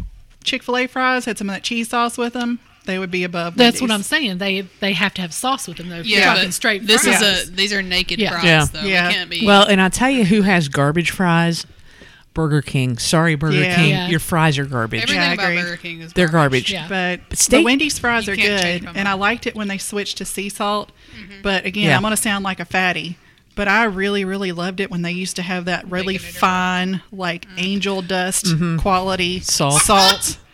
[0.45, 3.25] Chick Fil A fries had some of that cheese sauce with them, they would be
[3.25, 3.57] above.
[3.57, 4.39] That's what I'm saying.
[4.39, 5.97] They they have to have sauce with them though.
[5.97, 6.87] If you're Yeah, talking but straight.
[6.87, 7.23] This fries.
[7.23, 7.51] is a.
[7.53, 8.31] These are naked Yeah.
[8.31, 8.65] fries, Yeah.
[8.73, 8.83] though.
[8.87, 9.09] Yeah.
[9.09, 9.47] It can't be.
[9.47, 11.67] Well, and I tell you who has garbage fries?
[12.35, 12.99] Burger King.
[12.99, 13.77] Sorry, Burger Yeah.
[13.77, 13.91] King.
[13.91, 14.09] Yeah.
[14.09, 15.03] Your fries are garbage.
[15.05, 15.55] everything Yeah, I about.
[15.55, 16.73] Burger King is They're garbage.
[16.73, 16.89] Yeah.
[16.89, 19.79] But, But the steak- Wendy's fries are good, my and I liked it when they
[19.79, 20.91] switched to sea salt.
[21.17, 21.43] Mm-hmm.
[21.43, 21.97] But again, Yeah.
[21.97, 23.19] I'm going to sound like a fatty.
[23.57, 26.35] But I really, really loved it when they used to have that really Bacon in
[26.35, 26.39] it.
[26.39, 28.47] fine, like angel dust
[28.79, 29.83] quality Salt.
[29.83, 30.39] Salt.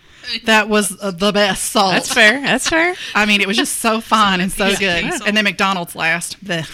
[0.45, 1.93] That was uh, the best salt.
[1.93, 2.41] That's fair.
[2.41, 2.95] That's fair.
[3.17, 4.77] I mean, it was just so fine and so Yeah.
[4.79, 5.05] good.
[5.07, 5.19] Yeah.
[5.27, 6.45] And then McDonald's last.
[6.45, 6.71] Blech.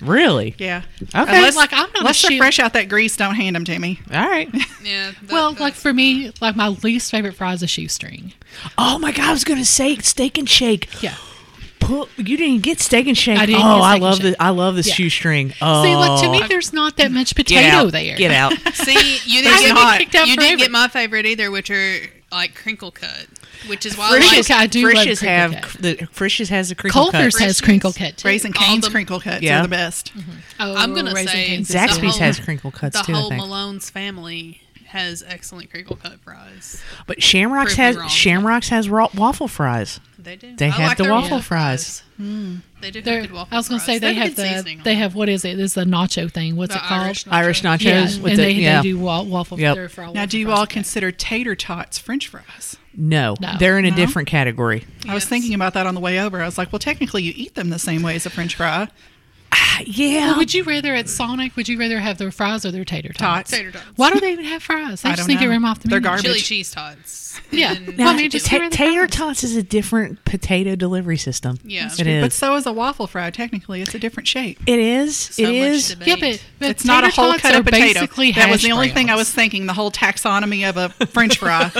[0.00, 0.54] Really?
[0.56, 0.82] Yeah.
[1.02, 1.36] Okay.
[1.36, 4.00] Unless, Like, I'm not unless they're fresh out that grease, don't hand them to me.
[4.10, 4.48] All right.
[4.82, 5.10] Yeah.
[5.22, 8.32] that- Well, like for me, like my least favorite fry is a shoestring.
[8.78, 10.88] Oh my god, I was gonna say steak and shake.
[11.02, 11.16] Yeah.
[11.80, 13.38] Put, you didn't get steak and shake.
[13.38, 14.92] I didn't oh, get I steak and love the I love the Yeah.
[14.94, 15.54] shoestring.
[15.62, 16.48] Oh, See, like to me, oh.
[16.48, 17.92] there's not that much get potato out.
[17.92, 18.16] there.
[18.16, 18.52] Get out.
[18.74, 19.98] See, you didn't, not.
[19.98, 20.56] get, Kicked out you didn't forever.
[20.58, 21.98] get my favorite either, which are
[22.30, 23.26] like crinkle cut,
[23.68, 25.82] which is why Frisch's I like I do love Frisch's crinkle have cut.
[25.82, 27.44] the Frisch's has the crinkle Culver's cut.
[27.46, 28.28] has crinkle cut too.
[28.28, 29.60] Raising Cane's the- crinkle cuts Yeah.
[29.60, 30.12] are the best.
[30.14, 30.30] Mm-hmm.
[30.60, 32.22] Oh, I'm gonna Raising say Cane's Zaxby's so Zaxby's good.
[32.24, 33.12] has crinkle cuts the too.
[33.14, 33.30] I whole.
[33.30, 36.82] Malone's family has excellent crinkle cut fries.
[37.06, 38.12] But Shamrocks Prove has.
[38.12, 40.00] Shamrocks has raw, waffle fries.
[40.28, 40.56] They do.
[40.56, 42.02] They I have like the their waffle fries.
[42.18, 42.56] Hmm.
[42.82, 43.54] They do have They're- good waffle fries.
[43.54, 45.58] I was gonna say they have have the they have what is it?
[45.58, 46.54] It's the nacho thing.
[46.56, 47.02] What's The it called?
[47.02, 47.32] Irish nacho.
[47.32, 48.82] Irish nachos Yeah, with and the they, yeah.
[48.82, 49.58] they do wa- waffle.
[49.58, 49.74] Yep.
[49.74, 52.76] their fry Now, do you all consider tater tots French fries?
[52.94, 53.54] No, No.
[53.58, 53.96] they're in a No?
[53.96, 54.84] different category.
[55.08, 56.42] I was thinking about that on the way over.
[56.42, 58.88] I was like, well, technically, you eat them the same way as a French fry.
[59.86, 60.36] yeah.
[60.36, 61.56] Would you rather at Sonic?
[61.56, 63.18] Would you rather have their fries or their tater tots?
[63.18, 63.50] Tots.
[63.50, 63.84] Tater tots.
[63.96, 65.04] Why do they even have fries?
[65.04, 65.50] I, I just don't think it know.
[65.50, 66.08] ran off the They're menu.
[66.08, 66.24] garbage.
[66.24, 67.40] Chili cheese tots.
[67.50, 67.74] Yeah.
[67.74, 69.62] And- Well, I Now, mean, just ta- get rid of the tater tots is a
[69.62, 71.58] different potato delivery system.
[71.64, 71.86] Yeah.
[71.86, 72.22] it That's is.
[72.24, 73.30] But so is a waffle fry.
[73.30, 74.58] Technically, it's a different shape.
[74.66, 75.16] it is.
[75.16, 76.08] so it much debate.
[76.08, 78.00] Yeah, but, but It's not a whole cut of potato.
[78.34, 79.66] That was the only thing I was thinking.
[79.66, 81.70] The whole taxonomy of a French fry.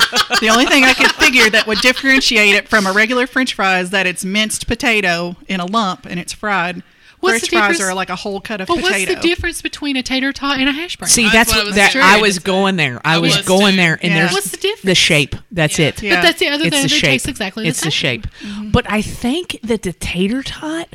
[0.41, 3.81] the only thing I could figure that would differentiate it from a regular French fry
[3.81, 6.83] is that it's minced potato in a lump and it's fried.
[7.21, 9.13] What's French the fries difference- are like a whole cut of But potato.
[9.13, 11.09] what's the difference between a tater tot and a hash brown?
[11.09, 13.01] See, That's that's, what I was that, trying I was going there.
[13.05, 13.77] I, I was was going too.
[13.77, 14.19] there, and Yeah.
[14.21, 14.83] there's What's the difference?
[14.83, 15.35] the shape.
[15.51, 15.87] That's Yeah.
[15.89, 16.03] it.
[16.03, 16.15] Yeah.
[16.17, 16.83] But that's the other It's thing.
[16.85, 17.11] the They shape.
[17.11, 17.87] taste exactly the it's same.
[17.87, 18.27] the shape.
[18.43, 18.71] Mm-hmm.
[18.71, 20.89] But I think that the tater tot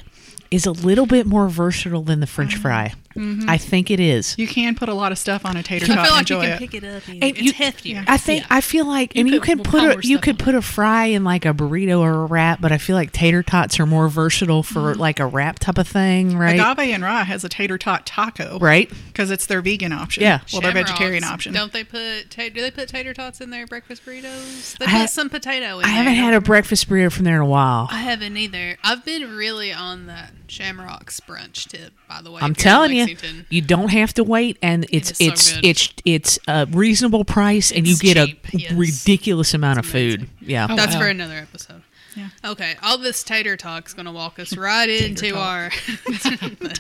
[0.51, 2.61] is a little bit more versatile than the French mm-hmm.
[2.61, 2.93] fry.
[3.15, 3.49] Mm-hmm.
[3.49, 4.35] I think it is.
[4.37, 6.29] you can put a lot of stuff on a tater I tot feel and like
[6.29, 6.59] you can it.
[6.59, 7.07] pick it up.
[7.07, 8.03] And And it's you- heftier.
[8.07, 10.55] I think I feel like, and you put can more put a you could put
[10.55, 13.79] a fry in like a burrito or a wrap, but I feel like tater tots
[13.79, 14.99] are more versatile for mm-hmm.
[14.99, 16.55] like a wrap type of thing, right?
[16.59, 18.91] Agave and Rye has a tater tot taco, Right.
[19.07, 20.23] Because it's their vegan option.
[20.23, 20.39] Yeah.
[20.51, 21.53] well, their Shamrocks, vegetarian option.
[21.53, 22.31] Don't they put?
[22.31, 24.77] Ta- do they put tater tots in their breakfast burritos?
[24.77, 25.95] They I put ha- some potato in I there.
[25.97, 27.87] haven't had a breakfast burrito from there in a while.
[27.91, 28.77] I haven't either.
[28.83, 32.41] I've been really on that Shamrocks brunch tip, by the way.
[32.41, 35.25] I'm if you're in telling you, you don't have to wait, and it's is so
[35.25, 35.65] it's good.
[35.65, 38.71] it's it's a reasonable price, and It's you get cheap, a yes.
[38.73, 40.29] ridiculous amount of It's food.
[40.41, 41.01] Yeah, Oh, That's wow.
[41.01, 41.82] for another episode.
[42.15, 42.29] Yeah.
[42.45, 45.39] Okay, all this tater talk is going to walk us right into talk.
[45.39, 45.63] our.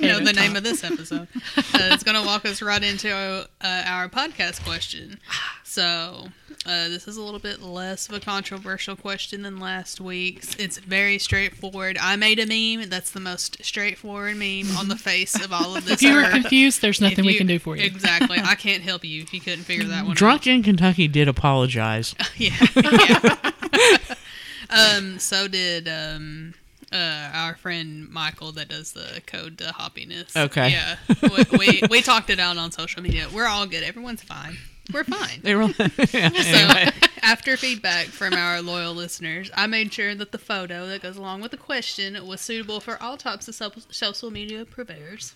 [0.01, 1.27] know the name of this episode.
[1.57, 5.19] Uh, it's going to walk us right into uh, our podcast question.
[5.63, 6.27] So,
[6.65, 10.55] uh, this is a little bit less of a controversial question than last week's.
[10.55, 11.97] It's very straightforward.
[11.99, 12.89] I made a meme.
[12.89, 15.95] That's the most straightforward meme on the face of all of this.
[15.95, 17.83] If you were confused, there's If nothing we can do for you.
[17.83, 18.37] Exactly.
[18.43, 20.17] I can't help you if you couldn't figure that one out.
[20.17, 22.15] Drunk in Kentucky did apologize.
[22.37, 22.55] Yeah.
[22.75, 24.15] yeah.
[24.73, 26.53] Um, so did um,
[26.91, 30.35] uh, our friend Michael that does the code to happiness.
[30.35, 30.69] Okay.
[30.69, 30.97] Yeah.
[31.21, 33.27] We, we, we talked it out on social media.
[33.33, 33.83] We're all good.
[33.83, 34.57] Everyone's fine.
[34.93, 35.39] We're fine.
[35.41, 35.63] They were
[36.11, 36.91] yeah, So, anyway.
[37.21, 41.41] after feedback from our loyal listeners, I made sure that the photo that goes along
[41.41, 45.35] with the question was suitable for all types of social media purveyors.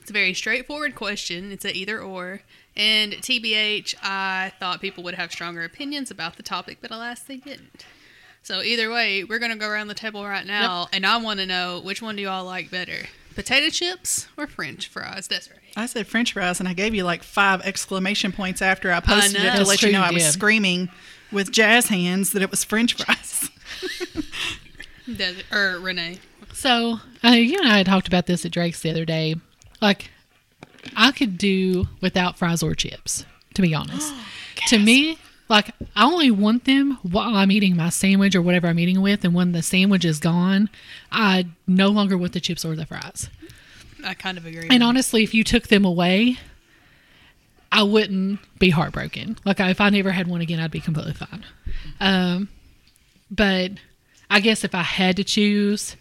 [0.00, 1.50] It's a very straightforward question.
[1.50, 2.42] It's a either or.
[2.76, 7.38] And TBH, I thought people would have stronger opinions about the topic, but alas, they
[7.38, 7.86] didn't.
[8.46, 11.40] So either way, we're going to go around the table right now, and I want
[11.40, 15.26] to know which one do y'all like better, potato chips or French fries?
[15.26, 15.58] That's right.
[15.74, 19.42] I said French fries, and I gave you like five exclamation points after I posted
[19.42, 19.48] know.
[19.48, 20.32] it to That's let true, you know you I was did.
[20.32, 20.90] screaming
[21.32, 23.50] with jazz hands that it was French fries.
[25.12, 26.20] Des- or Renee.
[26.52, 29.34] So, uh, you and I had talked about this at Drake's the other day.
[29.82, 30.12] Like,
[30.96, 33.24] I could do without fries or chips,
[33.54, 34.14] to be honest.
[34.68, 35.18] to me,
[35.48, 39.24] like, I only want them while I'm eating my sandwich or whatever I'm eating with.
[39.24, 40.68] And when the sandwich is gone,
[41.12, 43.28] I no longer want the chips or the fries.
[44.04, 44.68] I kind of agree.
[44.70, 46.38] And honestly, if you took them away,
[47.70, 49.38] I wouldn't be heartbroken.
[49.44, 51.44] Like if I never had one again, I'd be completely fine.
[52.00, 52.48] Um,
[53.30, 53.72] but
[54.30, 55.96] I guess if I had to choose,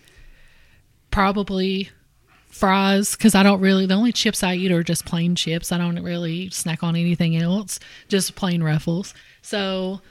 [1.12, 1.90] probably
[2.56, 3.86] fries because I don't really.
[3.86, 5.72] The only chips I eat are just plain chips.
[5.72, 7.80] I don't really snack on anything else.
[8.08, 9.14] Just plain Ruffles.
[9.42, 10.02] So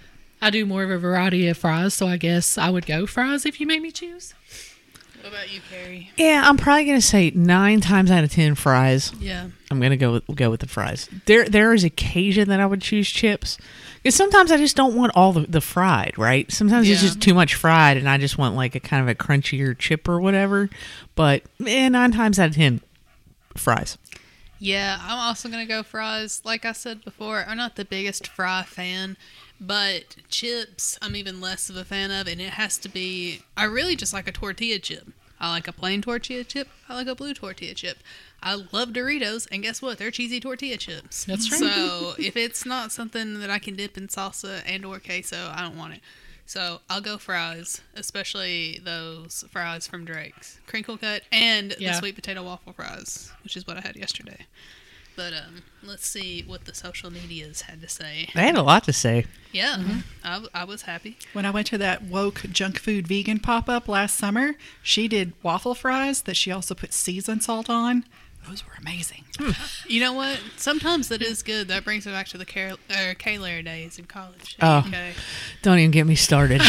[0.43, 1.95] I do more of a variety of fries.
[1.95, 4.35] So I guess I would go fries if you made me choose.
[5.23, 6.11] what about you, Carrie?
[6.17, 9.13] yeah, I'm probably gonna say nine times out of ten fries.
[9.19, 9.49] Yeah.
[9.71, 11.09] I'm gonna go with, go with the fries.
[11.27, 13.59] There there is occasion that I would choose chips
[14.05, 16.17] because sometimes I just don't want all the, the fried.
[16.19, 16.51] Right?
[16.53, 19.15] Sometimes it's just too much fried, and I just want like a kind of a
[19.15, 20.69] crunchier chip or whatever.
[21.17, 22.83] But eh, nine times out of ten,
[23.57, 23.99] fries.
[24.59, 26.43] Yeah, I'm also gonna go fries.
[26.45, 29.17] Like I said before, I'm not the biggest fry fan,
[29.61, 33.41] but chips I'm even less of a fan of, and it has to be.
[33.57, 35.09] I really just like a tortilla chip.
[35.41, 36.69] I like a plain tortilla chip.
[36.89, 37.99] I like a blue tortilla chip.
[38.43, 39.99] I love Doritos, and guess what?
[39.99, 41.25] They're cheesy tortilla chips.
[41.25, 41.59] That's right.
[41.61, 45.63] So if it's not something that I can dip in salsa and or queso, I
[45.63, 46.01] don't want it.
[46.47, 51.93] So I'll go fries, especially those fries from Drake's, crinkle cut, and Yeah.
[51.93, 54.47] the sweet potato waffle fries, which is what I had yesterday.
[55.17, 58.29] But um, let's see what the social medias had to say.
[58.35, 59.27] They had a lot to say.
[59.53, 59.99] Yeah, Mm-hmm.
[60.25, 61.17] I, w- I was happy.
[61.33, 65.33] When I went to that woke junk food vegan pop up last summer, she did
[65.43, 68.05] waffle fries that she also put seasoned salt on.
[68.49, 69.25] Those were amazing.
[69.87, 70.39] You know what?
[70.57, 71.69] Sometimes that is good.
[71.69, 74.57] That brings me back to the er, K-Lair days in college.
[74.61, 74.85] Oh.
[74.87, 75.13] Okay.
[75.63, 76.61] Don't even get me started.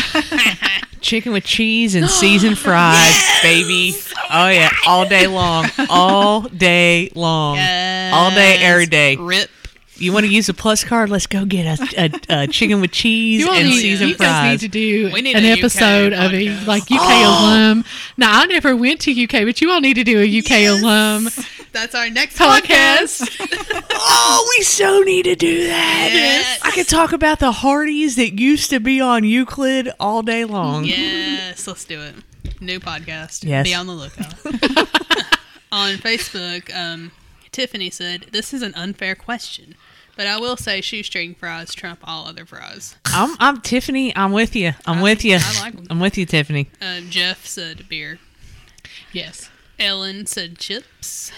[1.02, 3.94] Chicken with cheese and seasoned fries, baby.
[4.32, 9.16] Oh yeah, all day long, all day long, all day, every day.
[9.16, 9.49] Rip.
[9.98, 11.10] You want to use a plus card?
[11.10, 14.52] Let's go get a, a, a chicken with cheese You, and need, seasoned you guys
[14.52, 17.86] need to do We need an episode of a like UK alum.
[18.18, 21.30] Now I never went to UK, but you all need to do a UK alum
[21.76, 23.22] That's our next podcast.
[23.27, 23.85] podcast.
[23.91, 26.10] oh, we so need to do that.
[26.14, 26.60] Yes.
[26.64, 30.85] I could talk about the Hardee's that used to be on Euclid all day long.
[30.85, 32.15] Yes, let's do it.
[32.61, 33.43] New podcast.
[33.43, 33.68] Yes.
[33.68, 34.35] Be on the lookout.
[35.73, 37.11] on Facebook, um,
[37.52, 39.76] Tiffany said, This is an unfair question,
[40.15, 42.95] but I will say shoestring fries trump all other fries.
[43.07, 44.15] I'm, I'm Tiffany.
[44.15, 44.72] I'm with you.
[44.85, 45.39] I'm I- with you.
[45.41, 45.88] I like 'em.
[45.89, 46.69] I'm with you, Tiffany.
[46.81, 48.19] Uh, Jeff said beer.
[49.11, 49.49] yes.
[49.77, 51.34] Ellen said chips.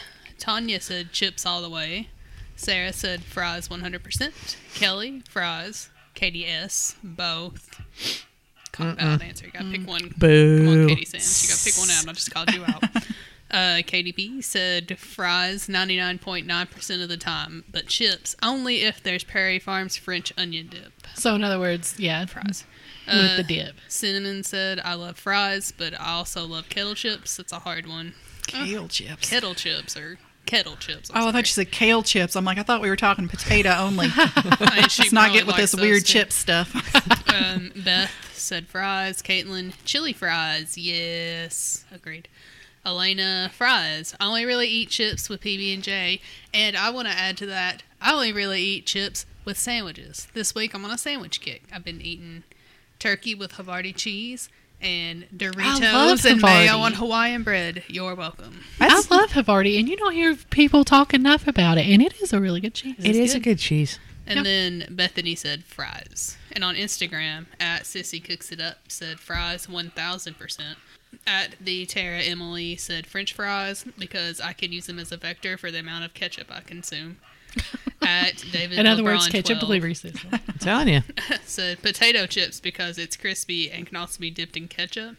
[0.47, 2.07] Tanya said chips all the way.
[2.55, 4.55] Sarah said fries 100%.
[4.73, 5.89] Kelly, fries.
[6.13, 7.81] Katie S, both.
[8.71, 9.45] Cop out answer.
[9.47, 10.09] You gotta pick one.
[10.11, 11.43] Come on, Katie Sands.
[11.43, 12.07] You gotta pick one out.
[12.07, 12.83] I just called you out.
[13.49, 19.57] Uh, Katie B said fries 99.9% of the time, but chips only if there's Prairie
[19.57, 20.91] Farms French onion dip.
[21.15, 22.65] So in other words, yeah, Fries.
[23.07, 23.75] with Uh, the dip.
[23.87, 27.39] Cinnamon said, I love fries, but I also love kettle chips.
[27.39, 28.15] It's a hard one.
[28.47, 29.29] Kale chips.
[29.29, 31.11] Kettle chips or kettle chips.
[31.13, 32.35] I'm Oh, I thought you said kale chips.
[32.35, 34.07] I'm like, I thought we were talking potato only.
[34.59, 36.13] Let's not get with this weird too.
[36.13, 36.73] chip stuff.
[37.37, 39.21] Um, Beth said fries.
[39.21, 40.75] Caitlin, chili fries.
[40.75, 42.27] Yes, agreed.
[42.83, 44.15] Elena, fries.
[44.19, 46.19] I only really eat chips with PB and J,
[46.51, 47.83] and I want to add to that.
[48.01, 50.27] I only really eat chips with sandwiches.
[50.33, 51.63] This week I'm on a sandwich kick.
[51.71, 52.43] I've been eating
[52.97, 54.49] turkey with Havarti cheese
[54.81, 57.83] and Doritos and mayo on Hawaiian bread.
[57.87, 58.61] You're welcome.
[58.79, 62.33] I love Havarti, and you don't hear people talk enough about it, and it is
[62.33, 62.95] a really good cheese.
[62.99, 63.99] It is a good cheese.
[64.25, 64.43] And Yeah.
[64.43, 66.37] then Bethany said fries.
[66.51, 70.77] And on Instagram, at Sissy Cooks It Up said fries 1000%.
[71.25, 75.57] At the Tara Emily said French fries because I can use them as a vector
[75.57, 77.17] for the amount of ketchup I consume.
[78.01, 80.29] At David In other words, ketchup 12 delivery system.
[80.31, 81.01] I'm telling you.
[81.45, 85.15] said potato chips because it's crispy and can also be dipped in ketchup.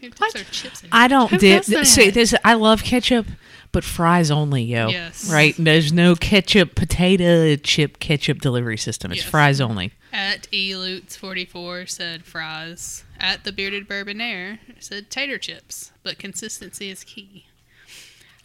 [0.00, 0.34] Who dips What?
[0.34, 1.64] their chips in I don't Who dip.
[1.64, 1.86] does that?
[1.86, 3.26] See, this I love ketchup,
[3.72, 4.88] but fries only, yo.
[4.88, 5.30] Yes.
[5.30, 5.54] Right?
[5.58, 9.10] There's no ketchup potato chip ketchup delivery system.
[9.10, 9.30] It's Yes.
[9.30, 9.92] fries only.
[10.12, 13.04] At elutes44 said fries.
[13.18, 17.46] At the bearded bourbonaire said tater chips, but consistency is key.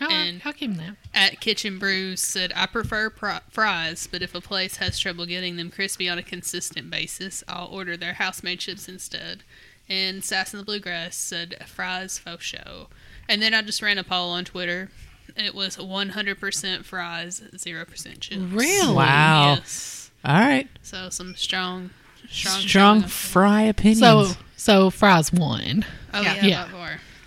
[0.01, 0.95] Oh, And- how came that?
[1.13, 5.57] At Kitchen Brews said, I prefer pro- fries, but if a place has trouble getting
[5.57, 9.43] them crispy on a consistent basis, I'll order their house made chips instead.
[9.87, 12.87] And Sass in the Bluegrass said, fries faux show.
[13.29, 14.89] And then I just ran a poll on Twitter.
[15.37, 18.37] It was 100% fries, 0% chips.
[18.41, 18.93] Really?
[18.95, 19.55] Wow.
[19.55, 20.11] Yes.
[20.25, 20.67] All right.
[20.81, 21.89] So some strong,
[22.29, 23.99] strong, Strong fry opinions.
[23.99, 25.85] So, so fries won.
[26.13, 26.35] Oh, Yeah.
[26.35, 26.67] yeah, Yeah.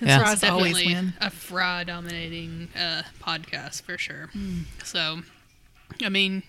[0.06, 0.18] By far.
[0.18, 0.24] Yeah.
[0.36, 1.12] Fries always definitely win.
[1.20, 4.30] a fry dominating uh, podcast for sure.
[4.84, 5.20] So,
[6.02, 6.42] I mean,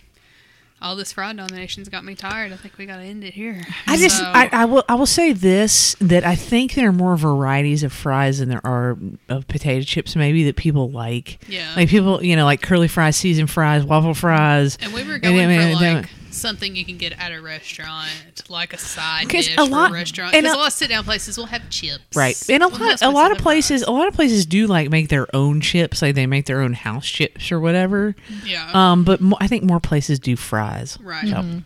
[0.81, 2.51] all this fry domination's got me tired.
[2.51, 3.61] I think we got to end it here.
[3.87, 6.93] I just So- I, I will I will say this that I think there are
[6.93, 8.97] more varieties of fries than there are
[9.29, 11.39] of potato chips maybe that people like.
[11.47, 11.73] Yeah.
[11.75, 14.77] Like people, you know, like curly fries, seasoned fries, waffle fries.
[14.81, 17.31] and we were going I mean, for I don't- like something you can get at
[17.31, 18.09] a restaurant,
[18.49, 20.33] like a side dish a for lot- a restaurant.
[20.33, 22.41] Because a- a lot of sit down places will have chips, Right.
[22.49, 23.87] And a lot a lot of places fries.
[23.87, 26.73] a lot of places do like make their own chips, like they make their own
[26.73, 28.15] house chips or whatever.
[28.45, 28.69] Yeah.
[28.73, 30.97] Um but mo- I think more places do fries.
[31.01, 31.27] right.
[31.27, 31.61] So,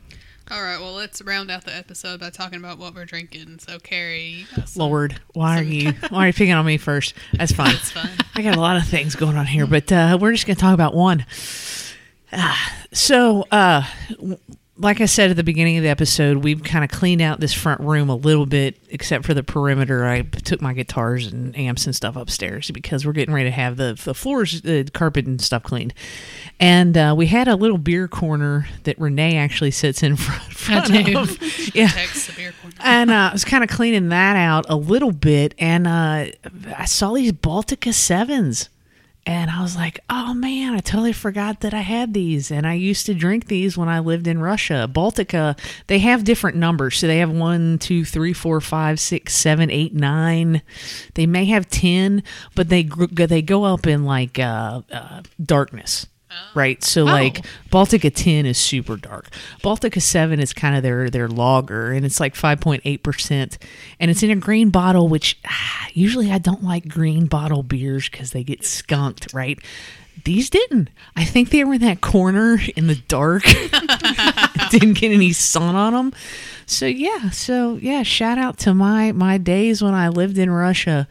[0.52, 0.80] All right.
[0.80, 3.60] Well, let's round out the episode by talking about what we're drinking.
[3.60, 7.14] So, Carrie, you some- Lord, why are you why are you picking on me first?
[7.34, 7.76] That's fine.
[7.76, 8.10] It's fun.
[8.34, 10.62] I got a lot of things going on here, but uh, we're just going to
[10.62, 11.24] talk about one.
[12.92, 13.84] So, uh,
[14.80, 17.54] like I said at the beginning of the episode, we've kind of cleaned out this
[17.54, 20.06] front room a little bit, except for the perimeter.
[20.06, 23.78] I took my guitars and amps and stuff upstairs because we're getting ready to have
[23.78, 25.94] the, the floors, the carpet and stuff cleaned.
[26.60, 30.88] And uh, we had a little beer corner that Renee actually sits in front, front
[30.88, 31.20] do.
[31.20, 31.38] of.
[31.76, 31.90] Yeah.
[31.90, 32.76] Text the beer corner.
[32.80, 36.26] And uh, I was kind of cleaning that out a little bit, and uh,
[36.76, 38.70] I saw these Baltika sevens,
[39.30, 42.74] and I was like, "Oh man, I totally forgot that I had these." And I
[42.74, 44.90] used to drink these when I lived in Russia.
[44.92, 49.70] Baltika, they have different numbers, so they have one, two, three, four, five, six, seven,
[49.70, 50.64] eight, nine.
[51.14, 52.24] They may have ten,
[52.56, 56.08] but they they go up in like uh, uh, darkness.
[56.54, 59.30] Right, so like Baltika 10 is super dark.
[59.64, 63.58] Baltika 7 is kind of their their lager, and it's like 5.8 percent,
[64.00, 65.08] and it's in a green bottle.
[65.08, 69.34] Which ah, usually I don't like green bottle beers because they get skunked.
[69.34, 69.60] Right,
[70.24, 70.90] these didn't.
[71.16, 73.44] I think they were in that corner in the dark.
[74.72, 76.14] didn't get any sun on them.
[76.66, 81.08] So yeah, so yeah, shout out to my my days when I lived in Russia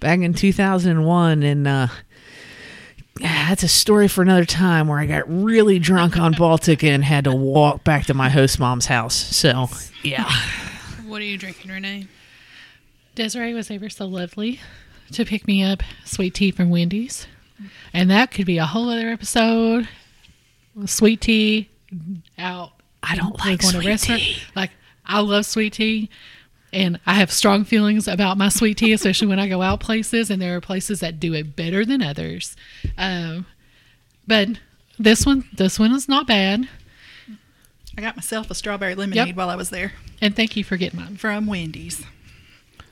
[0.00, 1.88] back in 2001 and uh
[3.52, 7.24] that's a story for another time where I got really drunk on Baltic and had
[7.24, 9.14] to walk back to my host mom's house.
[9.14, 9.68] So,
[10.02, 10.30] yeah.
[11.06, 12.06] What are you drinking, Renee?
[13.14, 14.60] Desiree was ever so lovely
[15.12, 17.26] to pick me up sweet tea from Wendy's.
[17.92, 19.88] And that could be a whole other episode.
[20.86, 21.68] Sweet tea
[22.38, 22.72] out.
[23.02, 24.36] I don't like going to sweet tea.
[24.56, 24.70] Like
[25.04, 26.08] I love sweet tea.
[26.72, 30.30] And I have strong feelings about my sweet tea, especially when I go out places,
[30.30, 32.56] and there are places that do it better than others.
[32.96, 33.44] Um,
[34.26, 34.48] but
[34.98, 36.68] this one, this one is not bad.
[37.96, 39.36] I got myself a strawberry lemonade Yep.
[39.36, 39.92] while I was there
[40.22, 41.16] And thank you for getting mine.
[41.16, 42.02] from Wendy's.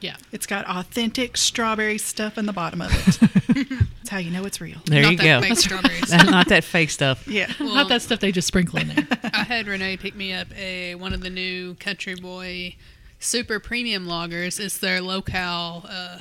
[0.01, 3.79] Yeah, It's got authentic strawberry stuff in the bottom of it.
[3.99, 4.79] That's how you know it's real.
[4.87, 5.41] There Not you that go.
[5.49, 6.11] fake strawberries.
[6.11, 7.27] Not that fake stuff.
[7.29, 7.53] Yeah.
[7.61, 9.07] Well, not that stuff they just sprinkle in there.
[9.35, 12.77] I had Renee pick me up a one of the new Country Boy
[13.21, 14.59] Super Premium Lagers.
[14.59, 16.21] It's their low cal uh,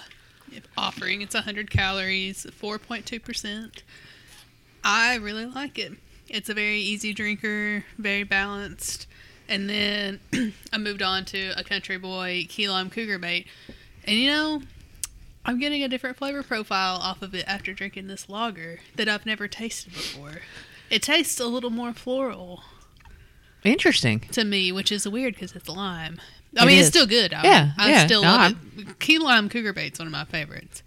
[0.77, 1.21] offering.
[1.21, 3.83] It's 100 calories, 4.2 percent.
[4.83, 5.93] I really like it.
[6.27, 9.07] It's a very easy drinker, very balanced.
[9.47, 10.19] And then
[10.73, 13.47] I moved on to a Country Boy Key Lime Cougar Bait,
[14.05, 14.61] and you know.
[15.45, 19.25] I'm getting a different flavor profile off of it after drinking this lager that I've
[19.25, 20.41] never tasted before.
[20.91, 22.61] It tastes a little more floral
[23.63, 24.19] Interesting.
[24.31, 26.19] to me, which is weird because it's lime.
[26.57, 26.87] I It mean, is.
[26.87, 27.33] it's still good.
[27.33, 28.99] I, Yeah, I yeah, still no, love it.
[28.99, 30.83] Key lime cougar bait's one of my favorites,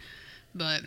[0.55, 0.83] but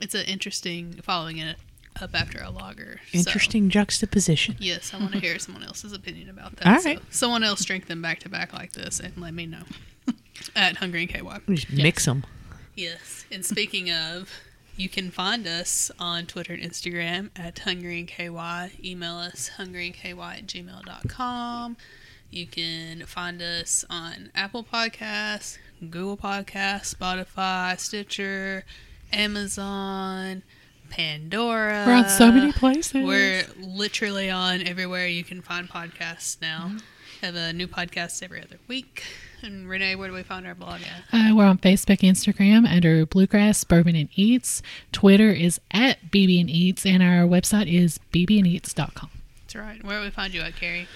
[0.00, 1.56] it's an interesting following it
[2.00, 3.00] up after a.
[3.12, 4.56] So, Interesting juxtaposition.
[4.58, 6.66] yes, I want to hear someone else's opinion about that.
[6.66, 9.62] All So someone else drink them back to back like this and let me know
[10.56, 11.54] at Hungry and KY.
[11.54, 12.24] Just mix them.
[12.74, 13.26] Yes.
[13.30, 14.30] And speaking of,
[14.76, 18.78] you can find us on Twitter and Instagram at Hungry and KY.
[18.88, 21.76] Email us hungryandky at gmail.com.
[22.32, 28.64] You can find us on Apple Podcasts, Google Podcasts, Spotify, Stitcher,
[29.12, 30.42] Amazon,
[30.88, 31.84] Pandora.
[31.86, 32.94] We're on so many places.
[32.94, 36.76] We're literally on everywhere you can find podcasts now.
[37.20, 39.02] Have a new podcast every other week.
[39.42, 41.02] And Renee, where do we find our blog at?
[41.12, 44.62] Uh, we're on Facebook, Instagram under Bluegrass Bourbon and Eats.
[44.90, 49.10] Twitter is at BB and Eats, and our website is bbyandeats.com.
[49.42, 49.84] That's right.
[49.84, 50.88] Where do we find you at, Carrie?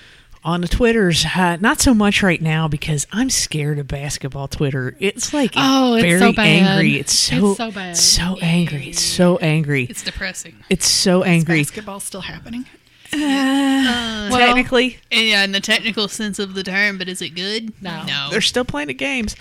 [0.46, 4.96] On the Twitters, uh, not so much right now because I'm scared of basketball Twitter.
[5.00, 6.46] It's like Oh, it's very so bad.
[6.46, 7.00] angry.
[7.00, 7.96] It's so It's so bad.
[7.96, 8.90] so angry.
[8.90, 9.88] It's so angry.
[9.90, 10.54] It's depressing.
[10.70, 11.58] It's so angry.
[11.62, 12.64] Basketball still happening.
[13.12, 17.72] Well, Technically, yeah, in the technical sense of the term, but is it good?
[17.82, 18.04] No.
[18.04, 18.28] no.
[18.30, 19.34] they're still playing the games.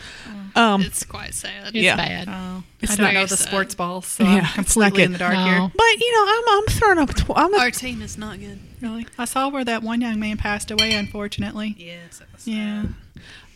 [0.55, 1.67] Um, it's quite sad.
[1.67, 1.97] It's Yeah.
[1.97, 2.29] bad.
[2.29, 3.47] Oh, It's I don't not- know the sad.
[3.47, 5.43] sports ball, so Yeah, I'm it's completely in the dark No.
[5.45, 5.71] here.
[5.75, 7.13] but you know, I'm I'm throwing up.
[7.15, 8.59] Tw- I'm a, Our team is not good.
[8.85, 10.93] Really, I saw where that one young man passed away.
[10.93, 12.21] Unfortunately, Yes.
[12.45, 12.93] yeah, sad.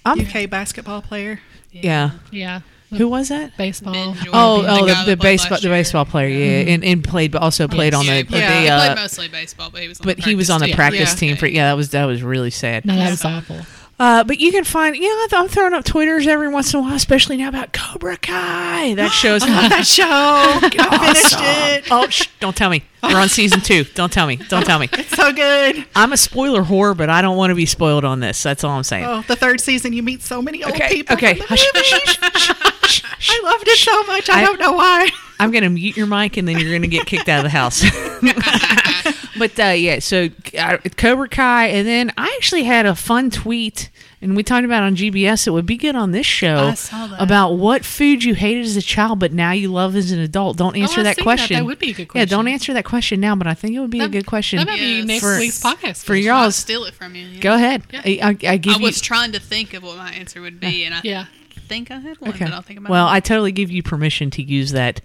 [0.06, 1.40] I'm UK basketball player.
[1.72, 2.12] yeah.
[2.32, 2.62] Yeah.
[2.98, 3.56] Who was that?
[3.56, 3.94] Baseball.
[3.94, 7.32] Ben Oh, the oh, guy the, the baseball, the baseball player, yeah, and, and played,
[7.32, 9.82] but also played on yeah, the, Yeah, played, the he uh, played mostly baseball, but
[9.84, 10.76] he was on but the he was on the team.
[10.76, 11.20] practice Yeah.
[11.20, 11.68] team for yeah.
[11.68, 12.86] That was that was really sad.
[12.86, 13.60] No, that was awful.
[14.00, 16.84] Uh, but you can find, you know, I'm throwing up Twitters every once in a
[16.84, 18.96] while, especially now about Cobra Kai.
[18.96, 20.06] That show's that show.
[20.08, 21.92] I finished it.
[21.92, 22.84] Oh, shh, don't tell me.
[23.04, 23.84] We're on season two.
[23.84, 24.38] Don't tell me.
[24.38, 24.88] Don't tell me.
[25.00, 25.86] It's so good.
[25.96, 28.42] I'm a spoiler whore, but I don't want to be spoiled on this.
[28.44, 29.06] That's all I'm saying.
[29.06, 30.90] Oh, the third season, you meet so many old okay.
[30.90, 31.16] people.
[31.16, 31.36] Okay.
[31.36, 32.18] from the.
[32.22, 34.30] I loved it so much.
[34.30, 35.10] I, I- don't know why.
[35.42, 37.82] I'm gonna mute your mic and then you're gonna get kicked out of the house.
[39.40, 43.90] but uh, yeah, so uh, Cobra Kai, and then I actually had a fun tweet,
[44.22, 45.48] and we talked about it on GBS.
[45.48, 47.22] It would be good on this show I saw that.
[47.22, 50.58] about what food you hated as a child, but now you love as an adult.
[50.58, 51.38] Don't answer I've that seen that.
[51.38, 51.56] question.
[51.58, 52.28] That would be a good question.
[52.28, 54.58] Yeah, don't answer that question now, but I think it would be a good question.
[54.60, 55.06] That might be Yes.
[55.08, 56.04] next For- week's podcast.
[56.04, 56.36] for y'all.
[56.44, 57.26] I'll steal it from you.
[57.26, 57.40] yeah.
[57.42, 57.84] Go ahead.
[57.92, 58.02] Yeah.
[58.06, 58.84] I, I, I give I you.
[58.84, 61.26] was trying to think of what my answer would be, and I Yeah.
[61.70, 62.46] Think I had one, Okay.
[62.46, 63.12] but I'll think about well, it.
[63.12, 65.00] I totally give you permission to use that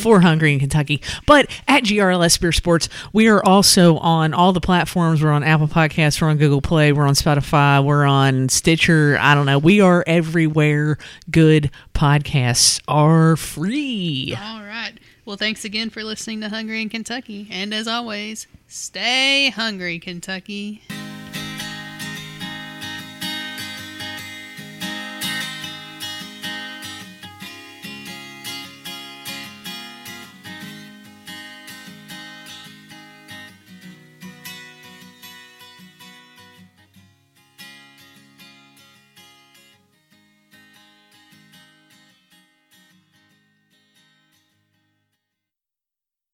[0.00, 1.02] for Hungry in Kentucky.
[1.26, 5.22] But at GRLS Beer Sports, we are also on all the platforms.
[5.22, 9.18] We're on Apple Podcasts, we're on Google Play, we're on Spotify, we're on Stitcher.
[9.20, 9.58] I don't know.
[9.58, 10.96] We are everywhere.
[11.30, 14.36] Good podcasts are free.
[14.40, 14.92] All right.
[15.24, 17.48] Well, thanks again for listening to Hungry in Kentucky.
[17.50, 20.82] And as always, stay hungry, Kentucky.